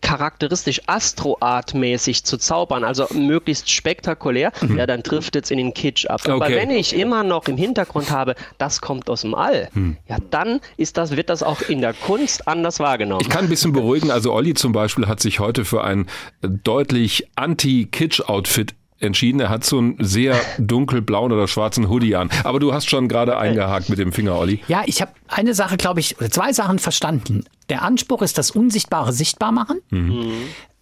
[0.00, 4.78] charakteristisch Astroart-mäßig zu zaubern, also möglichst spektakulär, mhm.
[4.78, 6.20] ja, dann trifft es in den Kitsch ab.
[6.22, 6.32] Okay.
[6.32, 9.96] Aber wenn ich immer noch im Hintergrund habe, das kommt aus dem All, mhm.
[10.08, 13.22] ja, dann ist das, wird das auch in der Kunst anders wahrgenommen.
[13.22, 16.06] Ich kann ein bisschen beruhigen, also Olli zum Beispiel hat sich heute für ein
[16.40, 19.40] deutlich anti-Kitsch-Outfit entschieden.
[19.40, 22.30] Er hat so einen sehr dunkelblauen oder schwarzen Hoodie an.
[22.44, 24.60] Aber du hast schon gerade eingehakt mit dem Finger, Olli.
[24.68, 27.44] Ja, ich habe eine Sache, glaube ich, oder zwei Sachen verstanden.
[27.68, 29.80] Der Anspruch ist das Unsichtbare sichtbar machen.
[29.90, 30.32] Mhm.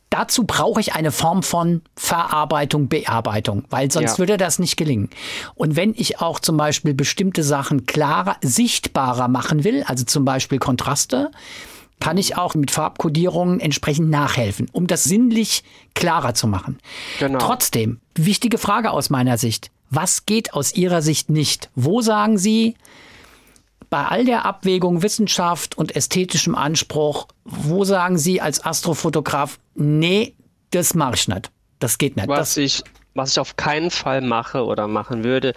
[0.09, 4.19] Dazu brauche ich eine Form von Verarbeitung, Bearbeitung, weil sonst ja.
[4.19, 5.11] würde das nicht gelingen.
[5.55, 10.59] Und wenn ich auch zum Beispiel bestimmte Sachen klarer, sichtbarer machen will, also zum Beispiel
[10.59, 11.31] Kontraste,
[12.01, 16.79] kann ich auch mit Farbkodierungen entsprechend nachhelfen, um das sinnlich klarer zu machen.
[17.19, 17.39] Genau.
[17.39, 19.71] Trotzdem, wichtige Frage aus meiner Sicht.
[19.91, 21.71] Was geht aus Ihrer Sicht nicht?
[21.75, 22.75] Wo sagen Sie,
[23.89, 30.35] bei all der Abwägung Wissenschaft und ästhetischem Anspruch, wo sagen Sie als Astrofotograf, nee,
[30.71, 31.51] das mache ich nicht.
[31.79, 32.29] Das geht nicht.
[32.29, 32.83] Was, ich,
[33.15, 35.55] was ich auf keinen Fall mache oder machen würde,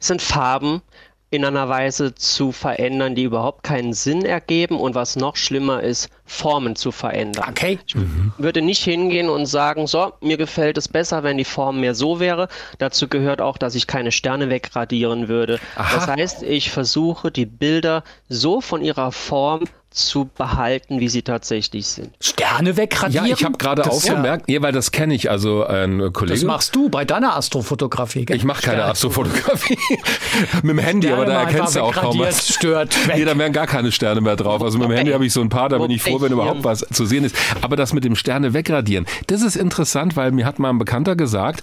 [0.00, 0.82] sind Farben,
[1.30, 4.80] in einer Weise zu verändern, die überhaupt keinen Sinn ergeben.
[4.80, 7.46] Und was noch schlimmer ist, Formen zu verändern.
[7.48, 7.78] Okay.
[7.86, 8.32] Ich mhm.
[8.36, 12.20] würde nicht hingehen und sagen, so, mir gefällt es besser, wenn die Form mehr so
[12.20, 12.48] wäre.
[12.78, 15.58] Dazu gehört auch, dass ich keine Sterne wegradieren würde.
[15.74, 15.94] Aha.
[15.94, 21.86] Das heißt, ich versuche die Bilder so von ihrer Form zu behalten, wie sie tatsächlich
[21.86, 22.10] sind.
[22.20, 23.26] Sterne wegradieren?
[23.26, 24.60] Ja, ich habe gerade aufgemerkt, ja.
[24.60, 26.34] weil das kenne ich, also ein Kollege.
[26.34, 28.36] Das machst du bei deiner Astrofotografie, gell?
[28.36, 28.92] Ich mache keine Sterne.
[28.92, 29.78] Astrofotografie
[30.62, 32.48] mit dem Handy, Sterne aber da erkennst du auch kaum was.
[32.54, 33.08] stört.
[33.08, 33.16] Weg.
[33.16, 34.62] Nee, da wären gar keine Sterne mehr drauf.
[34.62, 36.64] Also mit dem Handy habe ich so ein paar, da bin ich froh, wenn überhaupt
[36.64, 37.36] was zu sehen ist.
[37.60, 41.16] Aber das mit dem Sterne wegradieren, das ist interessant, weil mir hat mal ein Bekannter
[41.16, 41.62] gesagt,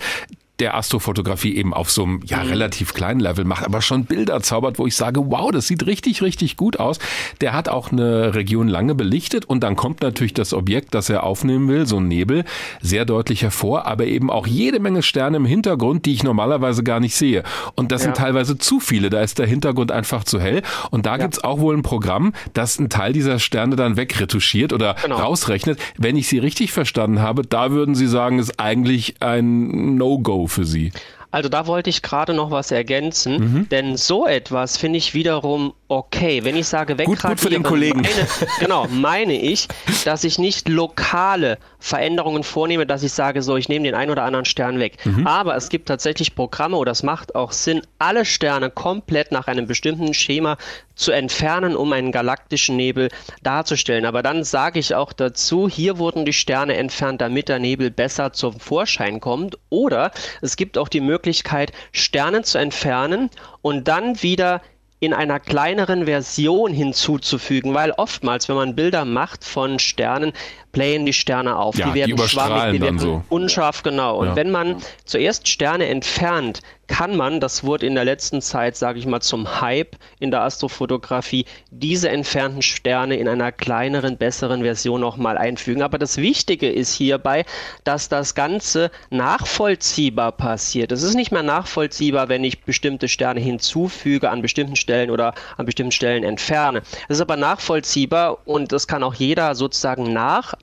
[0.59, 2.49] der Astrofotografie eben auf so einem ja mhm.
[2.49, 6.21] relativ kleinen Level macht, aber schon Bilder zaubert, wo ich sage, wow, das sieht richtig,
[6.21, 6.99] richtig gut aus.
[7.41, 11.23] Der hat auch eine Region lange belichtet und dann kommt natürlich das Objekt, das er
[11.23, 12.45] aufnehmen will, so ein Nebel,
[12.81, 16.99] sehr deutlich hervor, aber eben auch jede Menge Sterne im Hintergrund, die ich normalerweise gar
[16.99, 17.43] nicht sehe.
[17.75, 18.05] Und das ja.
[18.05, 20.61] sind teilweise zu viele, da ist der Hintergrund einfach zu hell.
[20.91, 21.17] Und da ja.
[21.17, 25.17] gibt's auch wohl ein Programm, das einen Teil dieser Sterne dann wegretuschiert oder genau.
[25.17, 25.79] rausrechnet.
[25.97, 30.65] Wenn ich Sie richtig verstanden habe, da würden Sie sagen, ist eigentlich ein No-Go für
[30.65, 30.91] Sie?
[31.31, 33.69] Also da wollte ich gerade noch was ergänzen, mhm.
[33.69, 36.43] denn so etwas finde ich wiederum okay.
[36.43, 38.01] Wenn ich sage wegradieren, gut, gut für den Kollegen.
[38.01, 38.27] Meine,
[38.59, 39.67] genau, meine ich,
[40.05, 44.23] dass ich nicht lokale Veränderungen vornehme, dass ich sage, so, ich nehme den einen oder
[44.23, 44.97] anderen Stern weg.
[45.05, 45.27] Mhm.
[45.27, 49.67] Aber es gibt tatsächlich Programme, oder es macht auch Sinn, alle Sterne komplett nach einem
[49.67, 50.57] bestimmten Schema
[50.95, 53.09] zu entfernen, um einen galaktischen Nebel
[53.43, 54.05] darzustellen.
[54.05, 58.31] Aber dann sage ich auch dazu, hier wurden die Sterne entfernt, damit der Nebel besser
[58.33, 59.57] zum Vorschein kommt.
[59.69, 60.11] Oder
[60.41, 63.31] es gibt auch die Möglichkeit, Möglichkeit, Sterne zu entfernen
[63.63, 64.61] und dann wieder
[64.99, 70.33] in einer kleineren Version hinzuzufügen, weil oftmals, wenn man Bilder macht von Sternen,
[70.75, 71.77] playen die Sterne auf.
[71.77, 73.23] Ja, die werden die schwammig, die werden so.
[73.29, 74.17] unscharf, genau.
[74.17, 74.35] Und ja.
[74.35, 79.05] wenn man zuerst Sterne entfernt, kann man, das wurde in der letzten Zeit, sage ich
[79.05, 85.37] mal, zum Hype in der Astrofotografie, diese entfernten Sterne in einer kleineren, besseren Version nochmal
[85.37, 85.81] einfügen.
[85.81, 87.45] Aber das Wichtige ist hierbei,
[87.83, 90.91] dass das Ganze nachvollziehbar passiert.
[90.91, 95.65] Es ist nicht mehr nachvollziehbar, wenn ich bestimmte Sterne hinzufüge an bestimmten Stellen oder an
[95.65, 96.81] bestimmten Stellen entferne.
[97.07, 100.13] Es ist aber nachvollziehbar und das kann auch jeder sozusagen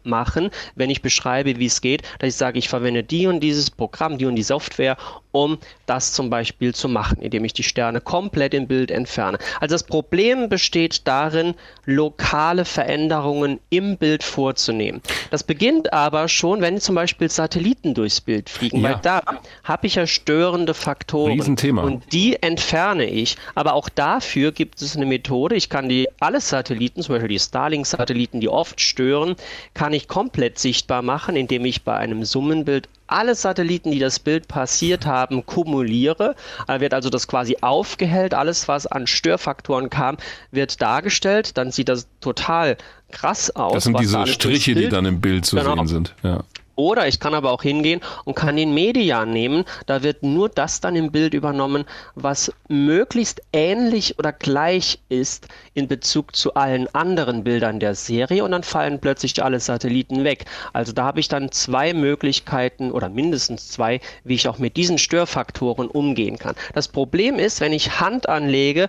[0.04, 3.70] nachmachen, wenn ich beschreibe, wie es geht, dass ich sage, ich verwende die und dieses
[3.70, 4.96] Programm, die und die Software,
[5.32, 9.38] um das zum Beispiel zu machen, indem ich die Sterne komplett im Bild entferne.
[9.60, 11.54] Also das Problem besteht darin,
[11.84, 15.00] lokale Veränderungen im Bild vorzunehmen.
[15.30, 18.90] Das beginnt aber schon, wenn zum Beispiel Satelliten durchs Bild fliegen, ja.
[18.90, 19.22] weil da
[19.64, 21.32] habe ich ja störende Faktoren.
[21.32, 21.82] Riesenthema.
[21.82, 23.36] Und die entferne ich.
[23.54, 25.56] Aber auch dafür gibt es eine Methode.
[25.56, 29.36] Ich kann die alle Satelliten, zum Beispiel die Starlink-Satelliten, die oft stören,
[29.74, 34.48] kann ich komplett sichtbar machen, indem ich bei einem Summenbild alle Satelliten, die das Bild
[34.48, 36.34] passiert haben, kumuliere.
[36.66, 38.34] Da wird also das quasi aufgehellt.
[38.34, 40.16] Alles, was an Störfaktoren kam,
[40.50, 41.56] wird dargestellt.
[41.56, 42.76] Dann sieht das total
[43.10, 43.74] krass aus.
[43.74, 45.76] Das sind diese Striche, die dann im Bild zu genau.
[45.76, 46.14] sehen sind.
[46.22, 46.44] Ja.
[46.76, 49.64] Oder ich kann aber auch hingehen und kann den Median nehmen.
[49.86, 51.84] Da wird nur das dann im Bild übernommen,
[52.14, 58.52] was möglichst ähnlich oder gleich ist in Bezug zu allen anderen Bildern der Serie und
[58.52, 60.46] dann fallen plötzlich alle Satelliten weg.
[60.72, 64.98] Also da habe ich dann zwei Möglichkeiten oder mindestens zwei, wie ich auch mit diesen
[64.98, 66.54] Störfaktoren umgehen kann.
[66.74, 68.88] Das Problem ist, wenn ich Hand anlege,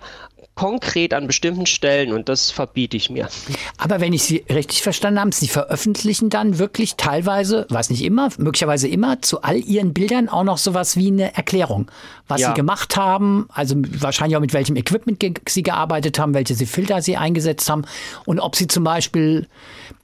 [0.54, 3.28] konkret an bestimmten Stellen und das verbiete ich mir.
[3.76, 8.28] Aber wenn ich Sie richtig verstanden habe, Sie veröffentlichen dann wirklich teilweise, weiß nicht immer,
[8.38, 11.90] möglicherweise immer zu all Ihren Bildern auch noch sowas wie eine Erklärung,
[12.28, 12.48] was ja.
[12.48, 17.02] Sie gemacht haben, also wahrscheinlich auch mit welchem Equipment Sie gearbeitet haben, welche Sie Filter
[17.02, 17.84] Sie eingesetzt haben
[18.24, 19.48] und ob Sie zum Beispiel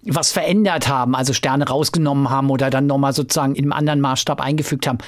[0.02, 4.40] was verändert haben, also Sterne rausgenommen haben oder dann nochmal sozusagen in einem anderen Maßstab
[4.40, 4.98] eingefügt haben.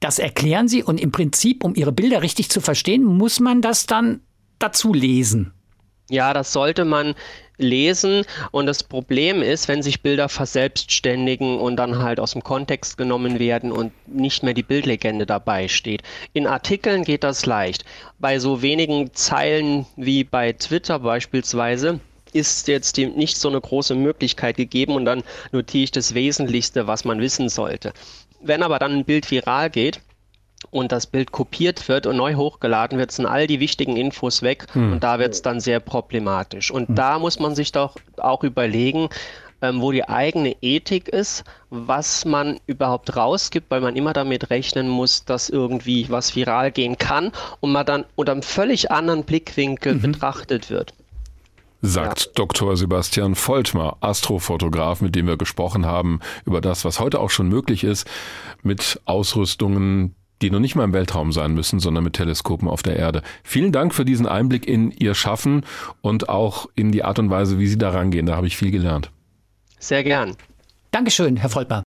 [0.00, 3.86] Das erklären Sie und im Prinzip, um Ihre Bilder richtig zu verstehen, muss man das
[3.86, 4.20] dann
[4.58, 5.52] dazu lesen.
[6.10, 7.14] Ja, das sollte man
[7.58, 8.24] lesen.
[8.50, 13.38] Und das Problem ist, wenn sich Bilder verselbstständigen und dann halt aus dem Kontext genommen
[13.38, 16.02] werden und nicht mehr die Bildlegende dabei steht.
[16.32, 17.84] In Artikeln geht das leicht.
[18.18, 22.00] Bei so wenigen Zeilen wie bei Twitter beispielsweise
[22.32, 25.22] ist jetzt nicht so eine große Möglichkeit gegeben und dann
[25.52, 27.92] notiere ich das Wesentlichste, was man wissen sollte.
[28.40, 30.00] Wenn aber dann ein Bild viral geht,
[30.70, 34.66] und das Bild kopiert wird und neu hochgeladen wird, sind all die wichtigen Infos weg
[34.72, 34.92] hm.
[34.92, 36.70] und da wird es dann sehr problematisch.
[36.70, 36.94] Und hm.
[36.94, 39.08] da muss man sich doch auch überlegen,
[39.60, 44.88] ähm, wo die eigene Ethik ist, was man überhaupt rausgibt, weil man immer damit rechnen
[44.88, 49.94] muss, dass irgendwie was viral gehen kann und man dann unter einem völlig anderen Blickwinkel
[49.94, 50.02] mhm.
[50.02, 50.94] betrachtet wird
[51.80, 52.32] sagt ja.
[52.34, 52.76] Dr.
[52.76, 57.84] Sebastian Voltmar, Astrofotograf, mit dem wir gesprochen haben über das, was heute auch schon möglich
[57.84, 58.06] ist,
[58.62, 62.96] mit Ausrüstungen, die noch nicht mal im Weltraum sein müssen, sondern mit Teleskopen auf der
[62.96, 63.22] Erde.
[63.42, 65.64] Vielen Dank für diesen Einblick in Ihr Schaffen
[66.00, 68.26] und auch in die Art und Weise, wie Sie da rangehen.
[68.26, 69.10] Da habe ich viel gelernt.
[69.78, 70.36] Sehr gern.
[70.90, 71.82] Dankeschön, Herr Voltmann.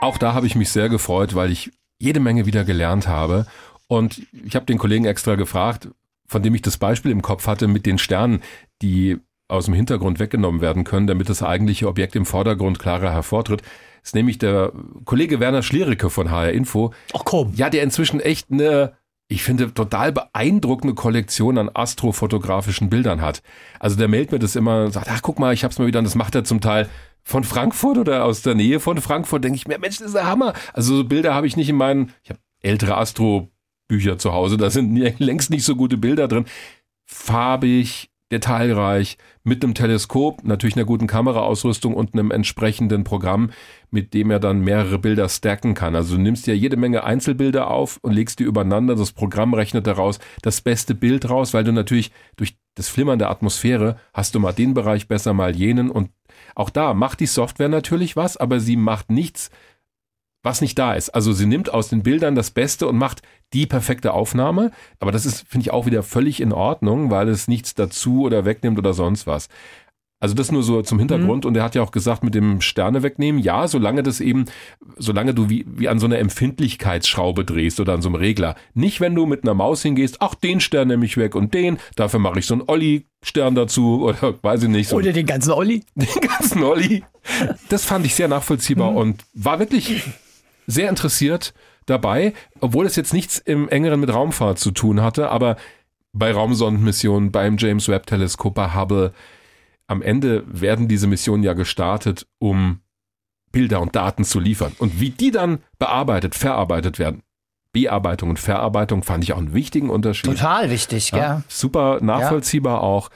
[0.00, 3.46] Auch da habe ich mich sehr gefreut, weil ich jede Menge wieder gelernt habe.
[3.86, 5.88] Und ich habe den Kollegen extra gefragt,
[6.26, 8.40] von dem ich das Beispiel im Kopf hatte mit den Sternen,
[8.82, 9.18] die
[9.48, 13.62] aus dem Hintergrund weggenommen werden können, damit das eigentliche Objekt im Vordergrund klarer hervortritt
[14.04, 14.72] ist nämlich der
[15.06, 16.92] Kollege Werner Schliericke von HR Info.
[17.14, 17.54] Ach komm.
[17.56, 18.92] Ja, der inzwischen echt eine,
[19.28, 23.42] ich finde, total beeindruckende Kollektion an astrofotografischen Bildern hat.
[23.80, 26.00] Also der meldet mir das immer und sagt, ach guck mal, ich hab's mal wieder,
[26.00, 26.88] und das macht er zum Teil
[27.22, 30.26] von Frankfurt oder aus der Nähe von Frankfurt, denke ich mir, Mensch, das ist der
[30.26, 30.52] Hammer.
[30.74, 34.68] Also so Bilder habe ich nicht in meinen, ich habe ältere Astro-Bücher zu Hause, da
[34.68, 36.44] sind längst nicht so gute Bilder drin.
[37.06, 43.50] Farbig, detailreich, mit einem Teleskop, natürlich einer guten Kameraausrüstung und einem entsprechenden Programm,
[43.90, 45.94] mit dem er dann mehrere Bilder stacken kann.
[45.94, 48.96] Also du nimmst ja jede Menge Einzelbilder auf und legst die übereinander.
[48.96, 53.30] Das Programm rechnet daraus das beste Bild raus, weil du natürlich durch das Flimmern der
[53.30, 55.90] Atmosphäre hast du mal den Bereich besser, mal jenen.
[55.90, 56.10] Und
[56.54, 59.50] auch da macht die Software natürlich was, aber sie macht nichts,
[60.44, 61.10] was nicht da ist.
[61.10, 63.22] Also sie nimmt aus den Bildern das Beste und macht
[63.52, 64.70] die perfekte Aufnahme.
[65.00, 68.44] Aber das ist, finde ich, auch wieder völlig in Ordnung, weil es nichts dazu oder
[68.44, 69.48] wegnimmt oder sonst was.
[70.20, 71.44] Also das nur so zum Hintergrund.
[71.44, 71.48] Mhm.
[71.48, 74.46] Und er hat ja auch gesagt, mit dem Sterne wegnehmen, ja, solange das eben,
[74.96, 78.54] solange du wie, wie an so einer Empfindlichkeitsschraube drehst oder an so einem Regler.
[78.74, 81.78] Nicht, wenn du mit einer Maus hingehst, ach, den Stern nehme ich weg und den,
[81.96, 84.88] dafür mache ich so einen Olli-Stern dazu oder weiß ich nicht.
[84.88, 85.84] So oder den ganzen Olli.
[85.94, 87.04] Den ganzen Olli.
[87.68, 88.96] Das fand ich sehr nachvollziehbar mhm.
[88.96, 90.04] und war wirklich
[90.66, 91.54] sehr interessiert
[91.86, 95.56] dabei, obwohl es jetzt nichts im engeren mit Raumfahrt zu tun hatte, aber
[96.12, 99.12] bei Raumsondenmissionen, beim James Webb Teleskop, bei Hubble,
[99.86, 102.80] am Ende werden diese Missionen ja gestartet, um
[103.52, 104.72] Bilder und Daten zu liefern.
[104.78, 107.22] Und wie die dann bearbeitet, verarbeitet werden,
[107.72, 110.30] Bearbeitung und Verarbeitung fand ich auch einen wichtigen Unterschied.
[110.30, 111.18] Total wichtig, ja.
[111.18, 111.42] ja.
[111.48, 112.80] Super nachvollziehbar ja.
[112.80, 113.10] auch.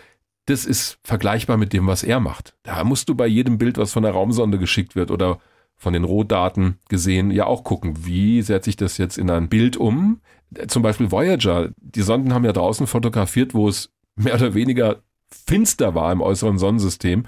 [0.46, 2.56] Das ist vergleichbar mit dem, was er macht.
[2.64, 5.38] Da musst du bei jedem Bild, was von der Raumsonde geschickt wird oder
[5.78, 9.76] von den Rohdaten gesehen ja auch gucken, wie setze ich das jetzt in ein Bild
[9.76, 10.20] um.
[10.66, 15.94] Zum Beispiel Voyager, die Sonden haben ja draußen fotografiert, wo es mehr oder weniger finster
[15.94, 17.26] war im äußeren Sonnensystem.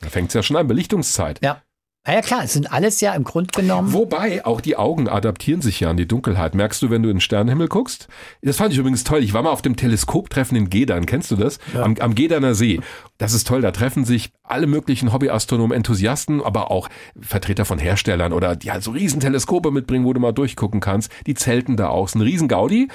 [0.00, 1.40] Da fängt es ja schon an, Belichtungszeit.
[1.44, 1.62] Ja.
[2.06, 3.94] Na ja klar, es sind alles ja im Grunde genommen.
[3.94, 6.54] Wobei auch die Augen adaptieren sich ja an die Dunkelheit.
[6.54, 8.08] Merkst du, wenn du in den Sternenhimmel guckst?
[8.42, 9.22] Das fand ich übrigens toll.
[9.22, 11.06] Ich war mal auf dem Teleskoptreffen in Gedern.
[11.06, 11.58] Kennst du das?
[11.72, 11.82] Ja.
[11.82, 12.80] Am, am Gedaner See.
[13.16, 13.62] Das ist toll.
[13.62, 18.82] Da treffen sich alle möglichen Hobbyastronomen, Enthusiasten, aber auch Vertreter von Herstellern oder die halt
[18.82, 21.10] so riesen Teleskope mitbringen, wo du mal durchgucken kannst.
[21.26, 22.04] Die zelten da auch.
[22.04, 22.88] Es ist ein riesen Gaudi.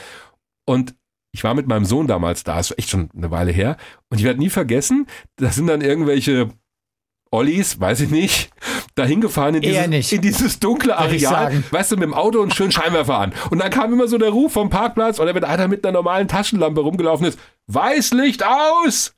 [0.65, 0.93] Und
[1.31, 3.77] ich war mit meinem Sohn damals da, ist echt schon eine Weile her.
[4.09, 5.07] Und ich werde nie vergessen,
[5.37, 6.49] da sind dann irgendwelche
[7.31, 8.49] Ollis, weiß ich nicht,
[8.99, 12.71] dahin gefahren in dieses, in dieses dunkle Areal, weißt du, mit dem Auto und schön
[12.71, 13.33] Scheinwerfer an.
[13.49, 16.27] Und dann kam immer so der Ruf vom Parkplatz oder wenn einer mit einer normalen
[16.27, 19.15] Taschenlampe rumgelaufen ist, Weißlicht aus!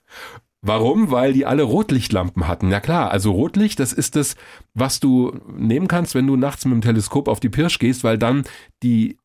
[0.63, 1.09] Warum?
[1.09, 2.69] Weil die alle Rotlichtlampen hatten.
[2.69, 4.35] Ja klar, also Rotlicht, das ist das,
[4.75, 8.19] was du nehmen kannst, wenn du nachts mit dem Teleskop auf die Pirsch gehst, weil
[8.19, 8.43] dann
[8.83, 9.17] die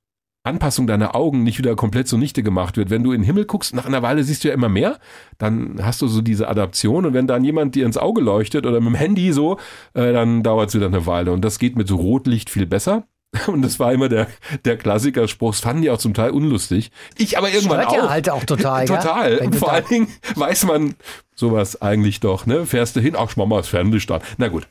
[0.46, 2.90] Anpassung deiner Augen nicht wieder komplett zunichte gemacht wird.
[2.90, 4.98] Wenn du in den Himmel guckst, nach einer Weile siehst du ja immer mehr,
[5.38, 8.80] dann hast du so diese Adaption und wenn dann jemand dir ins Auge leuchtet oder
[8.80, 9.58] mit dem Handy so,
[9.94, 13.04] äh, dann dauert es wieder eine Weile und das geht mit so Rotlicht viel besser.
[13.46, 14.28] Und das war immer der,
[14.64, 15.50] der Klassikerspruch.
[15.50, 16.90] Das fanden die auch zum Teil unlustig.
[17.18, 18.04] Ich aber irgendwann Stört auch.
[18.04, 18.84] ja halt auch total.
[18.86, 19.38] total.
[19.50, 20.94] Du Vor allen Dingen weiß man
[21.34, 22.66] sowas eigentlich doch, ne?
[22.66, 24.22] Fährst du hin, ach, schau mal das Fernsehlicht an.
[24.38, 24.66] Na gut.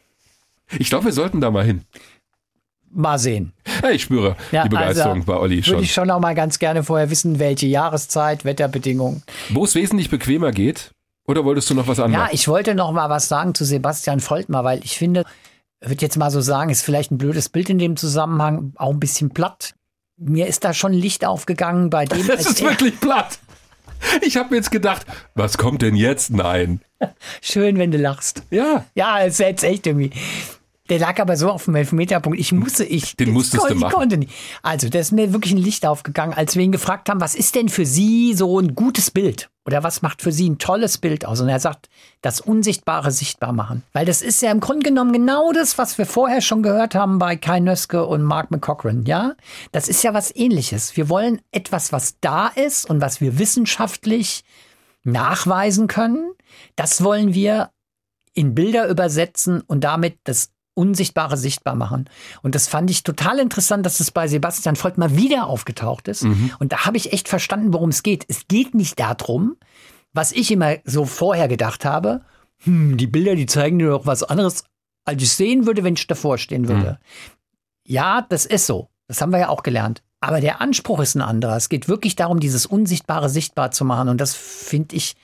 [0.80, 1.81] Ich glaube, wir sollten da mal hin.
[2.97, 3.51] Mal sehen.
[3.84, 5.84] Ja, ich spüre Ja, die Begeisterung also, bei Olli Würde schon.
[5.84, 9.22] ich schon auch mal ganz gerne vorher wissen, welche Jahreszeit, Wetterbedingungen.
[9.49, 10.91] Wo es wesentlich bequemer geht?
[11.27, 12.30] Oder wolltest du noch was Ja, anderes?
[12.31, 15.26] ich wollte noch mal was sagen zu Sebastian Voltmar, weil ich finde,
[15.81, 18.99] würde jetzt mal so sagen, ist vielleicht ein blödes Bild in dem Zusammenhang, auch ein
[18.99, 19.73] bisschen platt.
[20.17, 22.26] Mir ist da schon Licht aufgegangen bei dem.
[22.27, 23.39] das ist wirklich platt.
[24.22, 26.30] Ich habe jetzt gedacht, was kommt denn jetzt?
[26.31, 26.80] Nein.
[27.41, 28.43] Schön, wenn du lachst.
[28.51, 28.85] Ja.
[28.93, 30.11] Ja, es ist jetzt echt irgendwie.
[30.90, 32.40] Der lag aber so auf dem Elfmeterpunkt.
[32.40, 33.16] Ich musste, ich.
[33.16, 33.91] Den ich musstest konnte, du machen.
[33.91, 34.32] Ich konnte nicht.
[34.62, 37.56] Also, da ist mir wirklich ein Licht aufgegangen, als wir ihn gefragt haben, was ist
[37.56, 39.49] denn für Sie so ein gutes Bild?
[39.66, 41.41] Oder was macht für Sie ein tolles Bild aus?
[41.41, 41.90] Und er sagt,
[42.22, 43.82] das Unsichtbare sichtbar machen.
[43.94, 47.18] Weil das ist ja im Grunde genommen genau das, was wir vorher schon gehört haben
[47.18, 49.34] bei Kai Nöske und Mark McCochran, ja?
[49.72, 50.95] Das ist ja was ähnliches.
[50.95, 54.44] Wir wollen etwas, was da ist und was wir wissenschaftlich
[55.03, 56.32] nachweisen können.
[56.76, 57.72] Das wollen wir
[58.36, 62.07] in Bilder übersetzen und damit das Unsichtbare sichtbar machen.
[62.43, 66.23] Und das fand ich total interessant, dass es bei Sebastian Voigt mal wieder aufgetaucht ist.
[66.60, 68.26] Und da habe ich echt verstanden, worum es geht.
[68.27, 69.56] Es geht nicht darum,
[70.14, 72.22] was ich immer so vorher gedacht habe,
[72.64, 74.65] hm, die Bilder, die zeigen dir doch was anderes,
[75.06, 76.99] als ich sehen würde, wenn ich davor stehen würde.
[77.88, 78.89] Ja, das ist so.
[79.07, 80.02] Das haben wir ja auch gelernt.
[80.19, 81.56] Aber der Anspruch ist ein anderer.
[81.56, 84.10] Es geht wirklich darum, dieses Unsichtbare sichtbar zu machen.
[84.10, 85.15] Und das finde ich,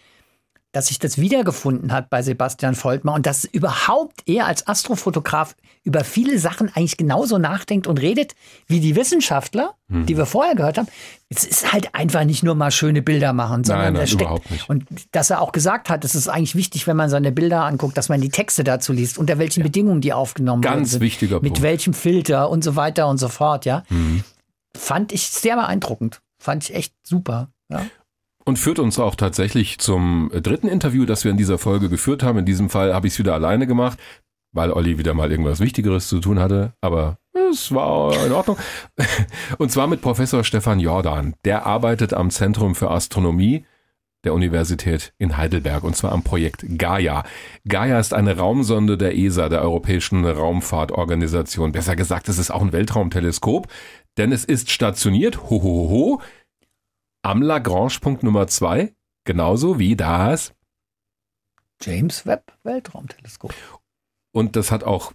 [0.73, 6.03] dass sich das wiedergefunden hat bei Sebastian Voltmar und dass überhaupt er als Astrofotograf über
[6.03, 8.35] viele Sachen eigentlich genauso nachdenkt und redet
[8.68, 10.06] wie die Wissenschaftler, Mhm.
[10.06, 10.88] die wir vorher gehört haben.
[11.30, 14.49] Es ist halt einfach nicht nur mal schöne Bilder machen, sondern Nein, nein, steckt, überhaupt
[14.52, 14.69] nicht.
[14.69, 17.98] und dass er auch gesagt hat, es ist eigentlich wichtig, wenn man seine Bilder anguckt,
[17.98, 21.02] dass man die Texte dazu liest, unter welchen Bedingungen die aufgenommen worden Ganz sind.
[21.02, 21.60] wichtiger Mit Punkt.
[21.60, 21.64] Mhm.
[21.64, 23.84] welchem Filter und so weiter und so fort, ja.
[24.76, 26.22] Fand ich sehr beeindruckend.
[26.39, 27.49] Fand ich echt super.
[27.69, 27.85] Ja.
[28.46, 32.40] Und führt uns auch tatsächlich zum dritten Interview, das wir in dieser Folge geführt haben.
[32.40, 34.00] In diesem Fall habe ich es wieder alleine gemacht,
[34.52, 36.74] weil Olli wieder mal irgendwas Wichtigeres zu tun hatte.
[36.82, 37.18] Aber
[37.52, 38.58] es war in Ordnung.
[39.58, 41.36] Und zwar mit Professor Stefan Jordan.
[41.46, 43.66] Der arbeitet am Zentrum für Astronomie
[44.24, 47.24] der Universität in Heidelberg und zwar am Projekt Gaia.
[47.68, 51.72] Gaia ist eine Raumsonde der ESA, der Europäischen Raumfahrtorganisation.
[51.72, 53.68] Besser gesagt, es ist auch ein Weltraumteleskop,
[54.18, 56.22] denn es ist stationiert, ho, ho, ho, ho,
[57.22, 58.93] am Lagrange-Punkt Nummer 2,
[59.26, 60.53] genauso wie das.
[61.81, 63.53] James Webb Weltraumteleskop.
[64.31, 65.14] Und das hat auch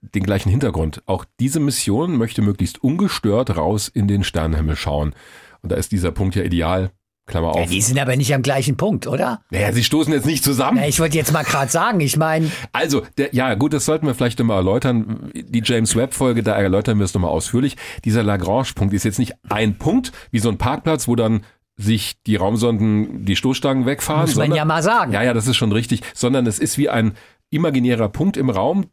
[0.00, 1.02] den gleichen Hintergrund.
[1.06, 5.14] Auch diese Mission möchte möglichst ungestört raus in den Sternenhimmel schauen.
[5.62, 6.90] Und da ist dieser Punkt ja ideal.
[7.26, 7.70] Klammer Ja, auf.
[7.70, 9.40] die sind aber nicht am gleichen Punkt, oder?
[9.50, 10.78] naja, sie stoßen jetzt nicht zusammen.
[10.78, 14.06] Ja, ich wollte jetzt mal gerade sagen, ich meine, Also, der, ja gut, das sollten
[14.06, 15.30] wir vielleicht nochmal erläutern.
[15.34, 17.76] Die James Webb-Folge, da erläutern wir es nochmal ausführlich.
[18.04, 21.44] Dieser Lagrange-Punkt ist jetzt nicht ein Punkt, wie so ein Parkplatz, wo dann
[21.76, 24.20] sich die Raumsonden die Stoßstangen wegfahren.
[24.22, 25.12] muss man sondern- ja mal sagen.
[25.12, 26.02] Ja, ja, das ist schon richtig.
[26.14, 27.14] Sondern es ist wie ein
[27.50, 28.86] imaginärer Punkt im Raum,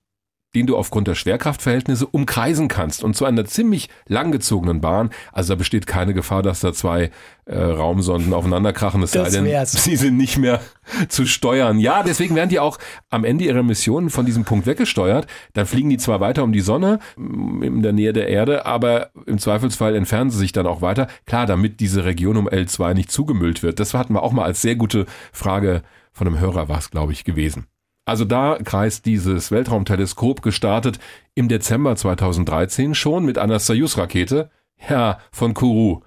[0.56, 3.04] den du aufgrund der Schwerkraftverhältnisse umkreisen kannst.
[3.04, 5.12] Und zu einer ziemlich langgezogenen Bahn.
[5.32, 7.12] Also da besteht keine Gefahr, dass da zwei
[7.46, 9.02] äh, Raumsonden aufeinanderkrachen.
[9.04, 9.72] Es sei denn, wär's.
[9.72, 10.62] sie sind nicht mehr
[11.10, 11.80] zu steuern.
[11.80, 12.78] Ja, deswegen werden die auch
[13.10, 15.28] am Ende ihrer Mission von diesem Punkt weggesteuert.
[15.54, 19.12] Dann fliegen die zwar weiter um die Sonne, m, in der Nähe der Erde, aber
[19.26, 21.08] im Zweifelsfall entfernen sie sich dann auch weiter.
[21.26, 23.80] Klar, damit diese Region um L2 nicht zugemüllt wird.
[23.80, 27.14] Das hatten wir auch mal als sehr gute Frage von einem Hörer war es, glaube
[27.14, 27.68] ich, gewesen.
[28.12, 31.00] Also da kreist dieses Weltraumteleskop gestartet
[31.34, 34.50] im Dezember 2013 schon mit einer Soyuz-Rakete.
[34.90, 36.02] Ja, von Kourou.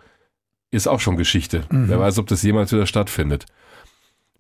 [0.70, 1.64] Ist auch schon Geschichte.
[1.70, 3.46] Wer weiß, ob das jemals wieder stattfindet.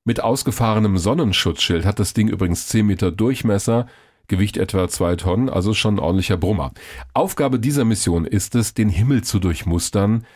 [0.04, 3.86] Mit ausgefahrenem Sonnenschutzschild hat das Ding übrigens 10 Meter Durchmesser,
[4.28, 6.72] Gewicht etwa 2 Tonnen, also schon ein ordentlicher Brummer.
[7.14, 10.26] Aufgabe dieser Mission ist es, den Himmel zu durchmustern,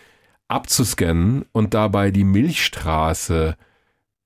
[0.49, 3.59] abzuscannen und dabei die Milchstraße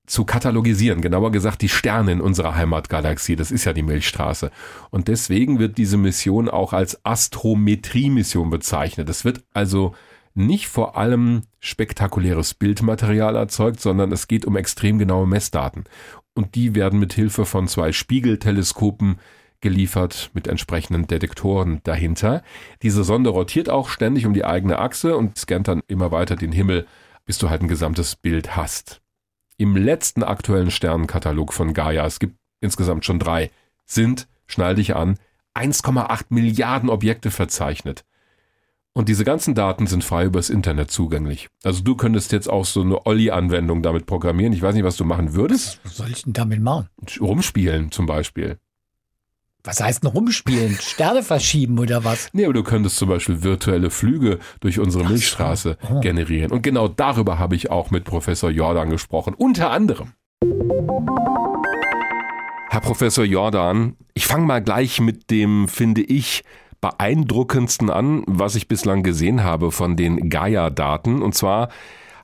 [0.05, 4.51] zu katalogisieren, genauer gesagt die Sterne in unserer Heimatgalaxie, das ist ja die Milchstraße.
[4.89, 9.07] Und deswegen wird diese Mission auch als Astrometrie-Mission bezeichnet.
[9.09, 9.95] Es wird also
[10.35, 15.85] nicht vor allem spektakuläres Bildmaterial erzeugt, sondern es geht um extrem genaue Messdaten.
[16.33, 19.19] Und die werden mit Hilfe von zwei Spiegelteleskopen
[19.61, 22.43] geliefert mit entsprechenden Detektoren dahinter.
[22.81, 26.51] Diese Sonde rotiert auch ständig um die eigene Achse und scannt dann immer weiter den
[26.51, 26.85] Himmel,
[27.25, 29.02] bis du halt ein gesamtes Bild hast.
[29.57, 33.51] Im letzten aktuellen Sternenkatalog von Gaia, es gibt insgesamt schon drei,
[33.85, 35.17] sind, schnall dich an,
[35.55, 38.03] 1,8 Milliarden Objekte verzeichnet.
[38.93, 41.49] Und diese ganzen Daten sind frei übers Internet zugänglich.
[41.63, 44.53] Also du könntest jetzt auch so eine Olli-Anwendung damit programmieren.
[44.53, 45.79] Ich weiß nicht, was du machen würdest.
[45.83, 46.89] Was soll ich denn damit machen?
[47.19, 48.59] Rumspielen zum Beispiel.
[49.65, 50.77] Was heißt denn rumspielen?
[50.81, 52.27] Sterne verschieben oder was?
[52.33, 56.01] Nee, aber du könntest zum Beispiel virtuelle Flüge durch unsere Milchstraße oh.
[56.01, 56.51] generieren.
[56.51, 59.33] Und genau darüber habe ich auch mit Professor Jordan gesprochen.
[59.33, 60.11] Unter anderem.
[62.69, 66.43] Herr Professor Jordan, ich fange mal gleich mit dem, finde ich,
[66.81, 71.21] beeindruckendsten an, was ich bislang gesehen habe von den Gaia-Daten.
[71.21, 71.69] Und zwar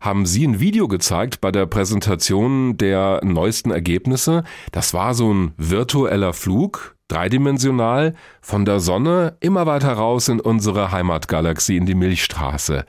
[0.02, 4.44] haben Sie ein Video gezeigt bei der Präsentation der neuesten Ergebnisse.
[4.74, 10.92] Das war so ein virtueller Flug, dreidimensional, von der Sonne immer weiter raus in unsere
[10.92, 12.86] Heimatgalaxie, in die Milchstraße.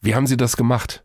[0.00, 1.02] Wie haben Sie das gemacht?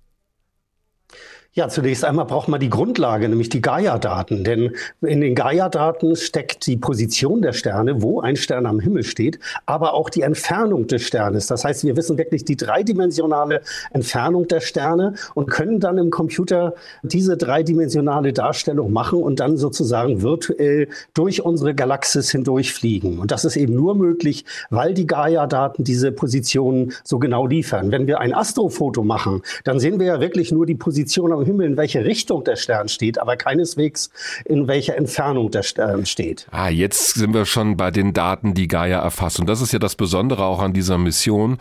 [1.58, 4.44] Ja, zunächst einmal braucht man die Grundlage, nämlich die Gaia-Daten.
[4.44, 9.40] Denn in den Gaia-Daten steckt die Position der Sterne, wo ein Stern am Himmel steht,
[9.66, 11.48] aber auch die Entfernung des Sternes.
[11.48, 16.76] Das heißt, wir wissen wirklich die dreidimensionale Entfernung der Sterne und können dann im Computer
[17.02, 23.18] diese dreidimensionale Darstellung machen und dann sozusagen virtuell durch unsere Galaxis hindurchfliegen.
[23.18, 27.92] Und das ist eben nur möglich, weil die Gaia-Daten diese Positionen so genau liefern.
[27.92, 31.66] Wenn wir ein Astrofoto machen, dann sehen wir ja wirklich nur die Position am Himmel,
[31.66, 34.12] in welche Richtung der Stern steht, aber keineswegs
[34.46, 36.48] in welcher Entfernung der Stern steht.
[36.52, 39.40] Ah, jetzt sind wir schon bei den Daten, die Gaia erfasst.
[39.40, 41.58] Und das ist ja das Besondere auch an dieser Mission.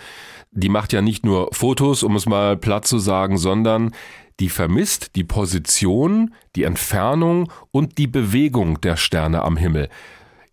[0.50, 3.92] Die macht ja nicht nur Fotos, um es mal platt zu sagen, sondern
[4.38, 9.88] die vermisst die Position, die Entfernung und die Bewegung der Sterne am Himmel.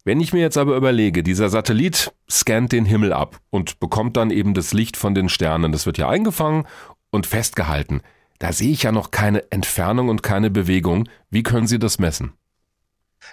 [0.05, 4.31] Wenn ich mir jetzt aber überlege, dieser Satellit scannt den Himmel ab und bekommt dann
[4.31, 5.71] eben das Licht von den Sternen.
[5.71, 6.65] Das wird ja eingefangen
[7.09, 8.01] und festgehalten.
[8.39, 11.07] Da sehe ich ja noch keine Entfernung und keine Bewegung.
[11.29, 12.33] Wie können Sie das messen?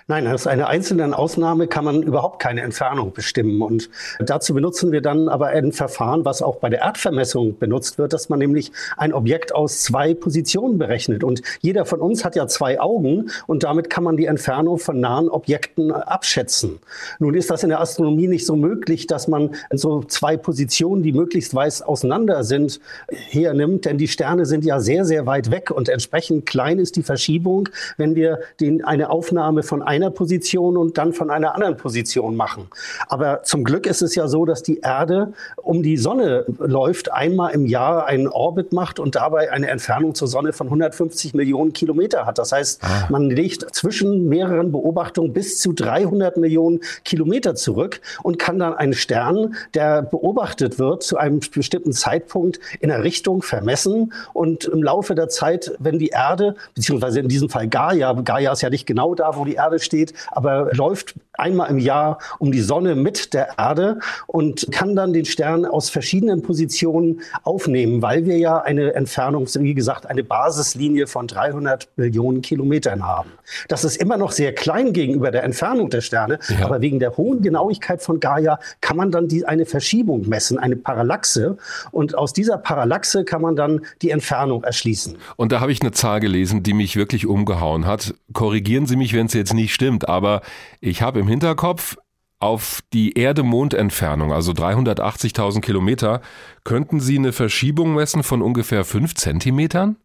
[0.07, 3.61] Nein, aus einer einzelnen Ausnahme kann man überhaupt keine Entfernung bestimmen.
[3.63, 8.13] Und dazu benutzen wir dann aber ein Verfahren, was auch bei der Erdvermessung benutzt wird,
[8.13, 11.25] dass man nämlich ein Objekt aus zwei Positionen berechnet.
[11.25, 15.01] Und jeder von uns hat ja zwei Augen und damit kann man die Entfernung von
[15.01, 16.79] nahen Objekten abschätzen.
[17.19, 21.13] Nun ist das in der Astronomie nicht so möglich, dass man so zwei Positionen, die
[21.13, 25.89] möglichst weit auseinander sind, hernimmt, denn die Sterne sind ja sehr, sehr weit weg und
[25.89, 31.13] entsprechend klein ist die Verschiebung, wenn wir den, eine Aufnahme von einer Position und dann
[31.13, 32.69] von einer anderen Position machen.
[33.09, 37.53] Aber zum Glück ist es ja so, dass die Erde um die Sonne läuft, einmal
[37.53, 42.25] im Jahr einen Orbit macht und dabei eine Entfernung zur Sonne von 150 Millionen Kilometer
[42.25, 42.39] hat.
[42.39, 43.09] Das heißt, ah.
[43.09, 48.93] man legt zwischen mehreren Beobachtungen bis zu 300 Millionen Kilometer zurück und kann dann einen
[48.93, 55.17] Stern, der beobachtet wird, zu einem bestimmten Zeitpunkt in der Richtung vermessen und im Laufe
[55.17, 59.17] der Zeit, wenn die Erde, beziehungsweise in diesem Fall Gaia, Gaia ist ja nicht genau
[59.17, 63.59] da, wo die Erde steht, aber läuft einmal im Jahr um die Sonne mit der
[63.59, 69.47] Erde und kann dann den Stern aus verschiedenen Positionen aufnehmen, weil wir ja eine Entfernung,
[69.59, 73.31] wie gesagt, eine Basislinie von 300 Millionen Kilometern haben.
[73.69, 76.65] Das ist immer noch sehr klein gegenüber der Entfernung der Sterne, ja.
[76.65, 80.77] aber wegen der hohen Genauigkeit von Gaia kann man dann die, eine Verschiebung messen, eine
[80.77, 81.57] Parallaxe
[81.91, 85.17] und aus dieser Parallaxe kann man dann die Entfernung erschließen.
[85.37, 88.15] Und da habe ich eine Zahl gelesen, die mich wirklich umgehauen hat.
[88.33, 90.43] Korrigieren Sie mich, wenn es jetzt nicht stimmt, aber
[90.81, 91.97] ich habe im Hinterkopf,
[92.41, 96.23] auf die Erde-Mond-Entfernung, also 380.000 Kilometer,
[96.65, 99.97] könnten Sie eine Verschiebung messen von ungefähr 5 Zentimetern?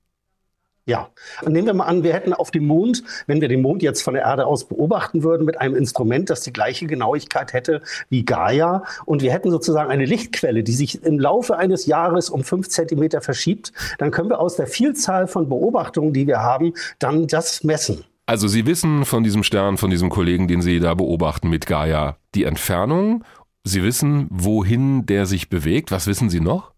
[0.88, 1.10] Ja,
[1.48, 4.14] nehmen wir mal an, wir hätten auf dem Mond, wenn wir den Mond jetzt von
[4.14, 8.84] der Erde aus beobachten würden, mit einem Instrument, das die gleiche Genauigkeit hätte wie Gaia,
[9.06, 13.22] und wir hätten sozusagen eine Lichtquelle, die sich im Laufe eines Jahres um fünf Zentimeter
[13.22, 18.04] verschiebt, dann können wir aus der Vielzahl von Beobachtungen, die wir haben, dann das messen.
[18.28, 22.18] Also Sie wissen von diesem Stern, von diesem Kollegen, den Sie da beobachten mit Gaia,
[22.34, 23.24] die Entfernung.
[23.64, 25.92] Sie wissen, wohin der sich bewegt.
[25.92, 26.75] Was wissen Sie noch?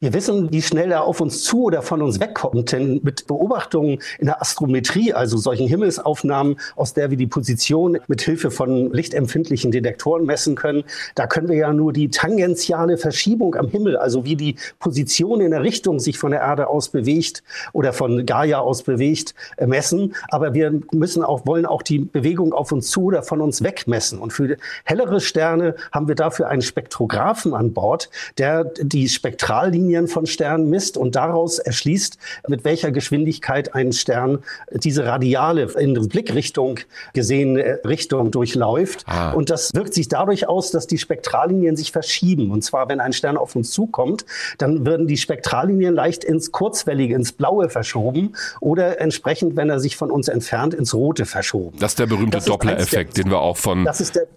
[0.00, 2.72] Wir wissen, wie schnell er auf uns zu oder von uns wegkommt.
[2.72, 8.22] Denn mit Beobachtungen in der Astrometrie, also solchen Himmelsaufnahmen, aus der wir die Position mit
[8.22, 10.84] Hilfe von lichtempfindlichen Detektoren messen können,
[11.14, 15.50] da können wir ja nur die tangentiale Verschiebung am Himmel, also wie die Position in
[15.50, 17.42] der Richtung sich von der Erde aus bewegt
[17.72, 20.14] oder von Gaia aus bewegt, äh, messen.
[20.30, 23.86] Aber wir müssen auch, wollen auch die Bewegung auf uns zu oder von uns weg
[23.86, 24.18] messen.
[24.18, 30.08] Und für hellere Sterne haben wir dafür einen Spektrographen an Bord, der die Spektral Spektrallinien
[30.08, 32.16] von Sternen misst und daraus erschließt,
[32.48, 34.38] mit welcher Geschwindigkeit ein Stern
[34.72, 36.80] diese radiale in Blickrichtung
[37.12, 39.04] gesehene Richtung durchläuft.
[39.06, 39.32] Ah.
[39.32, 42.50] Und das wirkt sich dadurch aus, dass die Spektrallinien sich verschieben.
[42.50, 44.24] Und zwar, wenn ein Stern auf uns zukommt,
[44.56, 49.96] dann würden die Spektrallinien leicht ins Kurzwellige, ins Blaue verschoben oder entsprechend, wenn er sich
[49.96, 51.76] von uns entfernt, ins Rote verschoben.
[51.78, 53.86] Das ist der berühmte Doppler-Effekt, den wir auch von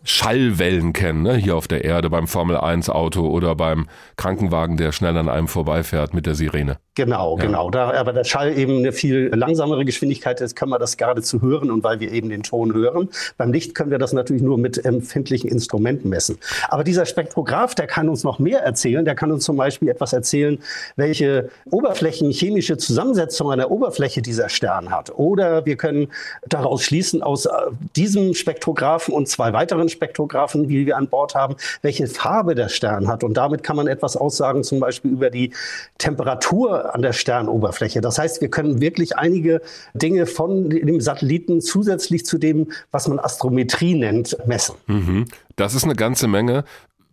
[0.03, 1.35] Schallwellen kennen, ne?
[1.35, 3.87] hier auf der Erde beim Formel-1-Auto oder beim
[4.17, 6.80] Krankenwagen, der schnell an einem vorbeifährt mit der Sirene.
[6.95, 7.45] Genau, ja.
[7.45, 7.72] genau.
[7.72, 11.72] Da, aber der Schall eben eine viel langsamere Geschwindigkeit ist, können wir das geradezu hören
[11.72, 13.10] und weil wir eben den Ton hören.
[13.38, 16.38] Beim Licht können wir das natürlich nur mit empfindlichen Instrumenten messen.
[16.70, 19.06] Aber dieser Spektrograph, der kann uns noch mehr erzählen.
[19.06, 20.60] Der kann uns zum Beispiel etwas erzählen,
[20.95, 25.18] welche oberflächenchemische Zusammensetzung an der Oberfläche dieser Stern hat.
[25.18, 26.10] Oder wir können
[26.48, 27.49] daraus schließen, aus äh,
[27.95, 33.07] diesem Spektrographen und zwei weiteren Spektrographen, die wir an Bord haben, welche Farbe der Stern
[33.07, 33.24] hat.
[33.24, 35.52] Und damit kann man etwas aussagen, zum Beispiel über die
[35.98, 38.01] Temperatur an der Sternoberfläche.
[38.01, 39.61] Das heißt, wir können wirklich einige
[39.93, 44.76] Dinge von dem Satelliten zusätzlich zu dem, was man Astrometrie nennt, messen.
[44.88, 45.26] Mhm.
[45.55, 46.64] Das ist eine ganze Menge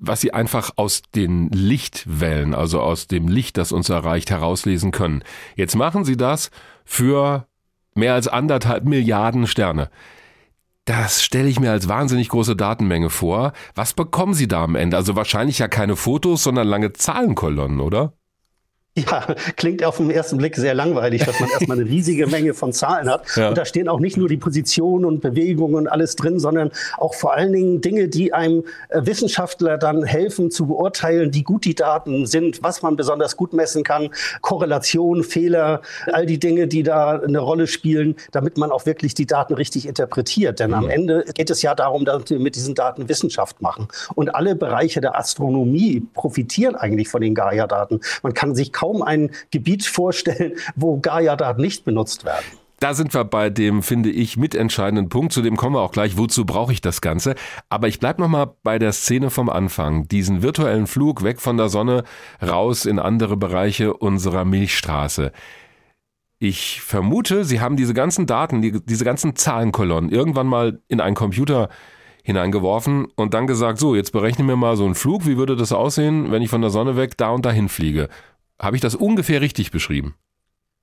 [0.01, 5.23] was Sie einfach aus den Lichtwellen, also aus dem Licht, das uns erreicht, herauslesen können.
[5.57, 6.51] Jetzt machen Sie das
[6.87, 7.47] für
[7.95, 9.91] mehr als anderthalb Milliarden Sterne.
[10.87, 13.53] Das stelle ich mir als wahnsinnig große Datenmenge vor.
[13.75, 14.97] Was bekommen Sie da am Ende?
[14.97, 18.15] Also wahrscheinlich ja keine Fotos, sondern lange Zahlenkolonnen, oder?
[18.97, 22.73] Ja, klingt auf den ersten Blick sehr langweilig, dass man erstmal eine riesige Menge von
[22.73, 23.25] Zahlen hat.
[23.37, 23.51] Ja.
[23.51, 27.15] Und da stehen auch nicht nur die Positionen und Bewegungen und alles drin, sondern auch
[27.15, 31.77] vor allen Dingen Dinge, die einem äh, Wissenschaftler dann helfen zu beurteilen, wie gut die
[31.77, 34.11] Daten sind, was man besonders gut messen kann,
[34.41, 39.27] Korrelation, Fehler, all die Dinge, die da eine Rolle spielen, damit man auch wirklich die
[39.27, 40.59] Daten richtig interpretiert.
[40.59, 40.77] Denn mhm.
[40.77, 43.87] am Ende geht es ja darum, dass wir mit diesen Daten Wissenschaft machen.
[44.17, 48.01] Und alle Bereiche der Astronomie profitieren eigentlich von den Gaia-Daten.
[48.25, 52.45] Man kann sich kaum ein Gebiet vorstellen, wo Gaia-Daten nicht benutzt werden.
[52.81, 55.35] Da sind wir bei dem, finde ich, mitentscheidenden Punkt.
[55.35, 56.17] Zu dem kommen wir auch gleich.
[56.17, 57.35] Wozu brauche ich das Ganze?
[57.69, 60.09] Aber ich bleibe nochmal bei der Szene vom Anfang.
[60.09, 62.05] Diesen virtuellen Flug weg von der Sonne
[62.43, 65.31] raus in andere Bereiche unserer Milchstraße.
[66.39, 71.15] Ich vermute, Sie haben diese ganzen Daten, die, diese ganzen Zahlenkolonnen irgendwann mal in einen
[71.15, 71.69] Computer
[72.23, 75.27] hineingeworfen und dann gesagt, so, jetzt berechne mir mal so einen Flug.
[75.27, 78.09] Wie würde das aussehen, wenn ich von der Sonne weg da und dahin fliege?
[78.61, 80.15] Habe ich das ungefähr richtig beschrieben?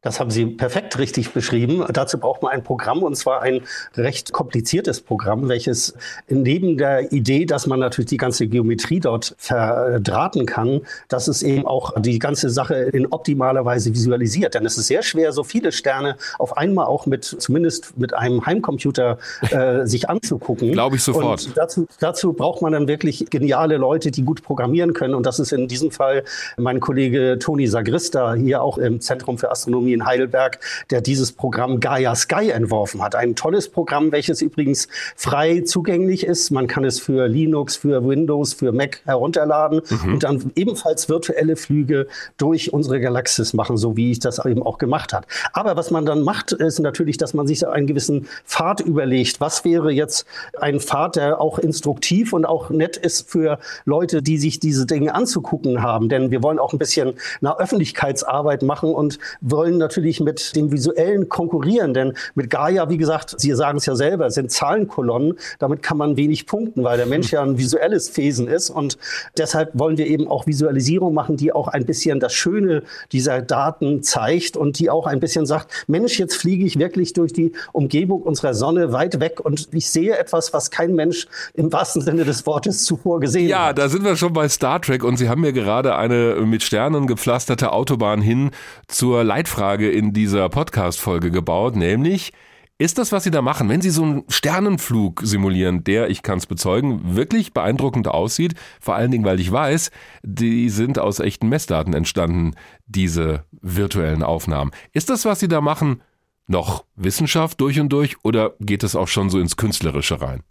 [0.04, 1.84] Das haben Sie perfekt richtig beschrieben.
[1.92, 3.62] Dazu braucht man ein Programm und zwar ein
[3.96, 5.96] recht kompliziertes Programm, welches
[6.30, 11.66] neben der Idee, dass man natürlich die ganze Geometrie dort verdrahten kann, dass es eben
[11.66, 14.54] auch die ganze Sache in optimaler Weise visualisiert.
[14.54, 18.46] Denn es ist sehr schwer, so viele Sterne auf einmal auch mit, zumindest mit einem
[18.46, 19.18] Heimcomputer
[19.50, 20.74] äh, sich anzugucken.
[20.74, 21.48] Glaube ich sofort.
[21.48, 25.16] Und dazu, dazu braucht man dann wirklich geniale Leute, die gut programmieren können.
[25.16, 26.24] Und das ist in diesem Fall
[26.56, 30.60] mein Kollege Toni Sagrista hier auch im Zentrum für Astronomie Astronomie in Heidelberg,
[30.90, 33.16] der dieses Programm Gaia Sky entworfen hat.
[33.16, 36.52] Ein tolles Programm, welches übrigens frei zugänglich ist.
[36.52, 40.14] Man kann es für Linux, für Windows, für Mac herunterladen mhm.
[40.14, 42.08] und dann ebenfalls virtuelle Flüge
[42.38, 45.28] durch unsere Galaxis machen, so wie ich das eben auch gemacht habe.
[45.54, 49.40] Aber was man dann macht, ist natürlich, dass man sich einen gewissen Pfad überlegt.
[49.40, 50.26] Was wäre jetzt
[50.60, 55.14] ein Pfad, der auch instruktiv und auch nett ist für Leute, die sich diese Dinge
[55.14, 56.10] anzugucken haben?
[56.10, 61.30] Denn wir wollen auch ein bisschen eine Öffentlichkeitsarbeit machen und wollen natürlich mit dem Visuellen
[61.30, 65.38] konkurrieren, denn mit Gaia, wie gesagt, Sie sagen es ja selber, sind Zahlenkolonnen.
[65.60, 68.98] Damit kann man wenig punkten, weil der Mensch ja ein visuelles Wesen ist und
[69.38, 74.04] deshalb wollen wir eben auch Visualisierung machen, die auch ein bisschen das Schöne dieser Daten
[74.04, 78.22] zeigt und die auch ein bisschen sagt, Mensch, jetzt fliege ich wirklich durch die Umgebung
[78.22, 82.46] unserer Sonne weit weg und ich sehe etwas, was kein Mensch im wahrsten Sinne des
[82.46, 83.78] Wortes zuvor gesehen ja, hat.
[83.78, 86.64] Ja, da sind wir schon bei Star Trek und Sie haben mir gerade eine mit
[86.64, 88.52] Sternen gepflasterte Autobahn hin
[88.88, 92.32] zur Leitfrage Frage in dieser Podcast-Folge gebaut, nämlich,
[92.78, 96.38] ist das, was Sie da machen, wenn Sie so einen Sternenflug simulieren, der, ich kann
[96.38, 99.92] es bezeugen, wirklich beeindruckend aussieht, vor allen Dingen, weil ich weiß,
[100.24, 102.54] die sind aus echten Messdaten entstanden,
[102.86, 104.72] diese virtuellen Aufnahmen.
[104.94, 106.02] Ist das, was Sie da machen,
[106.48, 110.44] noch Wissenschaft durch und durch oder geht es auch schon so ins Künstlerische rein?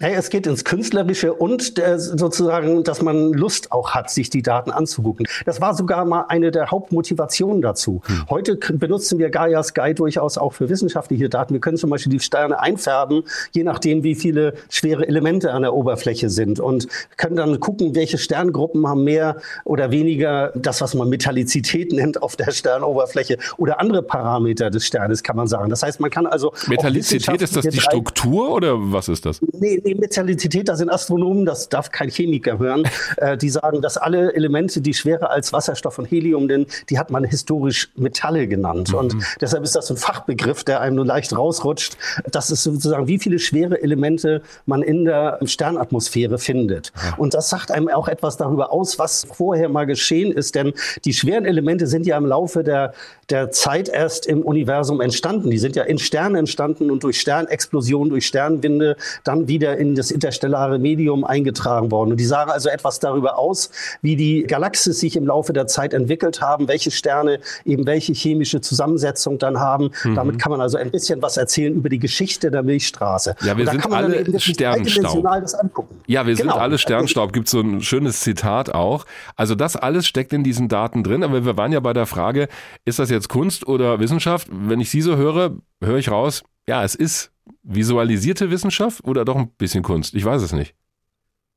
[0.00, 4.42] Naja, es geht ins Künstlerische und äh, sozusagen, dass man Lust auch hat, sich die
[4.42, 5.26] Daten anzugucken.
[5.44, 8.00] Das war sogar mal eine der Hauptmotivationen dazu.
[8.06, 8.26] Hm.
[8.30, 11.52] Heute benutzen wir Gaia Sky durchaus auch für wissenschaftliche Daten.
[11.52, 15.74] Wir können zum Beispiel die Sterne einfärben, je nachdem, wie viele schwere Elemente an der
[15.74, 21.08] Oberfläche sind und können dann gucken, welche Sterngruppen haben mehr oder weniger das, was man
[21.08, 25.70] Metallizität nennt auf der Sternoberfläche oder andere Parameter des Sternes, kann man sagen.
[25.70, 29.40] Das heißt, man kann also Metallizität ist das die Struktur oder was ist das?
[29.87, 32.84] nee, nee, Metallizität, da sind Astronomen, das darf kein Chemiker hören,
[33.16, 37.10] äh, die sagen, dass alle Elemente, die schwerer als Wasserstoff und Helium sind, die hat
[37.10, 38.92] man historisch Metalle genannt.
[38.92, 38.98] Mhm.
[38.98, 41.96] Und deshalb ist das ein Fachbegriff, der einem nur leicht rausrutscht.
[42.30, 46.92] Das ist sozusagen, wie viele schwere Elemente man in der Sternatmosphäre findet.
[46.96, 47.14] Ja.
[47.16, 50.72] Und das sagt einem auch etwas darüber aus, was vorher mal geschehen ist, denn
[51.04, 52.92] die schweren Elemente sind ja im Laufe der,
[53.30, 55.50] der Zeit erst im Universum entstanden.
[55.50, 60.10] Die sind ja in Sternen entstanden und durch Sternexplosionen, durch Sternwinde dann wieder in das
[60.10, 62.10] interstellare Medium eingetragen worden.
[62.10, 63.70] Und die sagen also etwas darüber aus,
[64.02, 68.60] wie die Galaxis sich im Laufe der Zeit entwickelt haben, welche Sterne eben welche chemische
[68.60, 69.90] Zusammensetzung dann haben.
[70.04, 70.14] Mhm.
[70.14, 73.36] Damit kann man also ein bisschen was erzählen über die Geschichte der Milchstraße.
[73.42, 75.88] Ja, wir sind alle Sternstaub.
[76.06, 76.52] Ja, wir genau.
[76.52, 77.32] sind alle Sternstaub.
[77.32, 79.04] Gibt so ein schönes Zitat auch.
[79.36, 81.22] Also das alles steckt in diesen Daten drin.
[81.22, 82.48] Aber wir waren ja bei der Frage,
[82.84, 84.48] ist das jetzt Kunst oder Wissenschaft?
[84.50, 85.52] Wenn ich Sie so höre,
[85.82, 87.30] höre ich raus, ja, es ist
[87.62, 90.14] visualisierte Wissenschaft oder doch ein bisschen Kunst?
[90.14, 90.74] Ich weiß es nicht.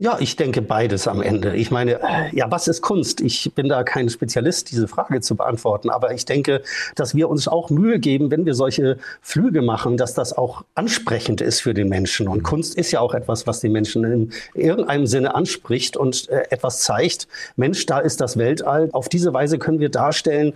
[0.02, 1.56] Ja, ich denke beides am Ende.
[1.56, 2.00] Ich meine,
[2.32, 3.22] ja, was ist Kunst?
[3.22, 5.92] Ich bin da kein Spezialist, diese Frage zu beantworten.
[5.92, 6.64] Aber ich denke,
[6.96, 11.40] dass wir uns auch Mühe geben, wenn wir solche Flüge machen, dass das auch ansprechend
[11.40, 12.28] ist für den Menschen.
[12.28, 16.46] Und Kunst ist ja auch etwas, was den Menschen in irgendeinem Sinne anspricht und äh,
[16.50, 17.28] etwas zeigt.
[17.56, 18.90] Mensch, da ist das Weltall.
[18.94, 20.54] Auf diese Weise können wir darstellen,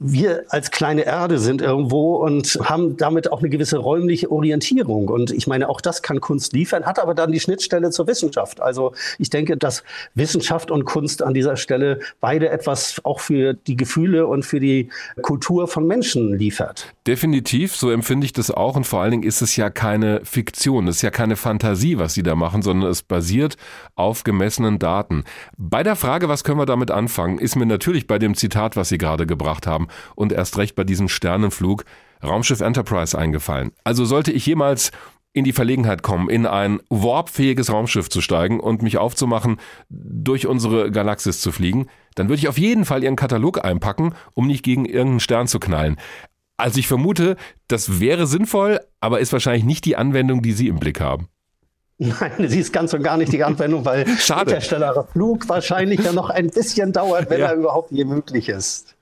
[0.00, 5.08] wir als kleine Erde sind irgendwo und haben damit auch eine gewisse räumliche Orientierung.
[5.08, 8.60] Und ich meine, auch das kann Kunst liefern, hat aber dann die Schnittstelle zur Wissenschaft.
[8.60, 9.82] Also also ich denke, dass
[10.14, 14.88] Wissenschaft und Kunst an dieser Stelle beide etwas auch für die Gefühle und für die
[15.22, 16.92] Kultur von Menschen liefert.
[17.06, 18.76] Definitiv, so empfinde ich das auch.
[18.76, 22.14] Und vor allen Dingen ist es ja keine Fiktion, es ist ja keine Fantasie, was
[22.14, 23.56] Sie da machen, sondern es basiert
[23.94, 25.24] auf gemessenen Daten.
[25.56, 28.88] Bei der Frage, was können wir damit anfangen, ist mir natürlich bei dem Zitat, was
[28.88, 31.84] Sie gerade gebracht haben und erst recht bei diesem Sternenflug
[32.22, 33.72] Raumschiff Enterprise eingefallen.
[33.82, 34.92] Also sollte ich jemals
[35.32, 40.90] in die Verlegenheit kommen, in ein warpfähiges Raumschiff zu steigen und mich aufzumachen, durch unsere
[40.90, 44.84] Galaxis zu fliegen, dann würde ich auf jeden Fall ihren Katalog einpacken, um nicht gegen
[44.84, 45.96] irgendeinen Stern zu knallen.
[46.58, 47.36] Also ich vermute,
[47.66, 51.28] das wäre sinnvoll, aber ist wahrscheinlich nicht die Anwendung, die Sie im Blick haben.
[51.98, 54.50] Nein, sie ist ganz und gar nicht die Anwendung, weil Schade.
[54.50, 57.48] interstellarer Flug wahrscheinlich ja noch ein bisschen dauert, wenn ja.
[57.48, 58.96] er überhaupt je möglich ist.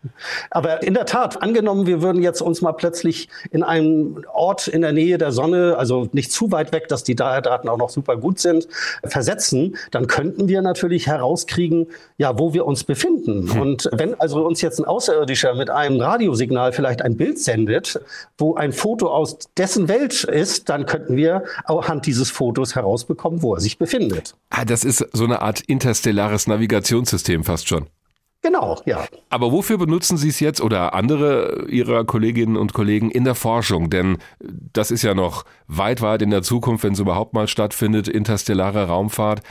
[0.51, 4.83] Aber in der Tat, angenommen, wir würden jetzt uns mal plötzlich in einem Ort in
[4.83, 8.17] der Nähe der Sonne, also nicht zu weit weg, dass die Daten auch noch super
[8.17, 8.67] gut sind,
[9.05, 13.53] versetzen, dann könnten wir natürlich herauskriegen, ja, wo wir uns befinden.
[13.53, 13.61] Hm.
[13.61, 18.01] Und wenn also uns jetzt ein Außerirdischer mit einem Radiosignal vielleicht ein Bild sendet,
[18.39, 23.55] wo ein Foto aus dessen Welt ist, dann könnten wir anhand dieses Fotos herausbekommen, wo
[23.55, 24.35] er sich befindet.
[24.51, 27.87] Ah, das ist so eine Art interstellares Navigationssystem fast schon.
[28.43, 29.05] Genau, ja.
[29.29, 33.91] Aber wofür benutzen Sie es jetzt oder andere Ihrer Kolleginnen und Kollegen in der Forschung?
[33.91, 38.09] Denn das ist ja noch weit, weit in der Zukunft, wenn es überhaupt mal stattfindet,
[38.09, 39.43] interstellare Raumfahrt.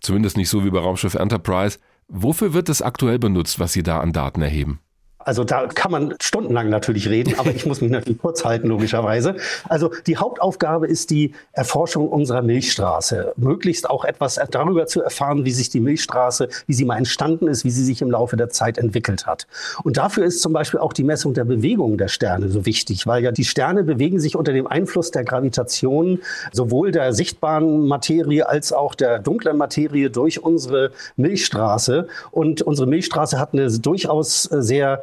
[0.00, 1.78] Zumindest nicht so wie bei Raumschiff Enterprise.
[2.08, 4.80] Wofür wird es aktuell benutzt, was Sie da an Daten erheben?
[5.18, 9.36] Also da kann man stundenlang natürlich reden, aber ich muss mich natürlich kurz halten, logischerweise.
[9.68, 13.32] Also die Hauptaufgabe ist die Erforschung unserer Milchstraße.
[13.36, 17.64] Möglichst auch etwas darüber zu erfahren, wie sich die Milchstraße, wie sie mal entstanden ist,
[17.64, 19.46] wie sie sich im Laufe der Zeit entwickelt hat.
[19.82, 23.22] Und dafür ist zum Beispiel auch die Messung der Bewegung der Sterne so wichtig, weil
[23.22, 26.20] ja die Sterne bewegen sich unter dem Einfluss der Gravitation
[26.52, 32.06] sowohl der sichtbaren Materie als auch der dunklen Materie durch unsere Milchstraße.
[32.30, 35.02] Und unsere Milchstraße hat eine durchaus sehr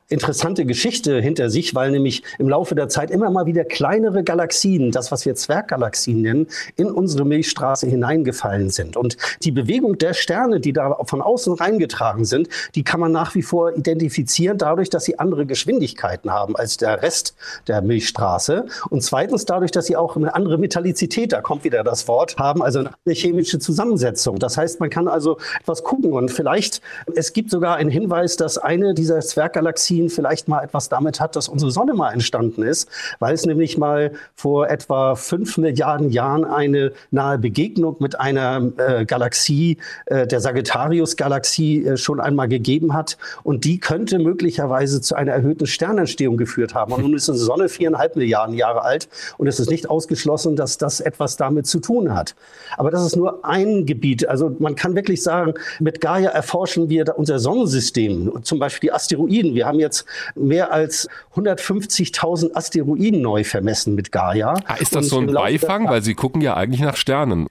[0.11, 4.91] interessante Geschichte hinter sich, weil nämlich im Laufe der Zeit immer mal wieder kleinere Galaxien,
[4.91, 8.97] das was wir Zwerggalaxien nennen, in unsere Milchstraße hineingefallen sind.
[8.97, 13.35] Und die Bewegung der Sterne, die da von außen reingetragen sind, die kann man nach
[13.35, 17.35] wie vor identifizieren dadurch, dass sie andere Geschwindigkeiten haben als der Rest
[17.67, 18.65] der Milchstraße.
[18.89, 22.61] Und zweitens dadurch, dass sie auch eine andere Metallizität, da kommt wieder das Wort, haben,
[22.61, 24.39] also eine chemische Zusammensetzung.
[24.39, 26.81] Das heißt, man kann also etwas gucken und vielleicht,
[27.15, 31.35] es gibt sogar einen Hinweis, dass eine dieser Zwerggalaxien Galaxien vielleicht mal etwas damit hat,
[31.35, 36.45] dass unsere Sonne mal entstanden ist, weil es nämlich mal vor etwa fünf Milliarden Jahren
[36.45, 43.17] eine nahe Begegnung mit einer äh, Galaxie, äh, der Sagittarius-Galaxie, äh, schon einmal gegeben hat.
[43.43, 46.93] Und die könnte möglicherweise zu einer erhöhten Sternentstehung geführt haben.
[46.93, 49.07] Und nun ist unsere Sonne viereinhalb Milliarden Jahre alt
[49.37, 52.35] und es ist nicht ausgeschlossen, dass das etwas damit zu tun hat.
[52.77, 54.27] Aber das ist nur ein Gebiet.
[54.27, 59.55] Also man kann wirklich sagen, mit Gaia erforschen wir unser Sonnensystem, zum Beispiel die Asteroiden.
[59.55, 60.05] Wir haben jetzt jetzt
[60.35, 64.55] mehr als 150.000 Asteroiden neu vermessen mit Gaia.
[64.65, 65.87] Ah, ist das Und so ein Beifang?
[65.87, 67.47] Weil Sie gucken ja eigentlich nach Sternen.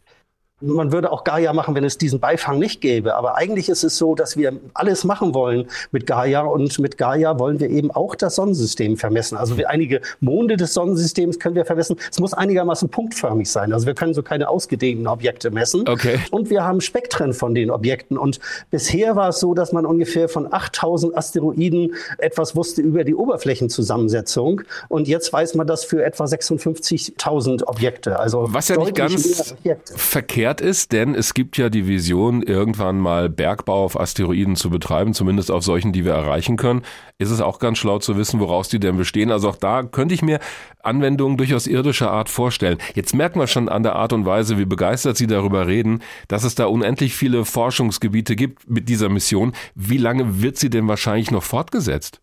[0.61, 3.15] Man würde auch Gaia machen, wenn es diesen Beifang nicht gäbe.
[3.15, 7.39] Aber eigentlich ist es so, dass wir alles machen wollen mit Gaia und mit Gaia
[7.39, 9.37] wollen wir eben auch das Sonnensystem vermessen.
[9.37, 11.97] Also einige Monde des Sonnensystems können wir vermessen.
[12.11, 13.73] Es muss einigermaßen punktförmig sein.
[13.73, 15.89] Also wir können so keine ausgedehnten Objekte messen.
[15.89, 16.19] Okay.
[16.31, 18.19] Und wir haben Spektren von den Objekten.
[18.19, 23.15] Und bisher war es so, dass man ungefähr von 8000 Asteroiden etwas wusste über die
[23.15, 24.63] Oberflächenzusammensetzung.
[24.89, 28.19] Und jetzt weiß man das für etwa 56.000 Objekte.
[28.19, 29.55] Also was ja nicht ganz
[29.95, 35.13] verkehrt ist, denn es gibt ja die Vision, irgendwann mal Bergbau auf Asteroiden zu betreiben,
[35.13, 36.83] zumindest auf solchen, die wir erreichen können.
[37.19, 39.31] Ist es auch ganz schlau zu wissen, woraus die denn bestehen.
[39.31, 40.41] Also auch da könnte ich mir
[40.83, 42.79] Anwendungen durchaus irdischer Art vorstellen.
[42.95, 46.45] Jetzt merken wir schon an der Art und Weise, wie begeistert Sie darüber reden, dass
[46.45, 49.53] es da unendlich viele Forschungsgebiete gibt mit dieser Mission.
[49.75, 52.21] Wie lange wird sie denn wahrscheinlich noch fortgesetzt?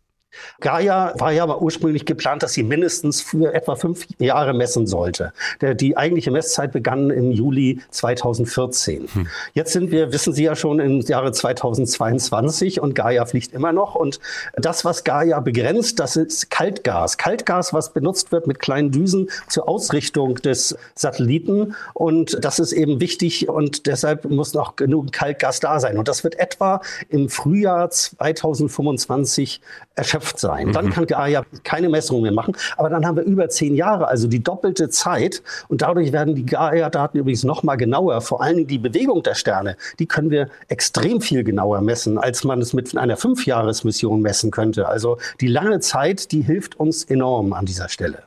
[0.60, 5.34] Gaia war ja aber ursprünglich geplant, dass sie mindestens für etwa fünf Jahre messen sollte.
[5.62, 9.08] Der, die eigentliche Messzeit begann im Juli 2014.
[9.12, 9.28] Hm.
[9.54, 13.96] Jetzt sind wir, wissen Sie ja schon, im Jahre 2022 und Gaia fliegt immer noch.
[13.96, 14.20] Und
[14.56, 17.18] das, was Gaia begrenzt, das ist Kaltgas.
[17.18, 21.76] Kaltgas, was benutzt wird mit kleinen Düsen zur Ausrichtung des Satelliten.
[21.94, 25.98] Und das ist eben wichtig und deshalb muss noch genug Kaltgas da sein.
[25.98, 29.62] Und das wird etwa im Frühjahr 2025
[29.96, 30.72] erschöpft erschöpft sein.
[30.74, 30.90] Dann mhm.
[30.92, 32.56] kann Gaia keine Messungen mehr machen.
[32.78, 35.42] Aber dann haben wir über zehn Jahre, also die doppelte Zeit.
[35.68, 38.22] Und dadurch werden die Gaia-Daten übrigens noch mal genauer.
[38.22, 42.44] Vor allen Dingen die Bewegung der Sterne, die können wir extrem viel genauer messen, als
[42.44, 44.88] man es mit einer Fünfjahresmission messen könnte.
[44.88, 48.24] Also die lange Zeit, die hilft uns enorm an dieser Stelle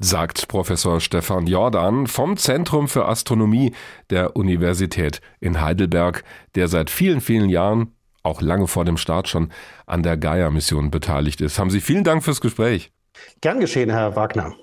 [0.00, 3.72] sagt Professor Stefan Jordan vom Zentrum für Astronomie
[4.10, 6.24] der Universität in Heidelberg,
[6.56, 7.93] der seit vielen, vielen Jahren
[8.24, 9.50] auch lange vor dem Start schon
[9.86, 11.58] an der Gaia-Mission beteiligt ist.
[11.58, 12.90] Haben Sie vielen Dank fürs Gespräch.
[13.40, 14.54] Gern geschehen, Herr Wagner.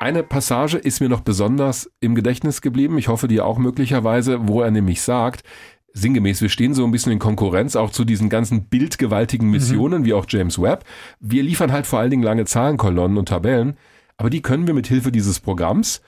[0.00, 2.98] Eine Passage ist mir noch besonders im Gedächtnis geblieben.
[2.98, 5.44] Ich hoffe, die auch möglicherweise, wo er nämlich sagt,
[5.92, 9.52] sinngemäß, wir stehen so ein bisschen in Konkurrenz auch zu diesen ganzen bildgewaltigen mhm.
[9.52, 10.06] Missionen, mhm.
[10.06, 10.84] wie auch James Webb.
[11.20, 13.76] Wir liefern halt vor allen Dingen lange Zahlenkolonnen und Tabellen,
[14.16, 16.02] aber die können wir mit Hilfe dieses Programms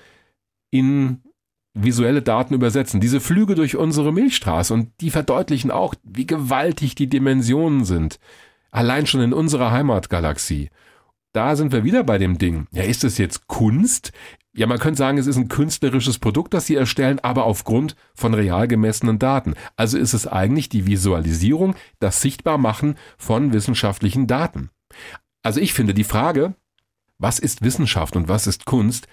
[0.70, 1.22] in
[1.74, 3.00] visuelle Daten übersetzen.
[3.00, 8.18] Diese Flüge durch unsere Milchstraße und die verdeutlichen auch, wie gewaltig die Dimensionen sind.
[8.70, 10.70] Allein schon in unserer Heimatgalaxie.
[11.32, 12.68] Da sind wir wieder bei dem Ding.
[12.70, 14.12] Ja, ist es jetzt Kunst?
[14.56, 18.34] Ja, man könnte sagen, es ist ein künstlerisches Produkt, das sie erstellen, aber aufgrund von
[18.34, 19.54] real gemessenen Daten.
[19.76, 24.70] Also ist es eigentlich die Visualisierung, das Sichtbarmachen von wissenschaftlichen Daten.
[25.42, 26.54] Also ich finde die Frage,
[27.18, 29.08] was ist Wissenschaft und was ist Kunst,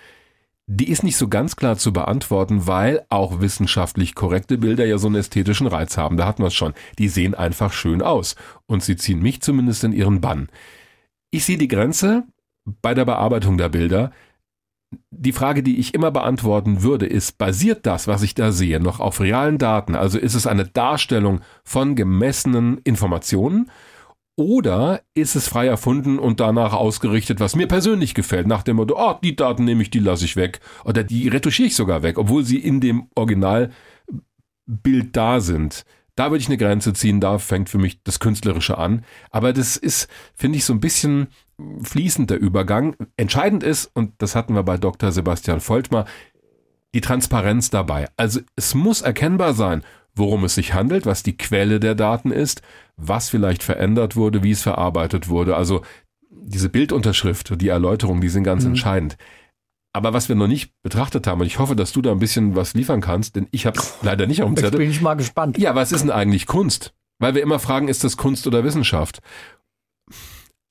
[0.68, 5.08] die ist nicht so ganz klar zu beantworten, weil auch wissenschaftlich korrekte Bilder ja so
[5.08, 6.18] einen ästhetischen Reiz haben.
[6.18, 6.74] Da hatten wir es schon.
[6.98, 8.36] Die sehen einfach schön aus.
[8.68, 10.50] Und sie ziehen mich zumindest in ihren Bann.
[11.30, 12.24] Ich sehe die Grenze
[12.82, 14.12] bei der Bearbeitung der Bilder.
[15.10, 19.00] Die Frage, die ich immer beantworten würde, ist, basiert das, was ich da sehe, noch
[19.00, 19.96] auf realen Daten?
[19.96, 23.72] Also ist es eine Darstellung von gemessenen Informationen?
[24.42, 28.96] Oder ist es frei erfunden und danach ausgerichtet, was mir persönlich gefällt, nach dem Motto,
[28.98, 30.62] oh, die Daten nehme ich, die lasse ich weg.
[30.84, 33.76] Oder die retuschiere ich sogar weg, obwohl sie in dem Originalbild
[35.12, 35.86] da sind.
[36.16, 39.06] Da würde ich eine Grenze ziehen, da fängt für mich das Künstlerische an.
[39.30, 41.28] Aber das ist, finde ich, so ein bisschen
[41.84, 42.96] fließend der Übergang.
[43.18, 45.12] Entscheidend ist, und das hatten wir bei Dr.
[45.12, 46.06] Sebastian Voltmar,
[46.96, 48.08] die Transparenz dabei.
[48.18, 49.84] Also es muss erkennbar sein,
[50.16, 52.62] worum es sich handelt, was die Quelle der Daten ist,
[52.98, 55.56] was vielleicht verändert wurde, wie es verarbeitet wurde.
[55.56, 55.82] Also
[56.30, 58.72] diese Bildunterschrift, die Erläuterung, die sind ganz mhm.
[58.72, 59.18] entscheidend.
[59.94, 62.56] Aber was wir noch nicht betrachtet haben, und ich hoffe, dass du da ein bisschen
[62.56, 64.80] was liefern kannst, denn ich habe leider nicht auf dem Zettel.
[64.80, 65.58] Ich bin ich mal gespannt.
[65.58, 66.94] Ja, was ist denn eigentlich Kunst?
[67.20, 69.20] Weil wir immer fragen, ist das Kunst oder Wissenschaft?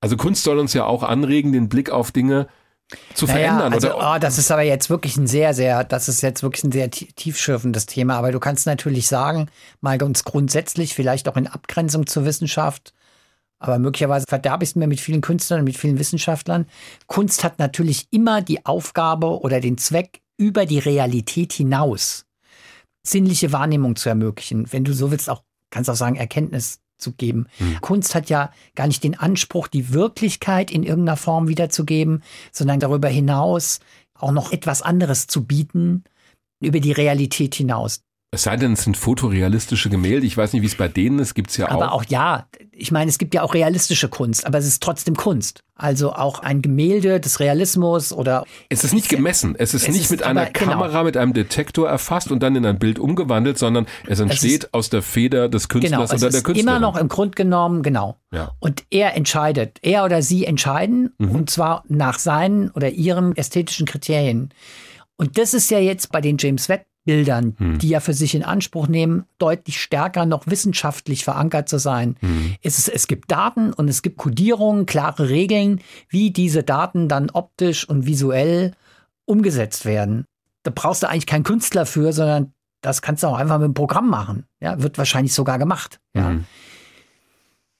[0.00, 2.48] Also Kunst soll uns ja auch anregen, den Blick auf Dinge
[3.14, 3.72] zu naja, verändern.
[3.72, 4.14] Also, oder?
[4.16, 6.90] Oh, das ist aber jetzt wirklich ein sehr, sehr, das ist jetzt wirklich ein sehr
[6.90, 8.16] tiefschürfendes Thema.
[8.16, 9.48] Aber du kannst natürlich sagen,
[9.80, 12.92] mal ganz grundsätzlich, vielleicht auch in Abgrenzung zur Wissenschaft,
[13.58, 16.66] aber möglicherweise verderbe ich es mir mit vielen Künstlern und mit vielen Wissenschaftlern.
[17.06, 22.24] Kunst hat natürlich immer die Aufgabe oder den Zweck, über die Realität hinaus
[23.02, 24.72] sinnliche Wahrnehmung zu ermöglichen.
[24.72, 27.46] Wenn du so willst, auch, kannst auch sagen, Erkenntnis zu geben.
[27.58, 27.80] Hm.
[27.80, 32.22] Kunst hat ja gar nicht den Anspruch, die Wirklichkeit in irgendeiner Form wiederzugeben,
[32.52, 33.80] sondern darüber hinaus
[34.14, 36.04] auch noch etwas anderes zu bieten,
[36.60, 38.02] über die Realität hinaus.
[38.32, 40.24] Es sei denn, es sind fotorealistische Gemälde.
[40.24, 41.34] Ich weiß nicht, wie es bei denen ist.
[41.34, 41.72] Gibt es ja auch.
[41.72, 42.46] Aber auch ja.
[42.70, 45.64] Ich meine, es gibt ja auch realistische Kunst, aber es ist trotzdem Kunst.
[45.74, 48.44] Also auch ein Gemälde des Realismus oder.
[48.68, 49.56] Es ist nicht gemessen.
[49.58, 50.72] Es ist es nicht ist mit einer genau.
[50.72, 54.64] Kamera, mit einem Detektor erfasst und dann in ein Bild umgewandelt, sondern es entsteht es
[54.66, 56.68] ist, aus der Feder des Künstlers genau, oder der Künstlerin.
[56.68, 58.16] Immer noch im Grund genommen, genau.
[58.32, 58.52] Ja.
[58.60, 61.32] Und er entscheidet, er oder sie entscheiden, mhm.
[61.32, 64.50] und zwar nach seinen oder ihren ästhetischen Kriterien.
[65.16, 67.78] Und das ist ja jetzt bei den James Webb Bildern, hm.
[67.78, 72.16] die ja für sich in Anspruch nehmen, deutlich stärker noch wissenschaftlich verankert zu sein.
[72.20, 72.56] Hm.
[72.62, 77.88] Es, es gibt Daten und es gibt Kodierungen, klare Regeln, wie diese Daten dann optisch
[77.88, 78.74] und visuell
[79.24, 80.26] umgesetzt werden.
[80.62, 82.52] Da brauchst du eigentlich keinen Künstler für, sondern
[82.82, 84.44] das kannst du auch einfach mit dem Programm machen.
[84.60, 86.00] Ja, wird wahrscheinlich sogar gemacht.
[86.14, 86.30] Ja.
[86.30, 86.44] Mhm.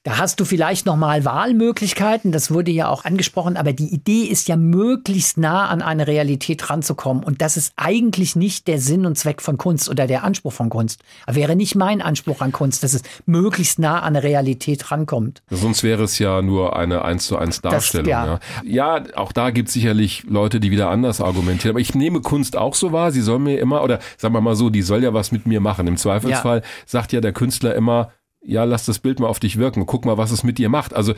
[0.02, 4.48] Da hast du vielleicht nochmal Wahlmöglichkeiten, das wurde ja auch angesprochen, aber die Idee ist
[4.48, 7.22] ja möglichst nah an eine Realität ranzukommen.
[7.22, 10.70] Und das ist eigentlich nicht der Sinn und Zweck von Kunst oder der Anspruch von
[10.70, 11.02] Kunst.
[11.26, 15.42] Wäre nicht mein Anspruch an Kunst, dass es möglichst nah an eine Realität rankommt.
[15.50, 18.06] Sonst wäre es ja nur eine eins zu eins Darstellung.
[18.06, 18.40] Das, ja.
[18.64, 18.98] ja.
[18.98, 21.74] ja, auch da gibt es sicherlich Leute, die wieder anders argumentieren.
[21.74, 24.56] Aber ich nehme Kunst auch so wahr, sie soll mir immer, oder sagen wir mal
[24.56, 25.86] so, die soll ja was mit mir machen.
[25.86, 26.64] Im Zweifelsfall ja.
[26.86, 30.18] sagt ja der Künstler immer, ja, lass das Bild mal auf dich wirken, guck mal,
[30.18, 30.94] was es mit dir macht.
[30.94, 31.14] Also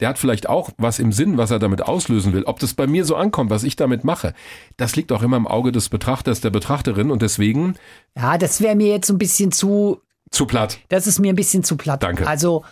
[0.00, 2.42] der hat vielleicht auch was im Sinn, was er damit auslösen will.
[2.44, 4.34] Ob das bei mir so ankommt, was ich damit mache,
[4.76, 7.76] das liegt auch immer im Auge des Betrachters, der Betrachterin und deswegen.
[8.16, 10.00] Ja, das wäre mir jetzt so ein bisschen zu.
[10.30, 10.78] Zu platt.
[10.88, 12.02] Das ist mir ein bisschen zu platt.
[12.02, 12.26] Danke.
[12.26, 12.64] Also.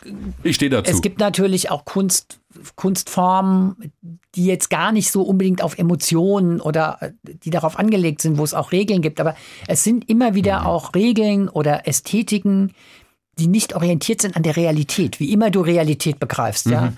[0.43, 0.91] Ich stehe dazu.
[0.91, 2.41] Es gibt natürlich auch Kunst,
[2.75, 3.93] Kunstformen,
[4.35, 8.55] die jetzt gar nicht so unbedingt auf Emotionen oder die darauf angelegt sind, wo es
[8.55, 9.21] auch Regeln gibt.
[9.21, 9.37] Aber
[9.69, 10.67] es sind immer wieder mhm.
[10.67, 12.73] auch Regeln oder Ästhetiken,
[13.41, 16.73] die nicht orientiert sind an der Realität, wie immer du Realität begreifst, mhm.
[16.73, 16.93] ja.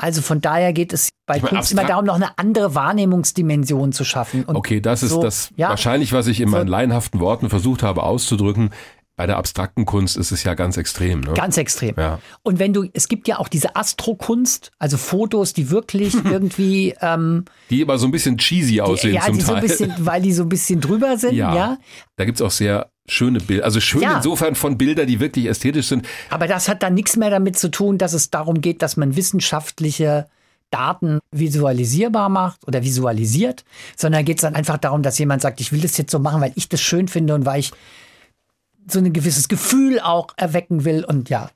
[0.00, 4.44] Also von daher geht es bei Kunst immer darum, noch eine andere Wahrnehmungsdimension zu schaffen.
[4.44, 7.50] Und okay, das ist so, das ja, wahrscheinlich, was ich in meinen so, laienhaften Worten
[7.50, 8.70] versucht habe auszudrücken.
[9.16, 11.22] Bei der abstrakten Kunst ist es ja ganz extrem.
[11.22, 11.34] Ne?
[11.34, 11.96] Ganz extrem.
[11.98, 12.20] Ja.
[12.44, 16.94] Und wenn du, es gibt ja auch diese Astrokunst, also Fotos, die wirklich irgendwie.
[17.00, 19.44] Ähm, die aber so ein bisschen cheesy aussehen die, ja, zum Teil.
[19.44, 21.52] So ein bisschen, weil die so ein bisschen drüber sind, ja.
[21.56, 21.78] ja.
[22.14, 24.16] Da gibt's auch sehr schöne Bilder, also schön ja.
[24.16, 26.06] insofern von Bilder, die wirklich ästhetisch sind.
[26.30, 29.16] Aber das hat dann nichts mehr damit zu tun, dass es darum geht, dass man
[29.16, 30.26] wissenschaftliche
[30.70, 33.64] Daten visualisierbar macht oder visualisiert,
[33.96, 36.40] sondern geht es dann einfach darum, dass jemand sagt, ich will das jetzt so machen,
[36.40, 37.72] weil ich das schön finde und weil ich
[38.90, 41.50] so ein gewisses Gefühl auch erwecken will und ja.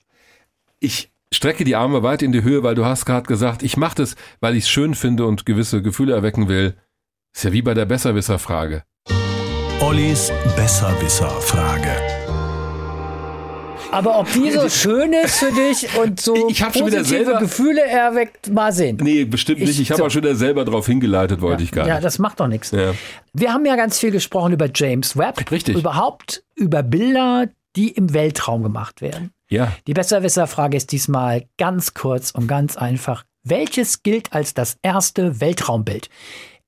[0.81, 3.97] Ich strecke die Arme weit in die Höhe, weil du hast gerade gesagt, ich mache
[3.97, 6.77] das, weil ich es schön finde und gewisse Gefühle erwecken will.
[7.35, 8.85] Ist ja wie bei der Besserwisser-Frage.
[9.93, 11.91] Ollis Besserwisser-Frage.
[13.91, 17.39] Aber ob die so schön ist für dich und so ich hab schon wieder selber,
[17.39, 18.97] Gefühle erweckt, mal sehen.
[19.03, 19.69] Nee, bestimmt nicht.
[19.69, 20.07] Ich, ich habe so.
[20.07, 21.91] auch schon wieder selber darauf hingeleitet, wollte ja, ich gar nicht.
[21.91, 22.71] Ja, das macht doch nichts.
[22.71, 22.95] Ja.
[23.35, 25.51] Wir haben ja ganz viel gesprochen über James Webb.
[25.51, 25.77] Richtig.
[25.77, 29.33] Überhaupt über Bilder, die im Weltraum gemacht werden.
[29.51, 29.75] Ja.
[29.87, 33.25] Die Besserwisser-Frage ist diesmal ganz kurz und ganz einfach.
[33.45, 36.09] Welches gilt als das erste Weltraumbild?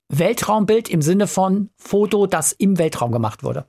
[0.08, 3.66] Weltraumbild im Sinne von Foto, das im Weltraum gemacht wurde.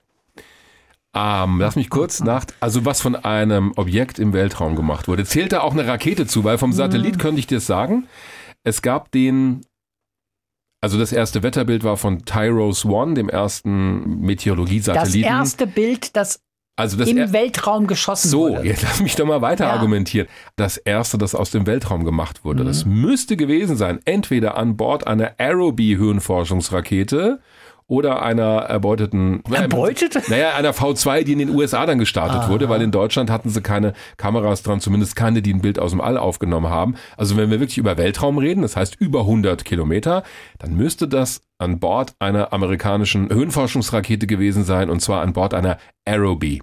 [1.15, 5.23] Ähm, lass mich kurz nach, also was von einem Objekt im Weltraum gemacht wurde.
[5.23, 7.19] Zählt da auch eine Rakete zu, weil vom Satellit hm.
[7.19, 8.07] könnte ich dir sagen,
[8.65, 9.65] es gab den,
[10.81, 15.21] also das erste Wetterbild war von Tyros One, dem ersten Meteorologie-Satelliten.
[15.21, 16.41] Das erste Bild, das
[16.75, 18.57] also das im Weltraum geschossen so, wurde.
[18.57, 19.71] So, jetzt lass mich doch mal weiter ja.
[19.71, 20.27] argumentieren.
[20.55, 22.67] Das erste, das aus dem Weltraum gemacht wurde, mhm.
[22.67, 27.39] das müsste gewesen sein, entweder an Bord einer Aerobee-Höhenforschungsrakete
[27.87, 29.43] oder einer erbeuteten.
[29.51, 30.21] Erbeutete?
[30.27, 32.49] Naja, einer V2, die in den USA dann gestartet Aha.
[32.49, 35.91] wurde, weil in Deutschland hatten sie keine Kameras dran, zumindest keine, die ein Bild aus
[35.91, 36.95] dem All aufgenommen haben.
[37.15, 40.23] Also wenn wir wirklich über Weltraum reden, das heißt über 100 Kilometer,
[40.57, 45.77] dann müsste das an Bord einer amerikanischen Höhenforschungsrakete gewesen sein und zwar an Bord einer
[46.05, 46.61] Aerobee.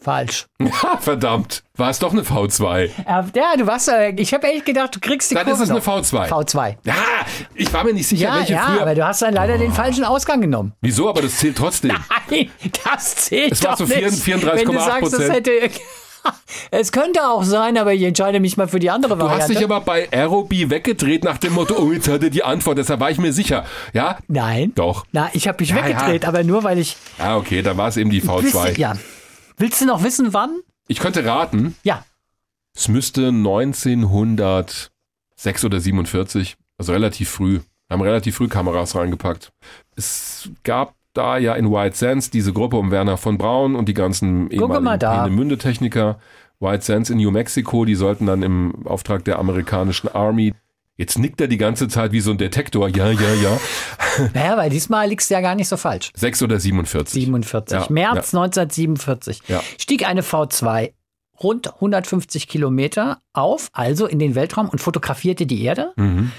[0.00, 0.46] Falsch.
[0.60, 1.62] Ja, verdammt.
[1.76, 2.90] War es doch eine V2?
[3.34, 5.70] Ja, du warst, äh, ich habe echt gedacht, du kriegst die Dann Kurve ist es
[5.70, 6.28] eine V2.
[6.28, 6.76] V2.
[6.84, 6.94] Ja,
[7.54, 8.82] ich war mir nicht sicher, ja, welche ja, früher.
[8.82, 9.58] aber du hast dann leider oh.
[9.58, 10.72] den falschen Ausgang genommen.
[10.80, 11.08] Wieso?
[11.08, 11.92] Aber das zählt trotzdem.
[12.30, 12.50] Nein,
[12.84, 13.96] das zählt es doch so nicht.
[13.96, 15.48] 34,8 Prozent.
[16.72, 19.36] Es könnte auch sein, aber ich entscheide mich mal für die andere Variante.
[19.36, 22.44] Du hast dich aber bei Aerobie weggedreht nach dem Motto, oh, jetzt hat er die
[22.44, 23.64] Antwort, deshalb war ich mir sicher.
[23.92, 24.18] Ja?
[24.28, 24.72] Nein.
[24.74, 25.04] Doch.
[25.12, 26.28] Na, ich habe mich ja, weggedreht, ja.
[26.28, 26.96] aber nur weil ich.
[27.18, 28.78] Ah, okay, dann war es eben die V2.
[28.78, 28.96] ja.
[29.56, 30.60] Willst du noch wissen, wann?
[30.88, 31.76] Ich könnte raten.
[31.82, 32.04] Ja.
[32.74, 34.90] Es müsste 1906
[35.64, 37.60] oder 47, also relativ früh.
[37.90, 39.52] Haben relativ früh Kameras reingepackt.
[39.96, 43.94] Es gab da ja in White Sands diese Gruppe um Werner von Braun und die
[43.94, 46.18] ganzen ehemaligen Mündetechniker.
[46.60, 50.52] White Sands in New Mexico, die sollten dann im Auftrag der amerikanischen Army
[51.00, 52.86] Jetzt nickt er die ganze Zeit wie so ein Detektor.
[52.90, 53.58] Ja, ja, ja.
[54.34, 56.10] Naja, weil diesmal liegst du ja gar nicht so falsch.
[56.14, 57.22] 6 oder 47.
[57.22, 57.78] 47.
[57.78, 58.40] Ja, März ja.
[58.40, 59.62] 1947 ja.
[59.78, 60.92] stieg eine V2
[61.42, 65.94] rund 150 Kilometer auf, also in den Weltraum und fotografierte die Erde.
[65.96, 66.32] Mhm.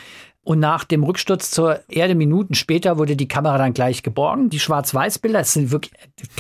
[0.44, 4.50] Und nach dem Rücksturz zur Erde Minuten später wurde die Kamera dann gleich geborgen.
[4.50, 5.94] Die Schwarz-Weiß-Bilder, das sind wirklich,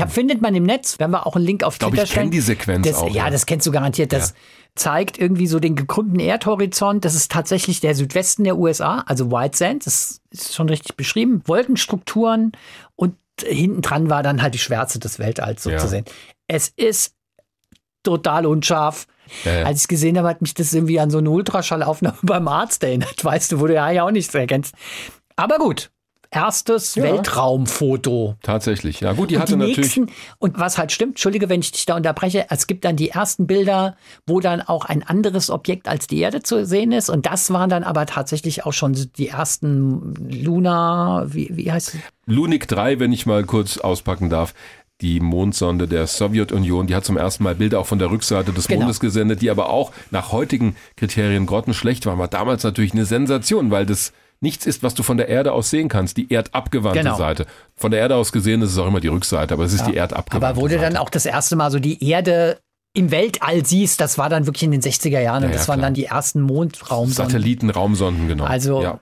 [0.08, 0.98] findet man im Netz.
[0.98, 2.10] Werden wir auch einen Link auf Twitter ich stellen.
[2.10, 3.14] Ich kenne die Sequenz das, auch.
[3.14, 4.12] Ja, das kennst du garantiert.
[4.12, 4.34] Das,
[4.76, 7.04] zeigt irgendwie so den gekrümmten Erdhorizont.
[7.04, 9.86] Das ist tatsächlich der Südwesten der USA, also White Sand.
[9.86, 11.42] Das ist schon richtig beschrieben.
[11.46, 12.54] Wolkenstrukturen
[12.96, 15.78] und hinten dran war dann halt die Schwärze des Weltalls so ja.
[15.78, 16.06] zu sehen.
[16.48, 17.16] Es ist
[18.04, 19.08] total unscharf.
[19.46, 19.66] Ja, ja.
[19.66, 23.24] Als ich gesehen habe, hat mich das irgendwie an so eine Ultraschallaufnahme beim Arzt erinnert,
[23.24, 24.76] weißt du, wo du ja auch nichts erkennst.
[25.36, 25.90] Aber gut,
[26.32, 27.04] erstes ja.
[27.04, 28.36] Weltraumfoto.
[28.42, 29.98] Tatsächlich, ja gut, die und hatte die natürlich.
[29.98, 30.08] Nächsten,
[30.40, 33.48] und was halt stimmt, entschuldige, wenn ich dich da unterbreche, es gibt dann die ersten
[33.48, 37.10] Bilder, wo dann auch ein anderes Objekt als die Erde zu sehen ist.
[37.10, 42.02] Und das waren dann aber tatsächlich auch schon die ersten Luna, wie, wie heißt es?
[42.26, 44.54] Lunik 3, wenn ich mal kurz auspacken darf
[45.02, 48.68] die Mondsonde der Sowjetunion, die hat zum ersten Mal Bilder auch von der Rückseite des
[48.68, 48.82] genau.
[48.82, 52.20] Mondes gesendet, die aber auch nach heutigen Kriterien grottenschlecht waren.
[52.20, 55.70] War damals natürlich eine Sensation, weil das nichts ist, was du von der Erde aus
[55.70, 56.18] sehen kannst.
[56.18, 57.18] Die erdabgewandte genau.
[57.18, 57.46] Seite.
[57.76, 59.92] Von der Erde aus gesehen ist es auch immer die Rückseite, aber es ist ja.
[59.92, 62.60] die erdabgewandte Aber wo du dann auch das erste Mal so die Erde
[62.94, 65.70] im Weltall siehst, das war dann wirklich in den 60er Jahren ja, und das ja,
[65.70, 67.14] waren dann die ersten Mondraumsonden.
[67.14, 68.44] Satellitenraumsonden, genau.
[68.44, 69.00] Also ja.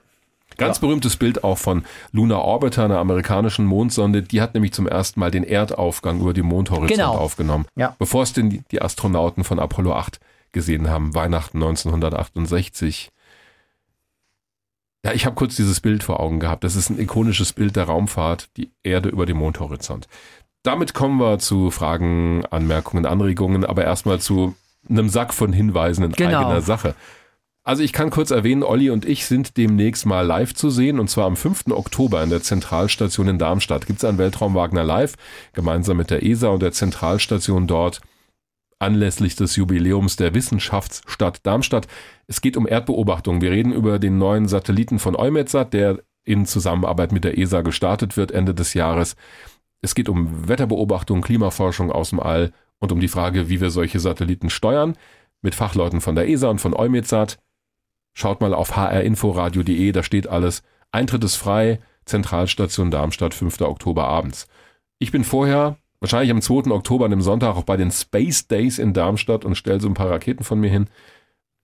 [0.56, 0.80] Ganz ja.
[0.80, 4.22] berühmtes Bild auch von Luna Orbiter, einer amerikanischen Mondsonde.
[4.22, 7.14] Die hat nämlich zum ersten Mal den Erdaufgang über die Mondhorizont genau.
[7.14, 7.66] aufgenommen.
[7.76, 7.94] Ja.
[7.98, 10.20] Bevor es denn die Astronauten von Apollo 8
[10.52, 13.10] gesehen haben, Weihnachten 1968.
[15.04, 16.64] Ja, ich habe kurz dieses Bild vor Augen gehabt.
[16.64, 20.08] Das ist ein ikonisches Bild der Raumfahrt, die Erde über dem Mondhorizont.
[20.62, 24.54] Damit kommen wir zu Fragen, Anmerkungen, Anregungen, aber erstmal zu
[24.88, 26.40] einem Sack von Hinweisen in genau.
[26.40, 26.94] eigener Sache.
[27.70, 31.08] Also ich kann kurz erwähnen, Olli und ich sind demnächst mal live zu sehen und
[31.08, 31.68] zwar am 5.
[31.68, 33.86] Oktober in der Zentralstation in Darmstadt.
[33.86, 35.14] Gibt es ein Weltraum Wagner Live
[35.52, 38.00] gemeinsam mit der ESA und der Zentralstation dort
[38.80, 41.86] anlässlich des Jubiläums der Wissenschaftsstadt Darmstadt.
[42.26, 43.40] Es geht um Erdbeobachtung.
[43.40, 48.16] Wir reden über den neuen Satelliten von EUMETSAT, der in Zusammenarbeit mit der ESA gestartet
[48.16, 49.14] wird Ende des Jahres.
[49.80, 54.00] Es geht um Wetterbeobachtung, Klimaforschung aus dem All und um die Frage, wie wir solche
[54.00, 54.96] Satelliten steuern.
[55.40, 57.38] Mit Fachleuten von der ESA und von EUMETSAT.
[58.20, 60.62] Schaut mal auf hrinforadio.de, da steht alles.
[60.92, 63.62] Eintritt ist frei, Zentralstation Darmstadt, 5.
[63.62, 64.46] Oktober abends.
[64.98, 66.70] Ich bin vorher wahrscheinlich am 2.
[66.70, 69.94] Oktober, an dem Sonntag, auch bei den Space Days in Darmstadt und stelle so ein
[69.94, 70.88] paar Raketen von mir hin.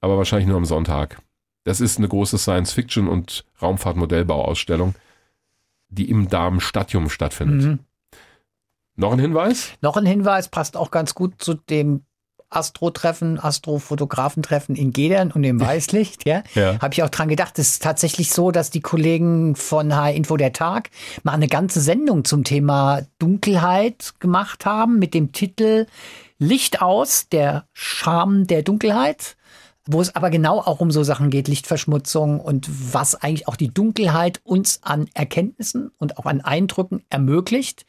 [0.01, 1.21] Aber wahrscheinlich nur am Sonntag.
[1.65, 4.95] Das ist eine große Science-Fiction- und Raumfahrtmodellbauausstellung,
[5.91, 7.67] die im Darmstadium stattfindet.
[7.67, 7.79] Mhm.
[8.95, 9.75] Noch ein Hinweis?
[9.83, 12.06] Noch ein Hinweis passt auch ganz gut zu dem
[12.51, 16.81] Astrotreffen, Astrofotografen-Treffen in Gedern und im Weißlicht, ja, ja.
[16.81, 17.59] habe ich auch dran gedacht.
[17.59, 20.91] Es ist tatsächlich so, dass die Kollegen von H-Info der Tag
[21.23, 25.87] mal eine ganze Sendung zum Thema Dunkelheit gemacht haben mit dem Titel
[26.39, 29.37] Licht aus, der Charme der Dunkelheit
[29.87, 33.73] wo es aber genau auch um so Sachen geht, Lichtverschmutzung und was eigentlich auch die
[33.73, 37.87] Dunkelheit uns an Erkenntnissen und auch an Eindrücken ermöglicht,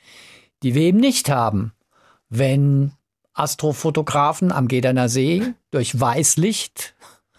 [0.64, 1.74] die wir eben nicht haben,
[2.30, 2.94] wenn
[3.38, 6.96] Astrofotografen am Gederner See durch Weißlicht.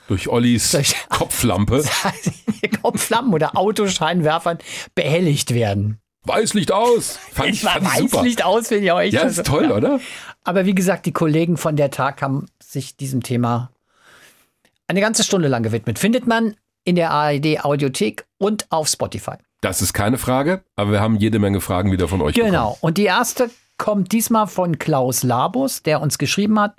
[0.08, 1.84] Durch Ollis durch Kopflampe.
[2.82, 4.58] Kopflampen oder Autoscheinwerfern
[4.94, 6.00] behelligt werden.
[6.24, 7.18] Weißlicht aus.
[7.32, 8.46] Fand ich, fand Weißlicht super.
[8.46, 9.14] aus finde ich auch echt.
[9.14, 9.76] Ja, ist toll, ja.
[9.76, 10.00] oder?
[10.44, 13.70] Aber wie gesagt, die Kollegen von der Tag haben sich diesem Thema
[14.86, 15.98] eine ganze Stunde lang gewidmet.
[15.98, 19.34] Findet man in der ARD Audiothek und auf Spotify.
[19.60, 22.34] Das ist keine Frage, aber wir haben jede Menge Fragen wieder von euch.
[22.34, 22.48] Genau.
[22.48, 22.76] Bekommen.
[22.80, 26.76] Und die erste kommt diesmal von Klaus Labus, der uns geschrieben hat.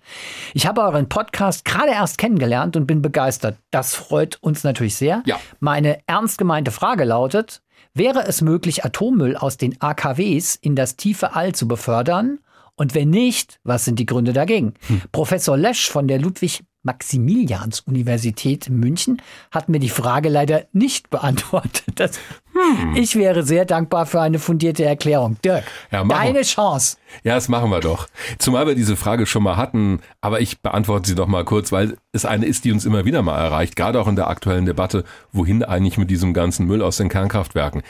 [0.53, 3.57] Ich habe euren Podcast gerade erst kennengelernt und bin begeistert.
[3.71, 5.23] Das freut uns natürlich sehr.
[5.25, 5.39] Ja.
[5.59, 7.61] Meine ernst gemeinte Frage lautet,
[7.93, 12.39] wäre es möglich, Atommüll aus den AKWs in das tiefe All zu befördern?
[12.75, 14.73] Und wenn nicht, was sind die Gründe dagegen?
[14.87, 15.01] Hm.
[15.11, 21.83] Professor Lesch von der Ludwig Maximilians-Universität München hat mir die Frage leider nicht beantwortet.
[21.95, 22.19] Das,
[22.53, 22.95] hm.
[22.95, 25.37] Ich wäre sehr dankbar für eine fundierte Erklärung.
[25.43, 26.97] Dirk, ja, deine Chance.
[27.23, 28.07] Ja, das machen wir doch.
[28.37, 31.97] Zumal wir diese Frage schon mal hatten, aber ich beantworte sie noch mal kurz, weil
[32.11, 35.03] es eine ist, die uns immer wieder mal erreicht, gerade auch in der aktuellen Debatte,
[35.31, 37.83] wohin eigentlich mit diesem ganzen Müll aus den Kernkraftwerken.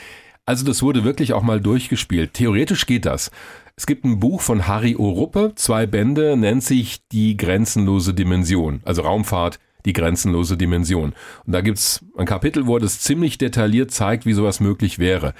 [0.46, 2.34] Also das wurde wirklich auch mal durchgespielt.
[2.34, 3.30] Theoretisch geht das.
[3.76, 9.02] Es gibt ein Buch von Harry Oruppe, zwei Bände, nennt sich Die grenzenlose Dimension, also
[9.02, 11.14] Raumfahrt, die grenzenlose Dimension.
[11.46, 15.34] Und da gibt's ein Kapitel, wo das ziemlich detailliert zeigt, wie sowas möglich wäre.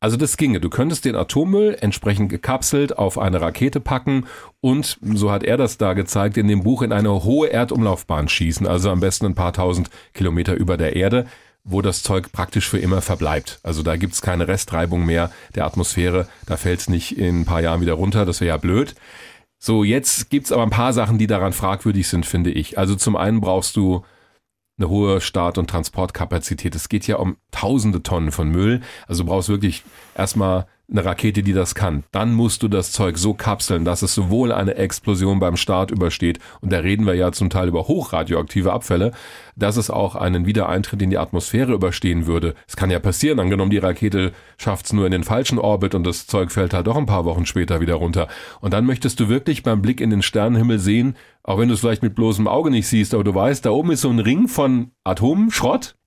[0.00, 0.60] Also das ginge.
[0.60, 4.26] Du könntest den Atommüll entsprechend gekapselt auf eine Rakete packen
[4.60, 8.66] und, so hat er das da gezeigt, in dem Buch in eine hohe Erdumlaufbahn schießen,
[8.66, 11.26] also am besten ein paar tausend Kilometer über der Erde
[11.70, 13.60] wo das Zeug praktisch für immer verbleibt.
[13.62, 17.80] Also da gibt's keine Restreibung mehr der Atmosphäre, da fällt's nicht in ein paar Jahren
[17.80, 18.94] wieder runter, das wäre ja blöd.
[19.58, 22.78] So, jetzt gibt's aber ein paar Sachen, die daran fragwürdig sind, finde ich.
[22.78, 24.04] Also zum einen brauchst du
[24.78, 26.74] eine hohe Start- und Transportkapazität.
[26.74, 28.80] Es geht ja um tausende Tonnen von Müll.
[29.08, 29.82] Also du brauchst wirklich
[30.14, 34.14] erstmal eine Rakete, die das kann, dann musst du das Zeug so kapseln, dass es
[34.14, 38.72] sowohl eine Explosion beim Start übersteht, und da reden wir ja zum Teil über hochradioaktive
[38.72, 39.12] Abfälle,
[39.54, 42.54] dass es auch einen Wiedereintritt in die Atmosphäre überstehen würde.
[42.66, 46.04] Es kann ja passieren, angenommen die Rakete schafft es nur in den falschen Orbit und
[46.04, 48.28] das Zeug fällt halt doch ein paar Wochen später wieder runter.
[48.60, 51.80] Und dann möchtest du wirklich beim Blick in den Sternenhimmel sehen, auch wenn du es
[51.80, 54.48] vielleicht mit bloßem Auge nicht siehst, aber du weißt, da oben ist so ein Ring
[54.48, 55.97] von Atomschrott,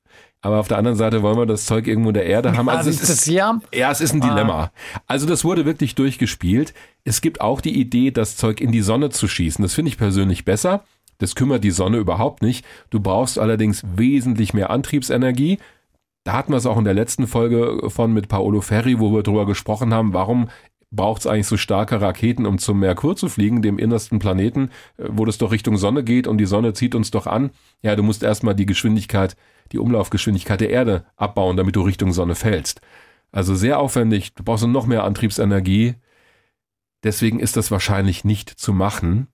[0.41, 2.68] aber auf der anderen Seite wollen wir das Zeug irgendwo in der Erde haben.
[2.68, 3.59] Also es ist, ja?
[3.73, 4.72] ja, es ist ein Dilemma.
[5.05, 6.73] Also das wurde wirklich durchgespielt.
[7.03, 9.61] Es gibt auch die Idee, das Zeug in die Sonne zu schießen.
[9.61, 10.84] Das finde ich persönlich besser.
[11.19, 12.65] Das kümmert die Sonne überhaupt nicht.
[12.89, 15.59] Du brauchst allerdings wesentlich mehr Antriebsenergie.
[16.23, 19.22] Da hatten wir es auch in der letzten Folge von mit Paolo Ferri, wo wir
[19.22, 20.49] drüber gesprochen haben, warum
[20.91, 25.05] braucht es eigentlich so starke Raketen, um zum Merkur zu fliegen, dem innersten Planeten, äh,
[25.09, 27.51] wo das doch Richtung Sonne geht und die Sonne zieht uns doch an.
[27.81, 29.38] Ja, du musst erstmal die Geschwindigkeit
[29.72, 32.81] die Umlaufgeschwindigkeit der Erde abbauen, damit du Richtung Sonne fällst.
[33.31, 35.95] Also sehr aufwendig, du brauchst noch mehr Antriebsenergie.
[37.03, 39.27] Deswegen ist das wahrscheinlich nicht zu machen.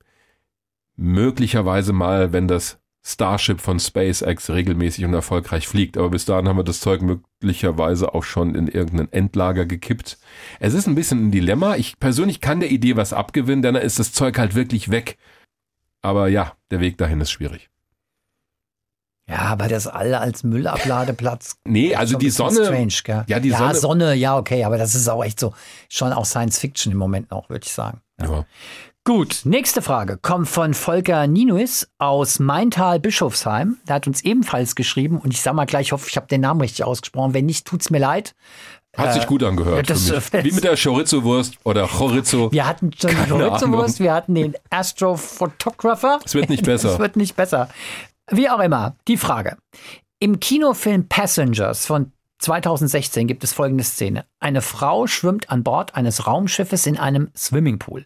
[0.95, 5.97] Möglicherweise mal, wenn das Starship von SpaceX regelmäßig und erfolgreich fliegt.
[5.97, 10.17] Aber bis dahin haben wir das Zeug möglicherweise auch schon in irgendein Endlager gekippt.
[10.59, 11.77] Es ist ein bisschen ein Dilemma.
[11.77, 15.17] Ich persönlich kann der Idee was abgewinnen, denn dann ist das Zeug halt wirklich weg.
[16.01, 17.69] Aber ja, der Weg dahin ist schwierig.
[19.29, 21.57] Ja, aber das All als Müllabladeplatz.
[21.65, 22.65] nee, also die Sonne.
[22.65, 23.23] Strange, gell?
[23.27, 23.75] Ja, die ja, Sonne.
[23.75, 25.53] Sonne, ja, okay, aber das ist auch echt so,
[25.89, 28.01] schon auch Science Fiction im Moment noch, würde ich sagen.
[28.21, 28.45] Ja.
[29.03, 33.77] Gut, nächste Frage kommt von Volker Ninuis aus Maintal-Bischofsheim.
[33.87, 36.41] Der hat uns ebenfalls geschrieben und ich sag mal gleich, ich hoffe, ich habe den
[36.41, 37.33] Namen richtig ausgesprochen.
[37.33, 38.35] Wenn nicht, tut's mir leid.
[38.97, 39.89] Hat sich gut angehört.
[39.89, 40.11] das-.
[40.11, 42.51] Wie mit der Chorizo-Wurst oder Chorizo.
[42.51, 46.19] Wir hatten schon die Chorizo-Wurst, wir hatten den Astrophotographer.
[46.25, 46.89] Es wird nicht besser.
[46.93, 47.69] Es wird nicht besser.
[48.29, 49.57] Wie auch immer, die Frage.
[50.19, 54.25] Im Kinofilm Passengers von 2016 gibt es folgende Szene.
[54.39, 58.05] Eine Frau schwimmt an Bord eines Raumschiffes in einem Swimmingpool.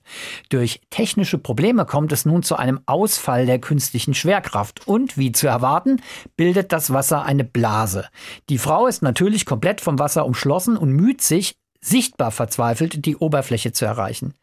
[0.50, 5.48] Durch technische Probleme kommt es nun zu einem Ausfall der künstlichen Schwerkraft und, wie zu
[5.48, 6.02] erwarten,
[6.38, 8.08] bildet das Wasser eine Blase.
[8.50, 13.72] Die Frau ist natürlich komplett vom Wasser umschlossen und müht sich, sichtbar verzweifelt, die Oberfläche
[13.72, 14.36] zu erreichen.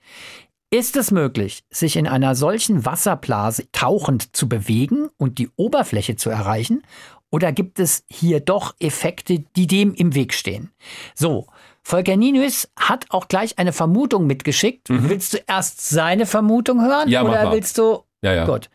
[0.71, 6.29] Ist es möglich, sich in einer solchen Wasserblase tauchend zu bewegen und die Oberfläche zu
[6.29, 6.83] erreichen?
[7.31, 10.71] Oder gibt es hier doch Effekte, die dem im Weg stehen?
[11.15, 11.47] So,
[11.83, 14.89] Volker Ninus hat auch gleich eine Vermutung mitgeschickt.
[14.91, 17.07] Willst du erst seine Vermutung hören?
[17.07, 17.13] Mhm.
[17.13, 18.01] Ja, oder willst du.
[18.21, 18.45] Ja, ja.
[18.45, 18.69] Gut.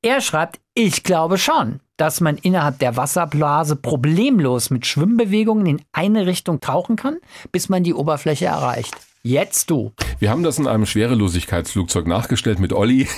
[0.00, 6.24] Er schreibt, ich glaube schon, dass man innerhalb der Wasserblase problemlos mit Schwimmbewegungen in eine
[6.26, 7.18] Richtung tauchen kann,
[7.52, 8.94] bis man die Oberfläche erreicht.
[9.26, 9.92] Jetzt du.
[10.20, 13.08] Wir haben das in einem Schwerelosigkeitsflugzeug nachgestellt mit Olli.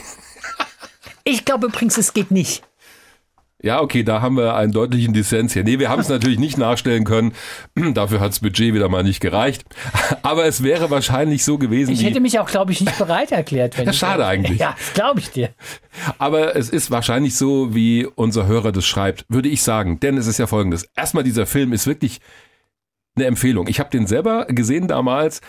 [1.23, 2.63] Ich glaube übrigens, es geht nicht.
[3.63, 5.65] Ja, okay, da haben wir einen deutlichen Dissens hier.
[5.65, 7.35] Nee, wir haben es natürlich nicht nachstellen können.
[7.93, 9.65] Dafür hat's Budget wieder mal nicht gereicht.
[10.23, 11.93] Aber es wäre wahrscheinlich so gewesen.
[11.93, 13.77] Ich hätte mich auch, glaube ich, nicht bereit erklärt.
[13.77, 14.59] Wenn Ja, ich schade eigentlich.
[14.59, 15.51] Ja, das glaube ich dir.
[16.17, 20.01] Aber es ist wahrscheinlich so, wie unser Hörer das schreibt, würde ich sagen.
[20.01, 20.89] Denn es ist ja folgendes.
[20.97, 22.21] Erstmal, dieser Film ist wirklich
[23.15, 23.69] eine Empfehlung.
[23.69, 25.43] Ich habe den selber gesehen damals.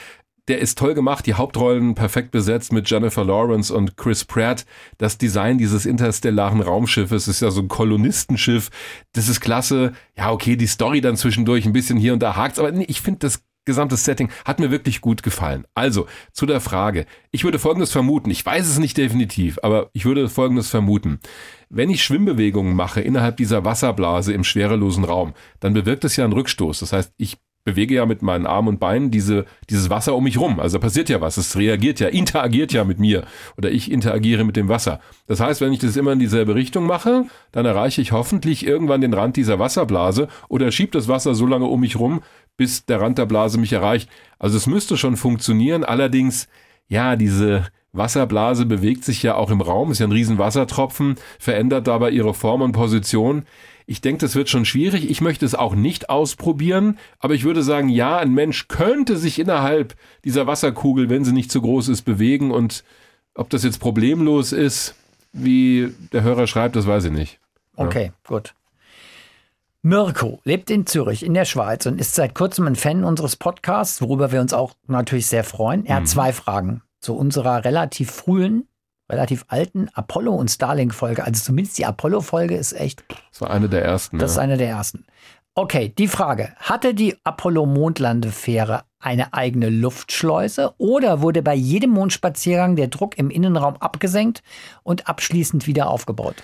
[0.49, 4.65] Der ist toll gemacht, die Hauptrollen perfekt besetzt mit Jennifer Lawrence und Chris Pratt.
[4.97, 8.69] Das Design dieses interstellaren Raumschiffes ist ja so ein Kolonistenschiff.
[9.13, 9.93] Das ist klasse.
[10.17, 13.01] Ja, okay, die Story dann zwischendurch ein bisschen hier und da hakt's, aber nee, ich
[13.01, 15.67] finde das gesamte Setting hat mir wirklich gut gefallen.
[15.75, 17.05] Also, zu der Frage.
[17.29, 18.31] Ich würde Folgendes vermuten.
[18.31, 21.19] Ich weiß es nicht definitiv, aber ich würde Folgendes vermuten.
[21.69, 26.33] Wenn ich Schwimmbewegungen mache innerhalb dieser Wasserblase im schwerelosen Raum, dann bewirkt es ja einen
[26.33, 26.79] Rückstoß.
[26.79, 30.39] Das heißt, ich bewege ja mit meinen Armen und Beinen diese, dieses Wasser um mich
[30.39, 30.59] rum.
[30.59, 31.37] Also da passiert ja was.
[31.37, 33.25] Es reagiert ja, interagiert ja mit mir.
[33.57, 34.99] Oder ich interagiere mit dem Wasser.
[35.27, 39.01] Das heißt, wenn ich das immer in dieselbe Richtung mache, dann erreiche ich hoffentlich irgendwann
[39.01, 42.21] den Rand dieser Wasserblase oder schiebe das Wasser so lange um mich rum,
[42.57, 44.09] bis der Rand der Blase mich erreicht.
[44.39, 45.83] Also es müsste schon funktionieren.
[45.83, 46.47] Allerdings,
[46.87, 51.87] ja, diese Wasserblase bewegt sich ja auch im Raum, ist ja ein riesen Wassertropfen, verändert
[51.87, 53.43] dabei ihre Form und Position.
[53.89, 55.09] Ich denke, das wird schon schwierig.
[55.09, 59.39] Ich möchte es auch nicht ausprobieren, aber ich würde sagen, ja, ein Mensch könnte sich
[59.39, 62.83] innerhalb dieser Wasserkugel, wenn sie nicht zu groß ist, bewegen und
[63.33, 64.93] ob das jetzt problemlos ist,
[65.33, 67.39] wie der Hörer schreibt, das weiß ich nicht.
[67.77, 68.53] Okay, gut.
[69.81, 74.03] Mirko lebt in Zürich in der Schweiz und ist seit kurzem ein Fan unseres Podcasts,
[74.03, 75.87] worüber wir uns auch natürlich sehr freuen.
[75.87, 78.67] Er hat zwei Fragen zu unserer relativ frühen,
[79.09, 81.23] relativ alten Apollo- und Starlink-Folge.
[81.23, 84.19] Also zumindest die Apollo-Folge ist echt Das war eine der ersten.
[84.19, 84.43] Das ist ja.
[84.43, 85.05] eine der ersten.
[85.55, 86.53] Okay, die Frage.
[86.57, 93.75] Hatte die Apollo-Mondlandefähre eine eigene Luftschleuse oder wurde bei jedem Mondspaziergang der Druck im Innenraum
[93.77, 94.43] abgesenkt
[94.83, 96.35] und abschließend wieder aufgebaut?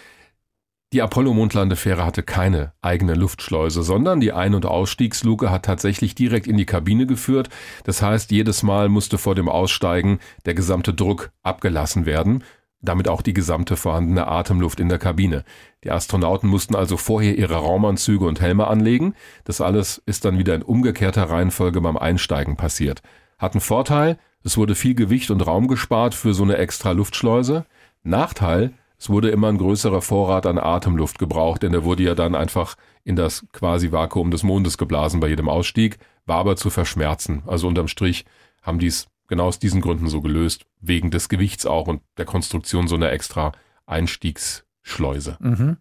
[0.93, 6.57] Die Apollo-Mondlandefähre hatte keine eigene Luftschleuse, sondern die Ein- und Ausstiegsluke hat tatsächlich direkt in
[6.57, 7.49] die Kabine geführt.
[7.83, 12.43] Das heißt, jedes Mal musste vor dem Aussteigen der gesamte Druck abgelassen werden,
[12.81, 15.43] damit auch die gesamte vorhandene Atemluft in der Kabine.
[15.83, 19.15] Die Astronauten mussten also vorher ihre Raumanzüge und Helme anlegen.
[19.43, 23.01] Das alles ist dann wieder in umgekehrter Reihenfolge beim Einsteigen passiert.
[23.37, 27.65] Hat einen Vorteil, es wurde viel Gewicht und Raum gespart für so eine extra Luftschleuse.
[28.03, 32.35] Nachteil, es wurde immer ein größerer Vorrat an Atemluft gebraucht, denn der wurde ja dann
[32.35, 37.43] einfach in das quasi Vakuum des Mondes geblasen bei jedem Ausstieg, war aber zu verschmerzen.
[37.45, 38.25] Also unterm Strich
[38.61, 42.25] haben die es genau aus diesen Gründen so gelöst, wegen des Gewichts auch und der
[42.25, 43.51] Konstruktion so einer extra
[43.85, 45.37] Einstiegsschleuse.
[45.39, 45.77] Mhm.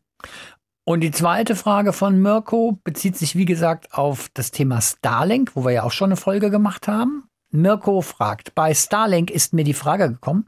[0.84, 5.64] Und die zweite Frage von Mirko bezieht sich, wie gesagt, auf das Thema Starlink, wo
[5.64, 7.24] wir ja auch schon eine Folge gemacht haben.
[7.50, 10.44] Mirko fragt, bei Starlink ist mir die Frage gekommen,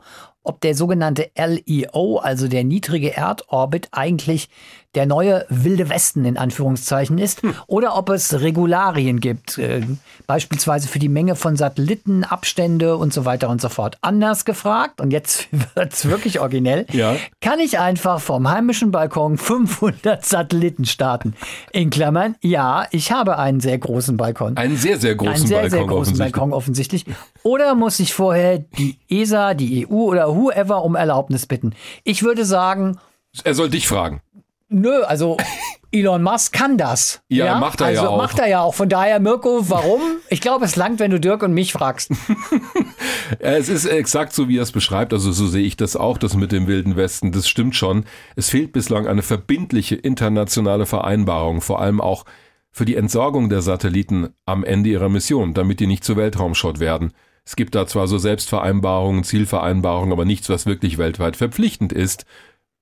[0.46, 4.48] ob der sogenannte LEO, also der niedrige Erdorbit, eigentlich
[4.96, 7.54] der neue wilde Westen in Anführungszeichen ist hm.
[7.66, 9.82] oder ob es Regularien gibt, äh,
[10.26, 13.98] beispielsweise für die Menge von Satelliten, Abstände und so weiter und so fort.
[14.00, 17.16] Anders gefragt, und jetzt wird es wirklich originell, ja.
[17.40, 21.34] kann ich einfach vom heimischen Balkon 500 Satelliten starten?
[21.72, 24.56] In Klammern, ja, ich habe einen sehr großen Balkon.
[24.56, 25.70] Einen sehr, sehr großen einen sehr, Balkon.
[25.70, 26.32] Sehr großen offensichtlich.
[26.32, 27.04] Balkon offensichtlich.
[27.42, 31.74] Oder muss ich vorher die ESA, die EU oder whoever um Erlaubnis bitten.
[32.04, 32.98] Ich würde sagen.
[33.44, 34.22] Er soll dich fragen.
[34.68, 35.36] Nö, also
[35.92, 37.22] Elon Musk kann das.
[37.28, 37.58] Ja, ja?
[37.58, 38.16] macht er also ja auch.
[38.18, 38.74] macht er ja auch.
[38.74, 40.00] Von daher, Mirko, warum?
[40.28, 42.10] Ich glaube, es langt, wenn du Dirk und mich fragst.
[43.38, 45.12] es ist exakt so, wie er es beschreibt.
[45.12, 47.32] Also so sehe ich das auch, das mit dem Wilden Westen.
[47.32, 48.04] Das stimmt schon.
[48.34, 52.24] Es fehlt bislang eine verbindliche internationale Vereinbarung, vor allem auch
[52.72, 57.12] für die Entsorgung der Satelliten am Ende ihrer Mission, damit die nicht zu Weltraumschrott werden.
[57.46, 62.26] Es gibt da zwar so Selbstvereinbarungen, Zielvereinbarungen, aber nichts, was wirklich weltweit verpflichtend ist,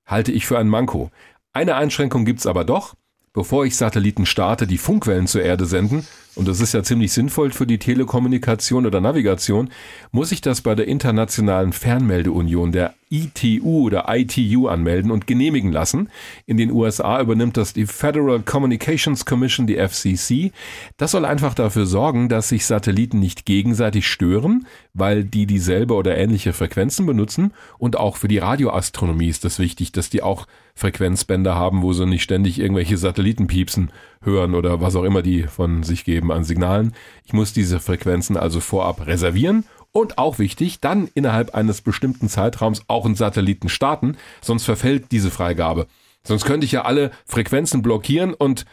[0.05, 1.11] halte ich für ein Manko.
[1.55, 2.95] Eine Einschränkung gibt's aber doch.
[3.31, 6.05] Bevor ich Satelliten starte, die Funkwellen zur Erde senden,
[6.35, 9.69] und das ist ja ziemlich sinnvoll für die Telekommunikation oder Navigation,
[10.11, 16.09] muss ich das bei der Internationalen Fernmeldeunion, der ITU oder ITU anmelden und genehmigen lassen.
[16.45, 20.51] In den USA übernimmt das die Federal Communications Commission, die FCC.
[20.97, 26.17] Das soll einfach dafür sorgen, dass sich Satelliten nicht gegenseitig stören, weil die dieselbe oder
[26.17, 27.53] ähnliche Frequenzen benutzen.
[27.77, 32.05] Und auch für die Radioastronomie ist das wichtig, dass die auch Frequenzbänder haben, wo sie
[32.05, 33.91] nicht ständig irgendwelche Satelliten piepsen
[34.25, 36.93] hören oder was auch immer die von sich geben an Signalen.
[37.23, 42.83] Ich muss diese Frequenzen also vorab reservieren und auch wichtig, dann innerhalb eines bestimmten Zeitraums
[42.87, 45.87] auch einen Satelliten starten, sonst verfällt diese Freigabe.
[46.23, 48.65] Sonst könnte ich ja alle Frequenzen blockieren und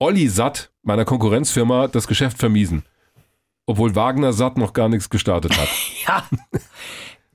[0.00, 2.82] Olli Satt, meiner Konkurrenzfirma, das Geschäft vermiesen.
[3.66, 5.68] Obwohl Wagner Satt noch gar nichts gestartet hat.
[6.08, 6.28] ja.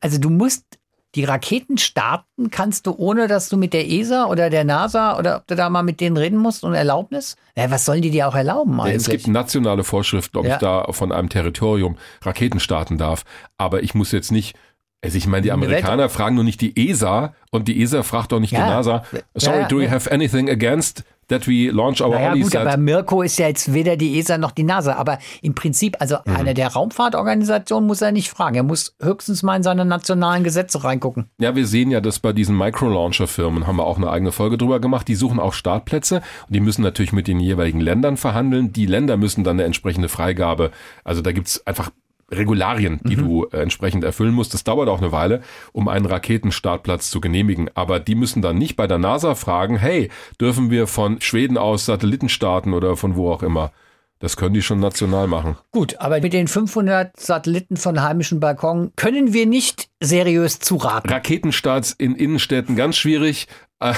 [0.02, 0.77] Also du musst
[1.18, 5.38] die Raketen starten kannst du, ohne dass du mit der ESA oder der NASA oder
[5.38, 7.36] ob du da mal mit denen reden musst und Erlaubnis?
[7.56, 8.98] Ja, was sollen die dir auch erlauben eigentlich?
[8.98, 10.54] Es gibt nationale Vorschriften, ob ja.
[10.54, 13.26] ich da von einem Territorium Raketen starten darf.
[13.58, 14.56] Aber ich muss jetzt nicht
[15.04, 18.40] also ich meine, die Amerikaner fragen nur nicht die ESA und die ESA fragt auch
[18.40, 18.64] nicht ja.
[18.64, 19.04] die NASA.
[19.36, 23.38] Sorry, do you have anything against that we launch our naja, gut, aber Mirko ist
[23.40, 24.96] ja jetzt weder die ESA noch die NASA.
[24.96, 26.36] Aber im Prinzip, also mhm.
[26.36, 28.56] eine der Raumfahrtorganisationen muss er nicht fragen.
[28.56, 31.30] Er muss höchstens mal in seine nationalen Gesetze reingucken.
[31.40, 34.80] Ja, wir sehen ja, dass bei diesen Microlauncher-Firmen haben wir auch eine eigene Folge drüber
[34.80, 35.08] gemacht.
[35.08, 36.18] Die suchen auch Startplätze
[36.48, 38.74] und die müssen natürlich mit den jeweiligen Ländern verhandeln.
[38.74, 40.72] Die Länder müssen dann eine entsprechende Freigabe.
[41.04, 41.92] Also da gibt's einfach
[42.32, 43.22] Regularien, die mhm.
[43.22, 44.54] du äh, entsprechend erfüllen musst.
[44.54, 45.42] Das dauert auch eine Weile,
[45.72, 47.70] um einen Raketenstartplatz zu genehmigen.
[47.74, 50.10] Aber die müssen dann nicht bei der NASA fragen, hey,
[50.40, 53.72] dürfen wir von Schweden aus Satelliten starten oder von wo auch immer.
[54.20, 55.58] Das können die schon national machen.
[55.72, 61.10] Gut, aber mit den 500 Satelliten von heimischen Balkon können wir nicht seriös zuraten.
[61.10, 63.48] Raketenstarts in Innenstädten ganz schwierig.
[63.80, 63.94] Ähm,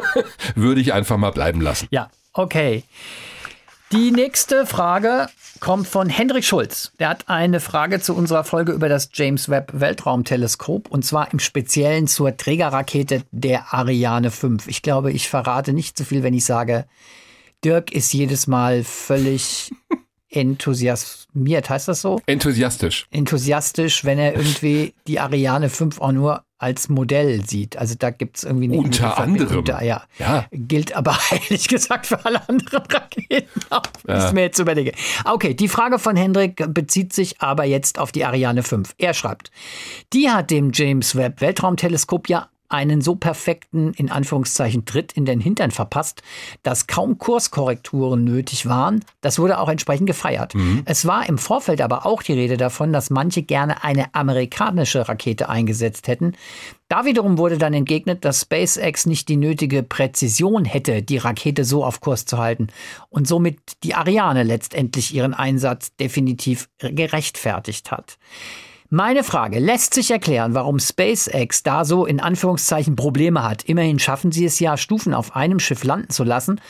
[0.56, 1.86] würde ich einfach mal bleiben lassen.
[1.92, 2.82] Ja, okay.
[3.92, 5.28] Die nächste Frage
[5.62, 6.90] kommt von Hendrik Schulz.
[6.98, 11.38] Der hat eine Frage zu unserer Folge über das James Webb Weltraumteleskop und zwar im
[11.38, 14.66] Speziellen zur Trägerrakete der Ariane 5.
[14.66, 16.86] Ich glaube, ich verrate nicht zu so viel, wenn ich sage,
[17.64, 19.70] Dirk ist jedes Mal völlig
[20.30, 22.20] enthusiasmiert, heißt das so?
[22.26, 23.06] Enthusiastisch.
[23.12, 27.76] Enthusiastisch, wenn er irgendwie die Ariane 5 auch nur als Modell sieht.
[27.76, 29.58] Also da gibt es irgendwie eine Unter anderem.
[29.58, 30.04] Unter, ja.
[30.18, 30.46] ja.
[30.52, 34.26] Gilt aber ehrlich gesagt für alle anderen Raketen auch, ja.
[34.26, 34.92] ich mir jetzt überlege.
[35.24, 38.94] Okay, die Frage von Hendrik bezieht sich aber jetzt auf die Ariane 5.
[38.98, 39.50] Er schreibt,
[40.12, 45.40] die hat dem James Webb Weltraumteleskop ja einen so perfekten, in Anführungszeichen, Tritt in den
[45.40, 46.22] Hintern verpasst,
[46.62, 49.04] dass kaum Kurskorrekturen nötig waren.
[49.20, 50.54] Das wurde auch entsprechend gefeiert.
[50.54, 50.82] Mhm.
[50.84, 55.48] Es war im Vorfeld aber auch die Rede davon, dass manche gerne eine amerikanische Rakete
[55.48, 56.32] eingesetzt hätten.
[56.88, 61.84] Da wiederum wurde dann entgegnet, dass SpaceX nicht die nötige Präzision hätte, die Rakete so
[61.84, 62.66] auf Kurs zu halten
[63.08, 68.18] und somit die Ariane letztendlich ihren Einsatz definitiv gerechtfertigt hat.
[68.94, 73.64] Meine Frage, lässt sich erklären, warum SpaceX da so in Anführungszeichen Probleme hat?
[73.64, 76.60] Immerhin schaffen sie es ja, Stufen auf einem Schiff landen zu lassen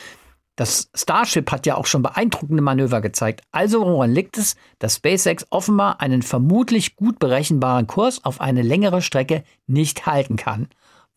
[0.55, 3.41] das Starship hat ja auch schon beeindruckende Manöver gezeigt.
[3.51, 9.01] Also woran liegt es, dass SpaceX offenbar einen vermutlich gut berechenbaren Kurs auf eine längere
[9.01, 10.67] Strecke nicht halten kann?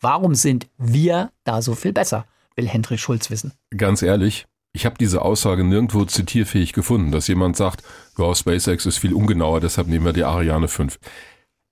[0.01, 2.27] Warum sind wir da so viel besser?
[2.55, 3.53] Will Hendrik Schulz wissen.
[3.77, 4.47] Ganz ehrlich,
[4.77, 7.83] ich habe diese Aussage nirgendwo zitierfähig gefunden, dass jemand sagt,
[8.19, 10.99] ja, SpaceX ist viel ungenauer, deshalb nehmen wir die Ariane 5.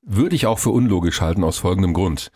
[0.06, 2.32] Würde ich auch für unlogisch halten aus folgendem Grund.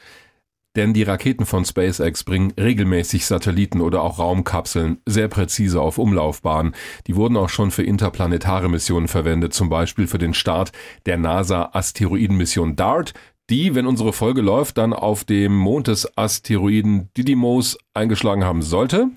[0.77, 6.75] Denn die Raketen von SpaceX bringen regelmäßig Satelliten oder auch Raumkapseln sehr präzise auf Umlaufbahn.
[7.07, 10.73] Die wurden auch schon für interplanetare Missionen verwendet, zum Beispiel für den Start
[11.07, 13.15] der NASA Asteroidenmission DART,
[13.49, 19.09] die, wenn unsere Folge läuft, dann auf dem Mond des Asteroiden Didymos eingeschlagen haben sollte.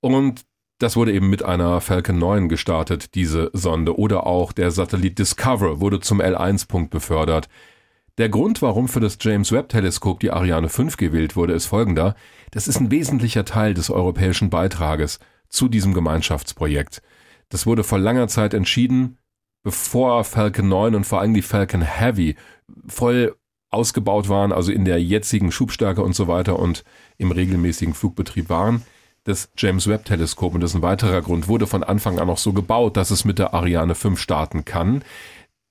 [0.00, 0.46] Und
[0.80, 3.98] das wurde eben mit einer Falcon 9 gestartet, diese Sonde.
[3.98, 7.48] Oder auch der Satellit Discover wurde zum L1-Punkt befördert.
[8.16, 12.14] Der Grund, warum für das James Webb Teleskop die Ariane 5 gewählt wurde, ist folgender.
[12.50, 15.20] Das ist ein wesentlicher Teil des europäischen Beitrages
[15.50, 17.02] zu diesem Gemeinschaftsprojekt.
[17.50, 19.18] Das wurde vor langer Zeit entschieden,
[19.62, 22.36] bevor Falcon 9 und vor allem die Falcon Heavy
[22.88, 23.36] voll
[23.68, 26.84] ausgebaut waren, also in der jetzigen Schubstärke und so weiter und
[27.18, 28.82] im regelmäßigen Flugbetrieb waren.
[29.24, 32.38] Das James Webb Teleskop, und das ist ein weiterer Grund, wurde von Anfang an auch
[32.38, 35.04] so gebaut, dass es mit der Ariane 5 starten kann.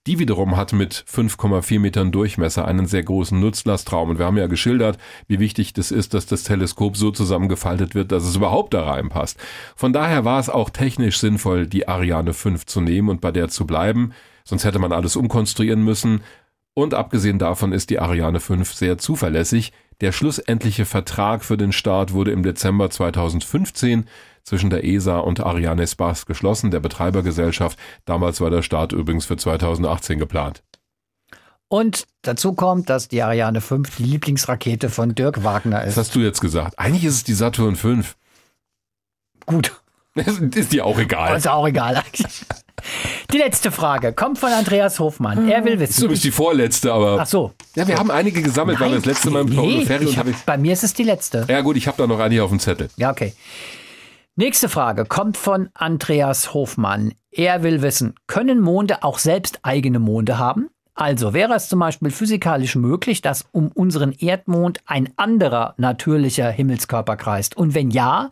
[0.05, 4.11] Die wiederum hat mit 5,4 Metern Durchmesser einen sehr großen Nutzlastraum.
[4.11, 4.97] Und wir haben ja geschildert,
[5.27, 9.37] wie wichtig das ist, dass das Teleskop so zusammengefaltet wird, dass es überhaupt da reinpasst.
[9.75, 13.49] Von daher war es auch technisch sinnvoll, die Ariane 5 zu nehmen und bei der
[13.49, 14.13] zu bleiben.
[14.45, 16.21] Sonst hätte man alles umkonstruieren müssen.
[16.73, 19.73] Und abgesehen davon ist die Ariane 5 sehr zuverlässig.
[20.01, 24.07] Der schlussendliche Vertrag für den Start wurde im Dezember 2015
[24.43, 27.77] zwischen der ESA und Ariane Space geschlossen, der Betreibergesellschaft.
[28.05, 30.63] Damals war der Start übrigens für 2018 geplant.
[31.67, 35.97] Und dazu kommt, dass die Ariane 5 die Lieblingsrakete von Dirk Wagner ist.
[35.97, 36.79] Das hast du jetzt gesagt.
[36.79, 38.15] Eigentlich ist es die Saturn 5.
[39.45, 39.79] Gut.
[40.15, 41.37] ist dir auch egal.
[41.37, 42.45] Ist auch egal eigentlich.
[43.31, 45.49] Die letzte Frage kommt von Andreas Hofmann.
[45.49, 46.01] Er will wissen.
[46.01, 47.17] Du bist die vorletzte, aber.
[47.21, 47.53] Ach so.
[47.75, 50.57] Ja, wir haben einige gesammelt, weil wir das letzte Mal im nee, Ferien hab, Bei
[50.57, 51.45] mir ist es die letzte.
[51.49, 52.89] Ja, gut, ich habe da noch eine hier auf dem Zettel.
[52.97, 53.33] Ja, okay.
[54.35, 57.13] Nächste Frage kommt von Andreas Hofmann.
[57.31, 60.69] Er will wissen, können Monde auch selbst eigene Monde haben?
[60.99, 67.15] Also wäre es zum Beispiel physikalisch möglich, dass um unseren Erdmond ein anderer natürlicher Himmelskörper
[67.15, 67.55] kreist?
[67.55, 68.27] Und wenn ja,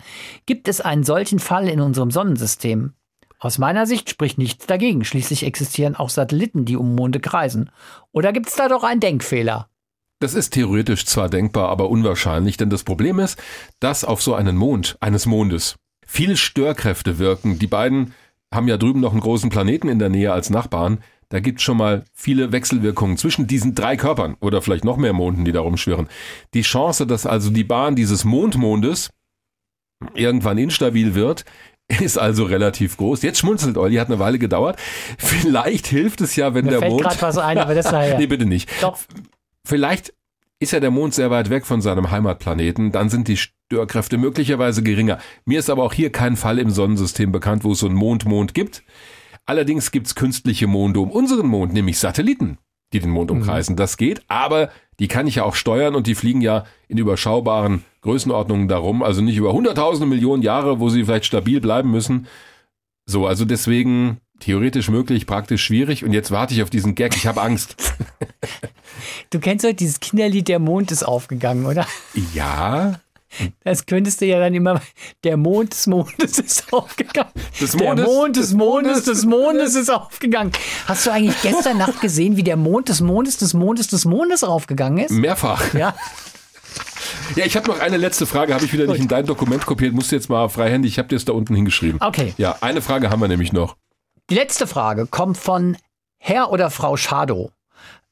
[0.45, 2.93] gibt es einen solchen Fall in unserem Sonnensystem?
[3.39, 5.05] Aus meiner Sicht spricht nichts dagegen.
[5.05, 7.69] Schließlich existieren auch Satelliten, die um Monde kreisen.
[8.11, 9.69] Oder gibt es da doch einen Denkfehler?
[10.19, 13.37] Das ist theoretisch zwar denkbar, aber unwahrscheinlich, denn das Problem ist,
[13.79, 15.75] dass auf so einen Mond eines Mondes
[16.07, 17.59] viele Störkräfte wirken.
[17.59, 18.15] Die beiden
[18.51, 21.03] haben ja drüben noch einen großen Planeten in der Nähe als Nachbarn.
[21.29, 25.45] Da gibt schon mal viele Wechselwirkungen zwischen diesen drei Körpern oder vielleicht noch mehr Monden,
[25.45, 26.07] die da rumschwirren.
[26.55, 29.11] Die Chance, dass also die Bahn dieses Mondmondes
[30.15, 31.45] irgendwann instabil wird,
[32.01, 33.21] ist also relativ groß.
[33.21, 34.77] Jetzt schmunzelt Olli, hat eine Weile gedauert.
[35.17, 37.03] Vielleicht hilft es ja, wenn Mir der fällt Mond.
[37.03, 38.17] gerade was ein, aber das nachher.
[38.17, 38.69] nee, bitte nicht.
[38.81, 38.97] Doch.
[39.65, 40.13] Vielleicht
[40.59, 44.81] ist ja der Mond sehr weit weg von seinem Heimatplaneten, dann sind die Störkräfte möglicherweise
[44.81, 45.19] geringer.
[45.45, 48.53] Mir ist aber auch hier kein Fall im Sonnensystem bekannt, wo es so einen Mond-Mond
[48.53, 48.83] gibt.
[49.45, 52.57] Allerdings gibt's künstliche Monde um unseren Mond, nämlich Satelliten,
[52.93, 53.73] die den Mond umkreisen.
[53.73, 53.77] Mhm.
[53.77, 54.69] Das geht, aber
[54.99, 59.21] die kann ich ja auch steuern und die fliegen ja in überschaubaren Größenordnungen darum, also
[59.21, 62.27] nicht über hunderttausende Millionen Jahre, wo sie vielleicht stabil bleiben müssen.
[63.05, 67.27] So, also deswegen theoretisch möglich, praktisch schwierig und jetzt warte ich auf diesen Gag, ich
[67.27, 67.75] habe Angst.
[69.29, 71.85] Du kennst doch dieses Kinderlied Der Mond ist aufgegangen, oder?
[72.33, 72.99] Ja.
[73.63, 74.81] Das könntest du ja dann immer.
[75.23, 77.31] Der Mond des Mondes ist aufgegangen.
[77.59, 80.51] Des Mondes, der Mond des, des Mondes, des Mondes ist aufgegangen.
[80.85, 84.43] Hast du eigentlich gestern Nacht gesehen, wie der Mond des Mondes des Mondes des Mondes
[84.43, 85.11] aufgegangen ist?
[85.11, 85.73] Mehrfach.
[85.73, 85.95] Ja.
[87.35, 88.93] Ja, ich habe noch eine letzte Frage, habe ich wieder Gut.
[88.93, 91.33] nicht in dein Dokument kopiert, musst du jetzt mal freihändig, ich habe dir es da
[91.33, 91.99] unten hingeschrieben.
[92.01, 92.33] Okay.
[92.37, 93.75] Ja, eine Frage haben wir nämlich noch.
[94.29, 95.77] Die letzte Frage kommt von
[96.17, 97.51] Herr oder Frau Schadow.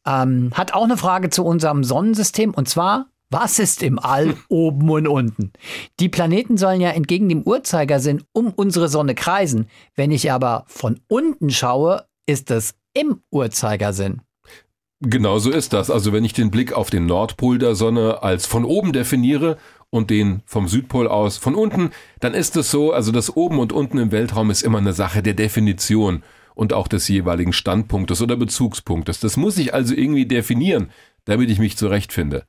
[0.06, 4.90] Ähm, hat auch eine Frage zu unserem Sonnensystem und zwar, was ist im All oben
[4.90, 5.52] und unten?
[6.00, 9.68] Die Planeten sollen ja entgegen dem Uhrzeigersinn um unsere Sonne kreisen.
[9.94, 14.22] Wenn ich aber von unten schaue, ist es im Uhrzeigersinn.
[15.02, 15.92] Genau so ist das.
[15.92, 19.58] Also wenn ich den Blick auf den Nordpol der Sonne als von oben definiere
[19.90, 21.90] und den vom Südpol aus von unten,
[22.22, 25.22] dann ist es so, also das oben und unten im Weltraum ist immer eine Sache
[25.22, 29.20] der Definition und auch des jeweiligen Standpunktes oder Bezugspunktes.
[29.20, 30.90] Das muss ich also irgendwie definieren,
[31.26, 32.46] damit ich mich zurechtfinde.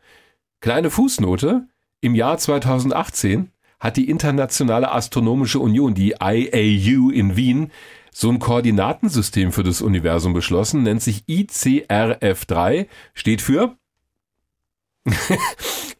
[0.60, 1.68] Kleine Fußnote.
[2.00, 3.50] Im Jahr 2018
[3.80, 7.70] hat die Internationale Astronomische Union, die IAU in Wien,
[8.12, 13.76] so ein Koordinatensystem für das Universum beschlossen, nennt sich ICRF3, steht für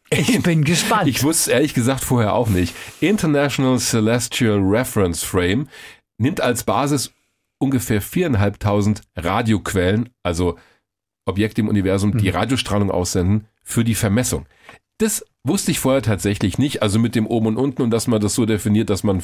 [0.09, 1.07] Ich bin gespannt.
[1.07, 2.73] Ich wusste ehrlich gesagt vorher auch nicht.
[3.01, 5.67] International Celestial Reference Frame
[6.17, 7.13] nimmt als Basis
[7.57, 10.57] ungefähr viereinhalbtausend Radioquellen, also
[11.25, 12.35] Objekte im Universum, die mhm.
[12.35, 14.45] Radiostrahlung aussenden, für die Vermessung.
[14.97, 18.21] Das wusste ich vorher tatsächlich nicht, also mit dem oben und unten und dass man
[18.21, 19.21] das so definiert, dass man,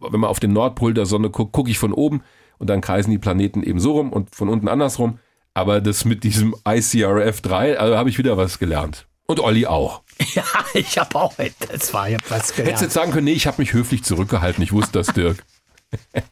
[0.00, 2.22] wenn man auf den Nordpol der Sonne guckt, gucke ich von oben
[2.58, 5.18] und dann kreisen die Planeten eben so rum und von unten andersrum.
[5.54, 9.06] Aber das mit diesem ICRF 3, also habe ich wieder was gelernt.
[9.26, 10.02] Und Olli auch.
[10.34, 12.68] Ja, ich habe auch etwas was gelernt.
[12.68, 14.62] Hättest jetzt sagen können, nee, ich habe mich höflich zurückgehalten.
[14.62, 15.44] Ich wusste das, Dirk.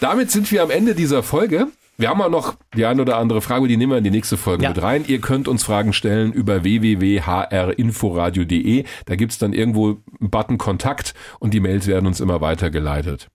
[0.00, 1.68] Damit sind wir am Ende dieser Folge.
[2.00, 4.36] Wir haben auch noch die eine oder andere Frage, die nehmen wir in die nächste
[4.36, 4.68] Folge ja.
[4.68, 5.04] mit rein.
[5.08, 8.84] Ihr könnt uns Fragen stellen über www.hrinforadio.de.
[9.06, 13.26] Da gibt's dann irgendwo einen Button Kontakt und die Mails werden uns immer weitergeleitet.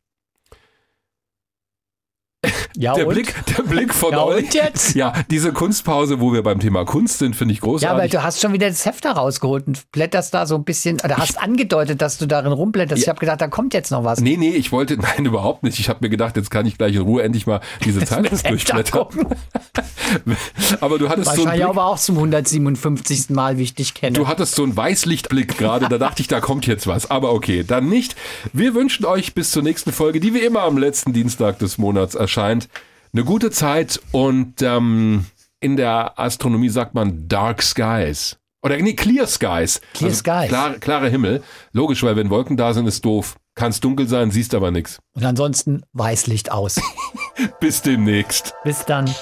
[2.76, 3.14] Ja, der, und?
[3.14, 4.45] Blick, der Blick von ja, euch.
[4.45, 4.95] Und jetzt?
[4.95, 7.84] Ja, diese Kunstpause, wo wir beim Thema Kunst sind, finde ich großartig.
[7.84, 10.64] Ja, aber du hast schon wieder das Heft da rausgeholt und blätterst da so ein
[10.64, 13.02] bisschen, oder hast ich, angedeutet, dass du darin rumblätterst.
[13.02, 13.03] Ja.
[13.06, 14.20] Ich habe gedacht, da kommt jetzt noch was.
[14.20, 15.80] Nee, nee, ich wollte, nein, überhaupt nicht.
[15.80, 19.07] Ich habe mir gedacht, jetzt kann ich gleich in Ruhe endlich mal diese Zeitschrift durchblättern.
[20.82, 23.30] aber du hattest Wahrscheinlich so aber auch zum 157.
[23.30, 24.18] Mal, wie ich dich kenne.
[24.18, 27.10] Du hattest so einen Weißlichtblick gerade, da dachte ich, da kommt jetzt was.
[27.10, 28.15] Aber okay, dann nicht.
[28.52, 32.15] Wir wünschen euch bis zur nächsten Folge, die wie immer am letzten Dienstag des Monats
[32.15, 35.26] erscheint eine gute Zeit und ähm,
[35.60, 38.38] in der Astronomie sagt man Dark Skies.
[38.64, 39.81] Oder nee, Clear Skies.
[39.93, 40.47] Clear also Skies.
[40.47, 41.43] Klar, klarer Himmel.
[41.73, 43.35] Logisch, weil wenn Wolken da sind, ist doof.
[43.55, 44.99] Kann es dunkel sein, siehst aber nichts.
[45.14, 46.81] Und ansonsten Weißlicht aus.
[47.60, 48.53] Bis demnächst.
[48.64, 49.14] Bis dann.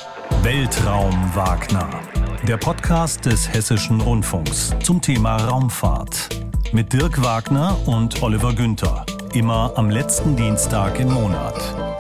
[0.44, 1.90] Weltraum Wagner.
[2.48, 6.30] Der Podcast des Hessischen Rundfunks zum Thema Raumfahrt.
[6.72, 9.06] Mit Dirk Wagner und Oliver Günther.
[9.34, 11.91] Immer am letzten Dienstag im Monat.